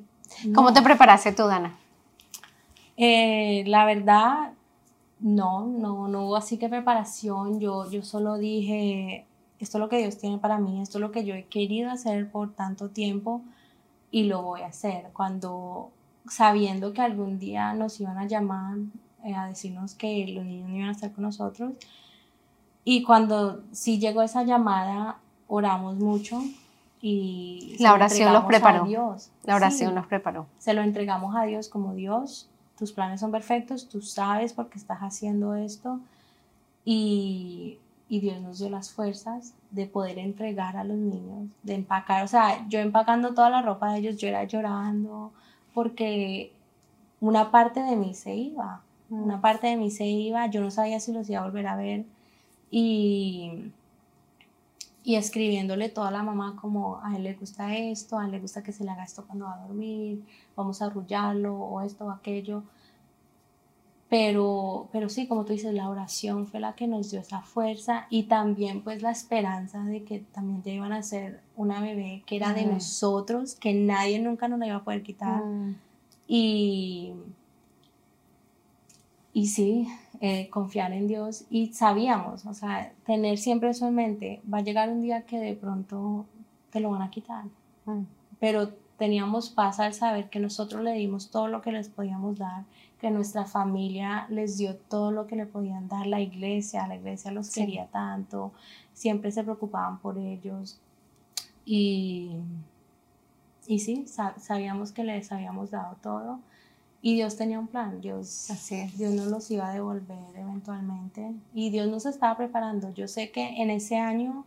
¿Cómo 0.53 0.71
te 0.71 0.81
preparaste 0.81 1.33
tú, 1.33 1.47
Dana? 1.47 1.75
Eh, 2.95 3.63
la 3.65 3.85
verdad, 3.85 4.53
no, 5.19 5.65
no, 5.65 6.07
no 6.07 6.27
hubo 6.27 6.35
así 6.35 6.57
que 6.57 6.69
preparación, 6.69 7.59
yo, 7.59 7.89
yo 7.89 8.03
solo 8.03 8.37
dije, 8.37 9.25
esto 9.59 9.77
es 9.77 9.81
lo 9.81 9.89
que 9.89 9.97
Dios 9.97 10.17
tiene 10.19 10.37
para 10.37 10.59
mí, 10.59 10.81
esto 10.81 10.99
es 10.99 11.01
lo 11.01 11.11
que 11.11 11.25
yo 11.25 11.33
he 11.33 11.45
querido 11.45 11.89
hacer 11.89 12.29
por 12.29 12.53
tanto 12.53 12.89
tiempo 12.89 13.41
y 14.11 14.23
lo 14.25 14.43
voy 14.43 14.61
a 14.61 14.67
hacer. 14.67 15.09
Cuando 15.11 15.89
sabiendo 16.29 16.93
que 16.93 17.01
algún 17.01 17.39
día 17.39 17.73
nos 17.73 17.99
iban 17.99 18.17
a 18.17 18.27
llamar 18.27 18.77
eh, 19.23 19.33
a 19.33 19.47
decirnos 19.47 19.95
que 19.95 20.27
los 20.27 20.45
niños 20.45 20.69
no 20.69 20.75
iban 20.75 20.89
a 20.89 20.91
estar 20.91 21.11
con 21.11 21.23
nosotros, 21.23 21.73
y 22.83 23.03
cuando 23.03 23.63
sí 23.71 23.99
llegó 23.99 24.21
esa 24.21 24.43
llamada, 24.43 25.19
oramos 25.47 25.95
mucho 25.97 26.41
y 27.01 27.75
la 27.79 27.93
oración 27.93 28.33
los 28.33 28.45
preparó. 28.45 28.85
Dios. 28.85 29.29
La 29.43 29.55
oración 29.55 29.95
nos 29.95 30.07
preparó. 30.07 30.47
Se 30.57 30.73
lo 30.73 30.81
entregamos 30.81 31.35
a 31.35 31.43
Dios 31.43 31.69
como 31.69 31.93
Dios, 31.93 32.49
tus 32.77 32.91
planes 32.91 33.19
son 33.19 33.31
perfectos, 33.31 33.87
tú 33.87 34.01
sabes 34.01 34.53
por 34.53 34.69
qué 34.69 34.77
estás 34.77 34.99
haciendo 34.99 35.55
esto 35.55 35.99
y, 36.85 37.77
y 38.09 38.19
Dios 38.19 38.41
nos 38.41 38.59
dio 38.59 38.69
las 38.69 38.91
fuerzas 38.91 39.53
de 39.71 39.85
poder 39.85 40.17
entregar 40.17 40.77
a 40.77 40.83
los 40.83 40.97
niños, 40.97 41.49
de 41.63 41.75
empacar, 41.75 42.23
o 42.23 42.27
sea, 42.27 42.67
yo 42.69 42.79
empacando 42.79 43.33
toda 43.33 43.49
la 43.49 43.61
ropa 43.61 43.91
de 43.91 43.99
ellos, 43.99 44.17
yo 44.17 44.27
era 44.27 44.43
llorando 44.45 45.31
porque 45.73 46.51
una 47.19 47.51
parte 47.51 47.81
de 47.81 47.95
mí 47.95 48.13
se 48.13 48.35
iba, 48.35 48.81
una 49.09 49.41
parte 49.41 49.67
de 49.67 49.77
mí 49.77 49.91
se 49.91 50.05
iba, 50.05 50.47
yo 50.47 50.61
no 50.61 50.71
sabía 50.71 50.99
si 50.99 51.11
los 51.11 51.29
iba 51.29 51.41
a 51.41 51.45
volver 51.45 51.67
a 51.67 51.75
ver 51.75 52.05
y 52.71 53.71
y 55.07 55.15
escribiéndole 55.15 55.87
toda 55.87 56.11
la 56.11 56.21
mamá 56.21 56.57
como 56.59 56.99
a 57.01 57.15
él 57.15 57.23
le 57.23 57.33
gusta 57.33 57.73
esto, 57.77 58.19
a 58.19 58.25
él 58.25 58.31
le 58.31 58.41
gusta 58.41 58.61
que 58.61 58.73
se 58.73 58.83
le 58.83 58.91
haga 58.91 59.05
esto 59.05 59.25
cuando 59.25 59.45
va 59.45 59.53
a 59.53 59.65
dormir, 59.65 60.21
vamos 60.53 60.81
a 60.81 60.87
arrullarlo 60.87 61.55
o 61.55 61.79
esto 61.79 62.07
o 62.07 62.11
aquello. 62.11 62.63
pero, 64.09 64.89
pero 64.91 65.07
sí, 65.07 65.25
como 65.25 65.45
tú 65.45 65.53
dices, 65.53 65.73
la 65.73 65.87
oración 65.87 66.45
fue 66.45 66.59
la 66.59 66.75
que 66.75 66.87
nos 66.87 67.09
dio 67.09 67.21
esa 67.21 67.41
fuerza 67.41 68.05
y 68.09 68.23
también 68.23 68.81
pues 68.83 69.01
la 69.01 69.11
esperanza 69.11 69.81
de 69.85 70.03
que 70.03 70.19
también 70.19 70.61
ya 70.63 70.73
iban 70.73 70.91
a 70.91 71.01
ser 71.03 71.39
una 71.55 71.79
bebé 71.79 72.23
que 72.25 72.35
era 72.35 72.51
de 72.51 72.65
nosotros, 72.65 73.55
que 73.55 73.73
nadie 73.73 74.19
nunca 74.19 74.49
nos 74.49 74.59
la 74.59 74.67
iba 74.67 74.75
a 74.75 74.83
poder 74.83 75.03
quitar. 75.03 75.41
Mm. 75.41 75.77
Y, 76.27 77.13
y 79.31 79.47
sí, 79.47 79.87
eh, 80.21 80.49
confiar 80.49 80.93
en 80.93 81.07
Dios 81.07 81.45
y 81.49 81.73
sabíamos, 81.73 82.45
o 82.45 82.53
sea, 82.53 82.91
tener 83.05 83.37
siempre 83.37 83.69
eso 83.69 83.87
en 83.87 83.95
mente, 83.95 84.41
va 84.51 84.59
a 84.59 84.61
llegar 84.61 84.89
un 84.89 85.01
día 85.01 85.23
que 85.23 85.39
de 85.39 85.53
pronto 85.53 86.25
te 86.71 86.79
lo 86.79 86.91
van 86.91 87.01
a 87.01 87.09
quitar. 87.09 87.45
Mm. 87.85 88.03
Pero 88.39 88.69
teníamos 88.97 89.49
paz 89.49 89.79
al 89.79 89.93
saber 89.93 90.29
que 90.29 90.39
nosotros 90.39 90.83
le 90.83 90.93
dimos 90.93 91.29
todo 91.29 91.47
lo 91.47 91.61
que 91.61 91.71
les 91.71 91.89
podíamos 91.89 92.37
dar 92.37 92.63
que 92.99 93.11
nuestra 93.11 93.45
familia 93.45 94.25
les 94.29 94.57
dio 94.57 94.75
todo 94.75 95.11
lo 95.11 95.27
que 95.27 95.35
le 95.35 95.45
podían 95.45 95.87
dar, 95.87 96.07
la 96.07 96.19
iglesia, 96.19 96.87
la 96.87 96.95
iglesia 96.95 97.31
los 97.31 97.51
quería 97.51 97.87
tanto, 97.87 98.51
siempre 98.93 99.31
se 99.31 99.43
preocupaban 99.43 99.99
por 99.99 100.17
ellos 100.17 100.79
y, 101.65 102.37
y 103.67 103.79
sí, 103.79 104.05
sabíamos 104.07 104.91
que 104.91 105.03
les 105.03 105.31
habíamos 105.31 105.71
dado 105.71 105.95
todo 106.01 106.39
y 107.07 107.15
Dios 107.15 107.37
tenía 107.37 107.57
un 107.57 107.67
plan, 107.67 108.01
Dios, 108.01 108.49
Dios 108.97 109.13
nos 109.13 109.27
los 109.27 109.49
iba 109.49 109.69
a 109.69 109.71
devolver 109.71 110.17
eventualmente 110.35 111.33
y 111.53 111.69
Dios 111.69 111.87
nos 111.87 112.05
estaba 112.05 112.35
preparando. 112.35 112.93
Yo 112.93 113.07
sé 113.07 113.31
que 113.31 113.61
en 113.61 113.69
ese 113.69 113.95
año 113.95 114.43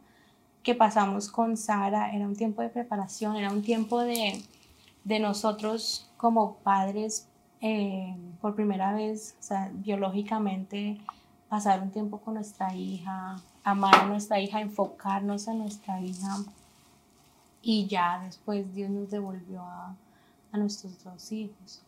que 0.63 0.75
pasamos 0.75 1.31
con 1.31 1.57
Sara 1.57 2.15
era 2.15 2.27
un 2.27 2.37
tiempo 2.37 2.61
de 2.61 2.69
preparación, 2.69 3.37
era 3.37 3.51
un 3.51 3.63
tiempo 3.63 4.01
de, 4.01 4.45
de 5.05 5.21
nosotros 5.21 6.11
como 6.19 6.57
padres 6.57 7.29
eh, 7.63 8.15
por 8.43 8.55
primera 8.55 8.93
vez, 8.93 9.37
o 9.41 9.43
sea, 9.43 9.71
biológicamente, 9.73 11.01
pasar 11.49 11.81
un 11.81 11.91
tiempo 11.91 12.19
con 12.19 12.35
nuestra 12.35 12.75
hija, 12.75 13.41
amar 13.65 13.95
a 13.95 14.07
nuestra 14.07 14.39
hija, 14.39 14.61
enfocarnos 14.61 15.49
en 15.49 15.61
nuestra 15.61 15.99
hija. 16.03 16.37
Y 17.63 17.87
ya 17.87 18.21
después 18.23 18.75
Dios 18.75 18.91
nos 18.91 19.09
devolvió 19.11 19.63
a, 19.63 19.97
a 20.53 20.59
nuestros 20.59 21.03
dos 21.03 21.33
hijos. 21.33 21.81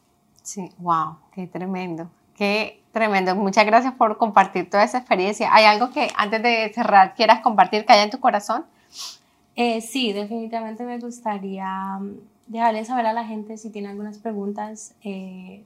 Sí, 0.42 0.70
wow, 0.78 1.16
qué 1.32 1.46
tremendo. 1.46 2.10
Qué 2.34 2.82
tremendo. 2.92 3.34
Muchas 3.36 3.64
gracias 3.66 3.94
por 3.94 4.18
compartir 4.18 4.68
toda 4.68 4.84
esa 4.84 4.98
experiencia. 4.98 5.54
¿Hay 5.54 5.64
algo 5.64 5.90
que 5.90 6.08
antes 6.16 6.42
de 6.42 6.72
cerrar 6.74 7.14
quieras 7.14 7.40
compartir 7.40 7.84
que 7.86 7.92
haya 7.92 8.04
en 8.04 8.10
tu 8.10 8.20
corazón? 8.20 8.64
Eh, 9.54 9.80
sí, 9.80 10.12
definitivamente 10.12 10.84
me 10.84 10.98
gustaría 10.98 11.98
dejarle 12.46 12.84
saber 12.84 13.06
a 13.06 13.12
la 13.12 13.24
gente 13.24 13.56
si 13.56 13.70
tiene 13.70 13.88
algunas 13.88 14.18
preguntas, 14.18 14.94
eh, 15.02 15.64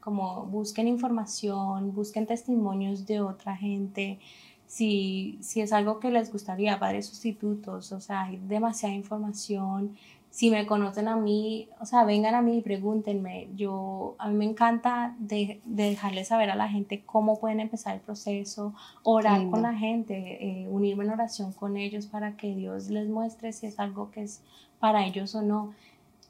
como 0.00 0.46
busquen 0.46 0.88
información, 0.88 1.94
busquen 1.94 2.26
testimonios 2.26 3.06
de 3.06 3.20
otra 3.20 3.56
gente, 3.56 4.18
si, 4.66 5.38
si 5.42 5.60
es 5.60 5.72
algo 5.72 6.00
que 6.00 6.10
les 6.10 6.32
gustaría, 6.32 6.78
padres 6.78 7.06
sustitutos, 7.06 7.92
o 7.92 8.00
sea, 8.00 8.22
hay 8.22 8.38
demasiada 8.38 8.94
información. 8.94 9.96
Si 10.32 10.50
me 10.50 10.64
conocen 10.64 11.08
a 11.08 11.16
mí, 11.16 11.68
o 11.78 11.84
sea, 11.84 12.04
vengan 12.04 12.34
a 12.34 12.40
mí 12.40 12.56
y 12.56 12.60
pregúntenme. 12.62 13.48
Yo, 13.54 14.16
a 14.18 14.30
mí 14.30 14.34
me 14.34 14.46
encanta 14.46 15.14
de, 15.18 15.60
dejarles 15.66 16.28
saber 16.28 16.48
a 16.48 16.56
la 16.56 16.70
gente 16.70 17.02
cómo 17.04 17.38
pueden 17.38 17.60
empezar 17.60 17.96
el 17.96 18.00
proceso, 18.00 18.72
orar 19.02 19.46
con 19.50 19.60
la 19.60 19.74
gente, 19.74 20.14
eh, 20.40 20.68
unirme 20.70 21.04
en 21.04 21.10
oración 21.10 21.52
con 21.52 21.76
ellos 21.76 22.06
para 22.06 22.34
que 22.38 22.56
Dios 22.56 22.88
les 22.88 23.10
muestre 23.10 23.52
si 23.52 23.66
es 23.66 23.78
algo 23.78 24.10
que 24.10 24.22
es 24.22 24.40
para 24.80 25.04
ellos 25.04 25.34
o 25.34 25.42
no. 25.42 25.74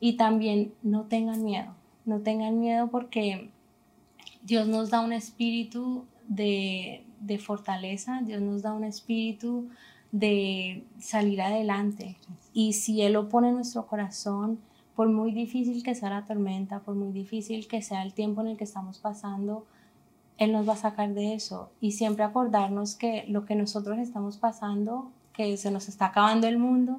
Y 0.01 0.15
también 0.15 0.75
no 0.83 1.05
tengan 1.05 1.45
miedo, 1.45 1.73
no 2.05 2.23
tengan 2.23 2.59
miedo 2.59 2.89
porque 2.89 3.51
Dios 4.43 4.67
nos 4.67 4.91
da 4.91 5.01
un 5.01 5.13
espíritu 5.13 6.07
de, 6.27 7.05
fortaleza, 7.39 8.21
Dios 8.25 8.43
nos 8.43 8.63
da 8.63 8.73
un 8.73 8.83
espíritu 8.83 9.69
de 10.11 10.83
salir 10.99 11.41
adelante. 11.41 12.17
Y 12.53 12.75
si 12.75 13.03
Él 13.03 13.15
lo 13.15 13.29
pone 13.29 13.49
en 13.49 13.55
nuestro 13.55 13.87
corazón, 13.87 14.59
por 14.95 15.09
muy 15.09 15.33
difícil 15.33 15.83
que 15.83 15.95
sea 15.95 16.11
la 16.11 16.27
tormenta, 16.27 16.81
por 16.81 16.95
muy 16.95 17.13
difícil 17.13 17.67
que 17.67 17.83
sea 17.83 18.03
el 18.03 18.13
tiempo 18.13 18.41
en 18.43 18.49
el 18.49 18.57
que 18.57 18.65
estamos 18.65 18.99
pasando, 18.99 19.67
Él 20.39 20.53
nos 20.53 20.69
va 20.69 20.75
a 20.75 20.77
sacar 20.77 21.15
de 21.15 21.35
eso. 21.35 21.71
Y 21.81 21.93
siempre 21.93 22.25
acordarnos 22.25 22.95
que 22.95 23.25
lo 23.29 23.45
que 23.47 23.55
nosotros 23.55 23.99
estamos 23.99 24.37
pasando, 24.37 25.11
que 25.33 25.57
se 25.57 25.71
nos 25.71 25.89
está 25.89 26.07
acabando 26.07 26.47
el 26.47 26.59
mundo, 26.59 26.99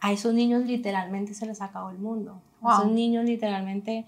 a 0.00 0.12
esos 0.12 0.34
niños 0.34 0.64
literalmente 0.64 1.34
se 1.34 1.46
les 1.46 1.60
acabó 1.60 1.90
el 1.90 1.98
mundo. 1.98 2.40
A 2.62 2.74
esos 2.74 2.92
niños 2.92 3.24
literalmente 3.24 4.06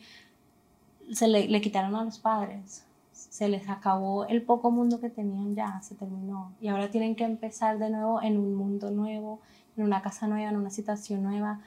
se 1.12 1.28
le, 1.28 1.60
quitaron 1.60 1.94
a 1.96 2.04
los 2.04 2.18
padres. 2.18 2.84
Se 3.12 3.48
les 3.48 3.68
acabó 3.68 4.24
el 4.26 4.42
poco 4.42 4.70
mundo 4.70 5.00
que 5.00 5.10
tenían 5.10 5.54
ya, 5.54 5.80
se 5.82 5.94
terminó. 5.94 6.52
Y 6.60 6.68
ahora 6.68 6.90
tienen 6.90 7.16
que 7.16 7.24
empezar 7.24 7.78
de 7.78 7.90
nuevo 7.90 8.22
en 8.22 8.38
un 8.38 8.54
mundo 8.54 8.90
nuevo, 8.90 9.40
en 9.80 9.86
una 9.86 10.02
casa 10.02 10.26
nueva, 10.26 10.50
en 10.50 10.56
una 10.56 10.70
situación 10.70 11.22
nueva. 11.22 11.60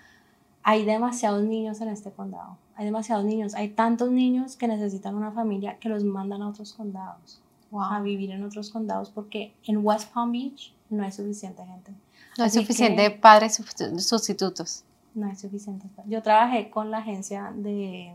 Hay 0.63 0.85
demasiados 0.85 1.43
niños 1.43 1.81
en 1.81 1.89
este 1.89 2.11
condado. 2.11 2.57
Hay 2.75 2.85
demasiados 2.85 3.25
niños. 3.25 3.53
Hay 3.53 3.69
tantos 3.69 4.11
niños 4.11 4.55
que 4.55 4.67
necesitan 4.67 5.15
una 5.15 5.31
familia 5.31 5.77
que 5.79 5.89
los 5.89 6.03
mandan 6.03 6.41
a 6.41 6.49
otros 6.49 6.73
condados. 6.73 7.41
A 7.75 8.01
vivir 8.01 8.29
en 8.29 8.43
otros 8.43 8.69
condados 8.69 9.09
porque 9.09 9.55
en 9.65 9.83
West 9.83 10.13
Palm 10.13 10.31
Beach 10.31 10.73
no 10.91 11.03
hay 11.03 11.11
suficiente 11.11 11.65
gente. 11.65 11.91
No 12.37 12.43
hay 12.43 12.49
suficiente 12.51 13.09
padres 13.09 13.55
sustitutos. 13.55 14.83
No 15.15 15.27
hay 15.27 15.35
suficiente. 15.35 15.87
Yo 16.05 16.21
trabajé 16.21 16.69
con 16.69 16.91
la 16.91 16.99
agencia 16.99 17.51
de, 17.55 18.13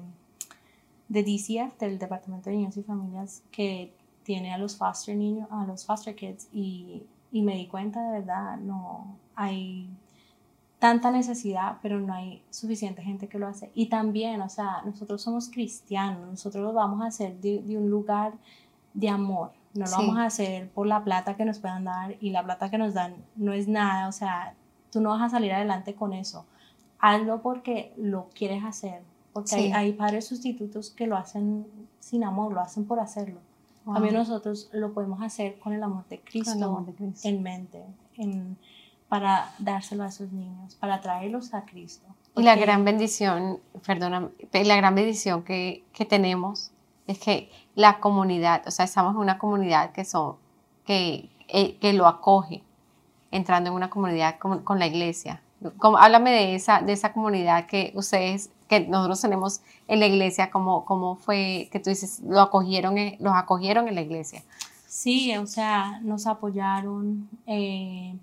de 1.09 1.23
DCF, 1.23 1.79
del 1.79 1.99
Departamento 1.99 2.51
de 2.51 2.57
Niños 2.57 2.77
y 2.77 2.83
Familias, 2.83 3.43
que 3.51 3.93
tiene 4.23 4.53
a 4.53 4.59
los 4.59 4.77
foster 4.77 5.17
niños, 5.17 5.49
a 5.51 5.65
los 5.65 5.85
foster 5.85 6.15
kids, 6.15 6.49
y, 6.53 7.03
y 7.31 7.43
me 7.43 7.57
di 7.57 7.67
cuenta 7.67 8.03
de 8.03 8.21
verdad, 8.21 8.57
no 8.59 9.17
hay 9.35 9.89
tanta 10.79 11.11
necesidad, 11.11 11.79
pero 11.83 12.01
no 12.01 12.15
hay 12.15 12.43
suficiente 12.51 13.03
gente 13.03 13.29
que 13.29 13.39
lo 13.39 13.49
hace. 13.49 13.71
Y 13.75 13.87
también, 13.87 14.41
o 14.41 14.49
sea, 14.49 14.83
nosotros 14.85 15.23
somos 15.23 15.51
cristianos, 15.51 16.29
nosotros 16.29 16.63
lo 16.63 16.73
vamos 16.73 17.03
a 17.03 17.07
hacer 17.07 17.41
de, 17.41 17.63
de 17.63 17.77
un 17.77 17.91
lugar 17.91 18.35
de 18.95 19.09
amor. 19.09 19.53
No 19.75 19.85
lo 19.85 19.91
vamos 19.91 20.19
a 20.19 20.25
hacer 20.25 20.71
por 20.71 20.87
la 20.87 21.05
plata 21.05 21.37
que 21.37 21.45
nos 21.45 21.59
puedan 21.59 21.85
dar 21.85 22.17
y 22.21 22.31
la 22.31 22.43
plata 22.43 22.71
que 22.71 22.79
nos 22.79 22.95
dan 22.95 23.17
no 23.37 23.53
es 23.53 23.69
nada, 23.69 24.09
o 24.09 24.13
sea, 24.13 24.55
tú 24.91 25.01
no 25.01 25.11
vas 25.11 25.23
a 25.23 25.29
salir 25.29 25.53
adelante 25.53 25.95
con 25.95 26.13
eso. 26.13 26.47
Hazlo 26.99 27.43
porque 27.43 27.93
lo 27.97 28.29
quieres 28.35 28.65
hacer, 28.65 29.03
porque 29.33 29.73
hay, 29.73 29.93
padres 29.93 30.27
sustitutos 30.27 30.91
que 30.91 31.07
lo 31.07 31.17
hacen 31.17 31.67
sin 32.01 32.25
amor, 32.25 32.53
lo 32.53 32.61
hacen 32.61 32.87
por 32.87 32.99
hacerlo. 32.99 33.41
También 33.93 34.15
nosotros 34.15 34.69
lo 34.73 34.93
podemos 34.93 35.23
hacer 35.23 35.59
con 35.59 35.73
el 35.73 35.83
amor 35.83 36.07
de 36.09 36.21
Cristo, 36.21 36.85
en 37.25 37.43
mente, 37.43 37.85
para 39.09 39.53
dárselo 39.59 40.05
a 40.05 40.09
esos 40.09 40.33
niños, 40.33 40.75
para 40.77 41.01
traerlos 41.01 41.55
a 41.55 41.65
Cristo. 41.65 42.07
Y 42.37 42.43
la 42.43 42.57
gran 42.57 42.85
bendición, 42.85 43.59
perdona, 43.85 44.31
la 44.53 44.77
gran 44.77 44.95
bendición 44.95 45.43
que, 45.43 45.85
que 45.93 46.05
tenemos 46.05 46.71
es 47.07 47.19
que 47.19 47.51
la 47.75 48.01
comunidad, 48.01 48.63
o 48.67 48.71
sea, 48.71 48.85
estamos 48.85 49.15
en 49.15 49.21
una 49.21 49.39
comunidad 49.39 49.93
que, 49.93 50.05
son, 50.05 50.37
que, 50.85 51.31
eh, 51.49 51.77
que 51.79 51.93
lo 51.95 52.07
acoge, 52.07 52.63
entrando 53.31 53.71
en 53.71 53.77
una 53.77 53.91
comunidad 53.91 54.39
con, 54.39 54.63
con 54.63 54.79
la 54.79 54.87
iglesia. 54.87 55.43
Como, 55.79 55.99
háblame 55.99 56.31
de 56.31 56.55
esa, 56.55 56.81
de 56.83 56.93
esa 56.93 57.13
comunidad 57.13 57.67
que 57.67 57.93
ustedes, 57.95 58.51
que 58.69 58.87
nosotros 58.87 59.21
tenemos 59.21 59.61
en 59.89 60.01
la 60.01 60.07
iglesia, 60.07 60.51
¿cómo, 60.51 60.85
cómo 60.85 61.17
fue 61.17 61.69
que 61.73 61.81
tú 61.81 61.91
dices, 61.91 62.21
lo 62.21 62.41
acogieron, 62.41 62.95
los 63.19 63.33
acogieron 63.35 63.89
en 63.89 63.95
la 63.95 64.03
iglesia? 64.03 64.43
Sí, 64.87 65.37
o 65.37 65.47
sea, 65.47 66.01
nos 66.03 66.27
apoyaron. 66.27 67.29
Eh, 67.47 68.15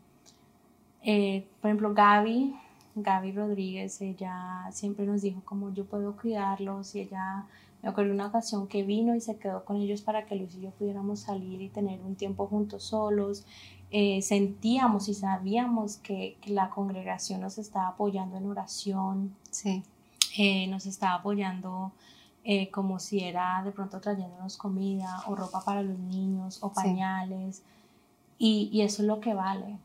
eh, 1.04 1.48
por 1.62 1.70
ejemplo, 1.70 1.94
Gaby, 1.94 2.56
Gaby 2.96 3.32
Rodríguez, 3.34 4.02
ella 4.02 4.70
siempre 4.72 5.06
nos 5.06 5.22
dijo 5.22 5.42
cómo 5.46 5.74
yo 5.74 5.86
puedo 5.86 6.16
cuidarlos 6.16 6.96
y 6.96 7.02
ella 7.02 7.46
me 7.86 7.90
acuerdo 7.90 8.14
una 8.14 8.26
ocasión 8.26 8.68
que 8.68 8.82
vino 8.82 9.14
y 9.16 9.22
se 9.22 9.38
quedó 9.38 9.64
con 9.64 9.78
ellos 9.78 10.02
para 10.02 10.26
que 10.26 10.36
Luis 10.36 10.56
y 10.56 10.62
yo 10.62 10.72
pudiéramos 10.72 11.20
salir 11.20 11.62
y 11.62 11.70
tener 11.70 12.02
un 12.02 12.16
tiempo 12.16 12.48
juntos 12.48 12.84
solos. 12.86 13.46
Eh, 13.92 14.24
sentíamos 14.24 15.08
y 15.08 15.14
sabíamos 15.14 15.98
que, 15.98 16.38
la 16.48 16.72
congregación 16.72 17.42
nos 17.42 17.60
estaba 17.60 17.90
apoyando 17.90 18.38
en 18.38 18.48
oración. 18.48 19.36
Sí. 19.52 19.84
Eh, 20.38 20.68
nos 20.68 20.86
estaba 20.86 21.16
apoyando 21.16 21.92
eh, 22.44 22.70
como 22.72 23.00
si 23.00 23.22
era 23.22 23.62
de 23.64 23.72
pronto 23.72 24.00
trayéndonos 24.00 24.58
comida 24.58 25.24
o 25.28 25.36
ropa 25.36 25.64
para 25.64 25.82
los 25.82 25.98
niños 25.98 26.60
o 26.62 26.72
pañales. 26.72 27.64
Y, 28.38 28.70
y 28.72 28.82
eso 28.82 29.02
es 29.02 29.08
lo 29.08 29.20
que 29.20 29.34
vale. 29.34 29.78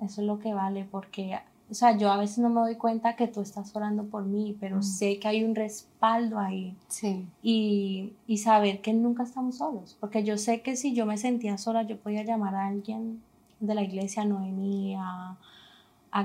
Eso 0.00 0.20
es 0.20 0.26
lo 0.26 0.38
que 0.38 0.54
vale 0.54 0.84
porque 0.84 1.38
o 1.68 1.74
sea, 1.74 1.96
yo 1.96 2.12
a 2.12 2.16
veces 2.16 2.38
no 2.38 2.48
me 2.48 2.60
doy 2.60 2.76
cuenta 2.76 3.16
que 3.16 3.26
tú 3.26 3.40
estás 3.40 3.74
orando 3.74 4.04
por 4.04 4.24
mí, 4.24 4.56
pero 4.60 4.76
mm. 4.78 4.82
sé 4.82 5.18
que 5.18 5.26
hay 5.26 5.42
un 5.42 5.54
respaldo 5.54 6.38
ahí. 6.38 6.76
Sí. 6.86 7.26
Y, 7.42 8.12
y, 8.26 8.38
saber 8.38 8.80
que 8.80 8.92
nunca 8.92 9.24
estamos 9.24 9.56
solos, 9.56 9.96
porque 9.98 10.22
yo 10.22 10.38
sé 10.38 10.62
que 10.62 10.76
si 10.76 10.94
yo 10.94 11.06
me 11.06 11.18
sentía 11.18 11.58
sola, 11.58 11.82
yo 11.82 11.98
podía 11.98 12.22
llamar 12.22 12.54
a 12.54 12.68
alguien 12.68 13.20
de 13.58 13.74
la 13.74 13.82
iglesia, 13.82 14.22
a 14.22 14.26
Noemí, 14.26 14.94
a, 14.96 15.36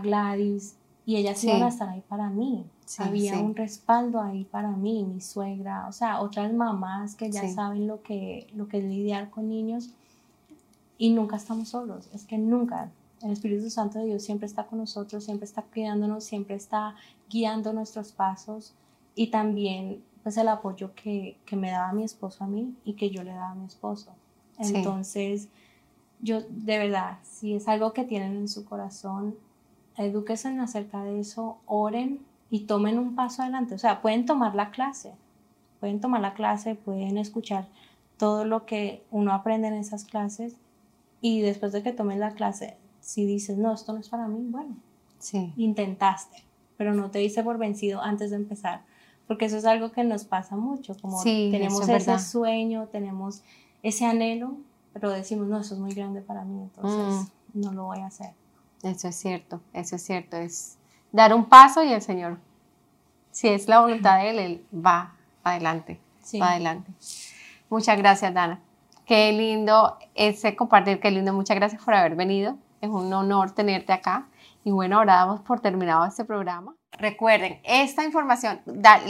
Gladys, 0.04 0.78
y 1.12 1.18
ellas 1.18 1.44
iban 1.44 1.64
a 1.64 1.68
estar 1.68 1.90
ahí 1.90 2.02
para 2.08 2.30
mí. 2.30 2.66
Había 2.98 3.38
un 3.38 3.54
respaldo 3.54 4.22
ahí 4.22 4.46
para 4.46 4.72
mí, 4.72 5.04
mi 5.04 5.20
suegra, 5.20 5.86
o 5.90 5.92
sea, 5.92 6.22
otras 6.22 6.54
mamás 6.54 7.16
que 7.16 7.30
ya 7.30 7.50
saben 7.50 7.86
lo 7.86 8.02
que, 8.02 8.48
lo 8.56 8.70
que 8.70 8.78
es 8.78 8.86
lidiar 8.86 9.30
con 9.30 9.50
niños 9.50 9.90
y 10.98 11.10
nunca 11.10 11.36
estamos 11.36 11.68
solos, 11.70 12.10
es 12.14 12.24
que 12.24 12.38
nunca. 12.38 12.92
El 13.22 13.32
Espíritu 13.32 13.70
Santo 13.70 14.00
de 14.00 14.06
Dios 14.06 14.24
siempre 14.24 14.48
está 14.48 14.68
con 14.68 14.80
nosotros, 14.80 15.26
siempre 15.26 15.46
está 15.46 15.64
cuidándonos, 15.64 16.24
siempre 16.24 16.56
está 16.56 16.96
guiando 17.30 17.74
nuestros 17.74 18.14
pasos 18.14 18.74
y 19.14 19.28
también 19.28 20.02
pues 20.24 20.38
el 20.38 20.48
apoyo 20.48 20.96
que, 20.96 21.38
que 21.46 21.58
me 21.58 21.72
daba 21.72 21.92
mi 21.92 22.04
esposo 22.04 22.46
a 22.46 22.48
mí 22.48 22.74
y 22.86 22.94
que 22.94 23.10
yo 23.10 23.24
le 23.24 23.32
daba 23.32 23.52
a 23.52 23.56
mi 23.56 23.66
esposo. 23.66 24.12
Entonces, 24.60 25.50
yo 26.22 26.42
de 26.42 26.78
verdad, 26.78 27.20
si 27.24 27.54
es 27.54 27.68
algo 27.68 27.92
que 27.92 28.06
tienen 28.06 28.38
en 28.38 28.48
su 28.48 28.64
corazón, 28.64 29.36
edúquense 30.04 30.50
acerca 30.60 31.04
de 31.04 31.20
eso, 31.20 31.58
oren 31.66 32.20
y 32.50 32.62
tomen 32.62 33.00
un 33.00 33.16
paso 33.16 33.42
adelante. 33.42 33.76
O 33.76 33.80
sea, 33.80 34.02
pueden 34.02 34.26
tomar 34.26 34.56
la 34.56 34.72
clase, 34.72 35.14
pueden 35.80 36.00
tomar 36.00 36.22
la 36.22 36.34
clase, 36.34 36.76
pueden 36.76 37.18
escuchar 37.18 37.68
todo 38.18 38.46
lo 38.46 38.66
que 38.66 39.04
uno 39.10 39.34
aprende 39.34 39.68
en 39.68 39.74
esas 39.74 40.06
clases 40.06 40.56
y 41.22 41.42
después 41.42 41.72
de 41.72 41.82
que 41.82 41.92
tomen 41.92 42.20
la 42.20 42.32
clase, 42.32 42.78
si 43.00 43.26
dices, 43.26 43.58
no, 43.58 43.74
esto 43.74 43.94
no 43.94 44.00
es 44.00 44.10
para 44.10 44.28
mí, 44.28 44.46
bueno, 44.50 44.76
sí. 45.18 45.54
intentaste, 45.56 46.44
pero 46.78 46.94
no 46.94 47.10
te 47.10 47.20
dice 47.20 47.44
por 47.44 47.58
vencido 47.58 48.02
antes 48.02 48.32
de 48.32 48.36
empezar, 48.36 48.84
porque 49.28 49.46
eso 49.46 49.58
es 49.58 49.66
algo 49.66 49.92
que 49.92 50.04
nos 50.04 50.26
pasa 50.26 50.56
mucho, 50.56 50.96
como 51.02 51.24
tenemos 51.24 51.88
ese 51.88 52.20
sueño, 52.20 52.88
tenemos 52.92 53.44
ese 53.82 54.06
anhelo, 54.06 54.58
pero 54.94 55.10
decimos, 55.10 55.48
no, 55.48 55.60
eso 55.60 55.76
es 55.76 55.80
muy 55.80 55.94
grande 55.94 56.22
para 56.22 56.44
mí, 56.44 56.62
entonces 56.62 57.32
mm. 57.54 57.60
no 57.60 57.72
lo 57.72 57.86
voy 57.86 58.00
a 58.00 58.08
hacer. 58.08 58.34
Eso 58.84 59.08
es 59.08 59.16
cierto, 59.16 59.62
eso 59.74 59.96
es 59.96 60.04
cierto, 60.04 60.38
es 60.38 60.78
dar 61.12 61.34
un 61.34 61.46
paso 61.46 61.84
y 61.84 61.94
el 61.94 62.02
Señor, 62.02 62.40
si 63.32 63.48
es 63.48 63.68
la 63.68 63.80
voluntad 63.80 64.18
de 64.18 64.30
Él, 64.30 64.40
Él 64.40 64.66
va 64.74 65.16
adelante, 65.44 66.00
va 66.42 66.52
adelante. 66.52 66.92
Muchas 67.70 67.98
gracias, 67.98 68.34
Dana. 68.34 68.60
Qué 69.06 69.32
lindo 69.32 69.98
ese 70.16 70.56
compartir, 70.56 71.00
qué 71.00 71.12
lindo. 71.12 71.34
Muchas 71.34 71.56
gracias 71.56 71.84
por 71.84 71.94
haber 71.94 72.16
venido. 72.16 72.58
Es 72.82 72.90
un 72.90 73.12
honor 73.14 73.52
tenerte 73.52 73.94
acá. 73.94 74.28
Y 74.64 74.72
bueno, 74.72 74.98
ahora 74.98 75.16
damos 75.16 75.42
por 75.42 75.60
terminado 75.60 76.06
este 76.06 76.26
programa. 76.26 76.76
Recuerden, 77.00 77.60
esta 77.64 78.04
información, 78.04 78.62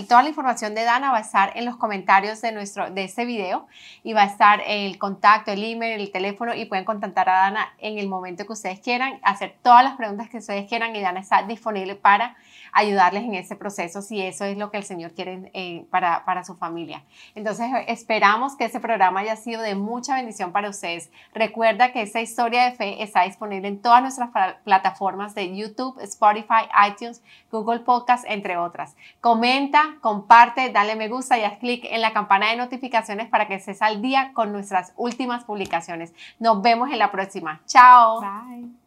toda 0.08 0.22
la 0.22 0.30
información 0.30 0.76
de 0.76 0.84
Dana 0.84 1.12
va 1.12 1.18
a 1.18 1.22
estar 1.22 1.58
en 1.58 1.66
los 1.66 1.78
comentarios 1.78 2.40
de, 2.42 2.52
nuestro, 2.52 2.92
de 2.92 3.04
este 3.04 3.26
video 3.26 3.68
y 4.04 4.14
va 4.14 4.22
a 4.22 4.28
estar 4.28 4.62
el 4.66 5.00
contacto, 5.00 5.52
el 5.52 5.64
email, 5.64 6.00
el 6.00 6.12
teléfono 6.12 6.54
y 6.54 6.66
pueden 6.66 6.86
contactar 6.86 7.28
a 7.28 7.34
Dana 7.34 7.74
en 7.80 7.98
el 7.98 8.08
momento 8.08 8.46
que 8.46 8.54
ustedes 8.54 8.80
quieran, 8.80 9.20
hacer 9.24 9.56
todas 9.64 9.84
las 9.84 9.96
preguntas 9.96 10.30
que 10.30 10.38
ustedes 10.38 10.70
quieran 10.70 10.96
y 10.96 11.02
Dana 11.02 11.20
está 11.20 11.42
disponible 11.44 11.96
para 11.96 12.36
ayudarles 12.72 13.24
en 13.24 13.36
ese 13.36 13.56
proceso 13.56 14.02
si 14.02 14.22
eso 14.22 14.46
es 14.46 14.58
lo 14.58 14.72
que 14.72 14.78
el 14.78 14.84
Señor 14.84 15.14
quiere 15.14 15.52
eh, 15.54 15.86
para, 15.90 16.26
para 16.26 16.44
su 16.44 16.56
familia. 16.56 17.04
Entonces, 17.36 17.68
esperamos 17.88 18.56
que 18.56 18.66
ese 18.66 18.80
programa 18.80 19.22
haya 19.22 19.36
sido 19.36 19.62
de 19.62 19.76
mucha 19.76 20.16
bendición 20.16 20.52
para 20.52 20.70
ustedes. 20.70 21.12
Recuerda 21.34 21.92
que 21.92 22.02
esta 22.02 22.22
historia 22.22 22.66
de 22.66 22.72
fe 22.74 23.04
está 23.04 23.24
disponible 23.24 23.68
en 23.68 23.82
todas 23.82 24.02
nuestras 24.02 24.30
plataformas 24.64 25.36
de 25.36 25.56
YouTube, 25.56 26.00
Spotify, 26.02 26.68
iTunes, 26.90 27.22
Google 27.52 27.80
Podcast, 27.80 28.26
entre 28.28 28.58
otras. 28.58 28.96
Comenta, 29.20 29.96
comparte, 30.02 30.70
dale 30.72 30.96
me 30.96 31.08
gusta 31.08 31.38
y 31.38 31.44
haz 31.44 31.58
clic 31.58 31.86
en 31.86 32.02
la 32.02 32.14
campana 32.14 32.50
de 32.50 32.58
notificaciones 32.58 33.28
para 33.28 33.48
que 33.48 33.56
estés 33.56 33.82
al 33.82 34.02
día 34.02 34.32
con 34.34 34.52
nuestras 34.52 34.94
últimas 34.96 35.44
publicaciones. 35.44 36.14
Nos 36.40 36.62
vemos 36.62 36.92
en 36.92 37.00
la 37.00 37.12
próxima. 37.12 37.62
Chao. 37.66 38.22
Bye. 38.22 38.81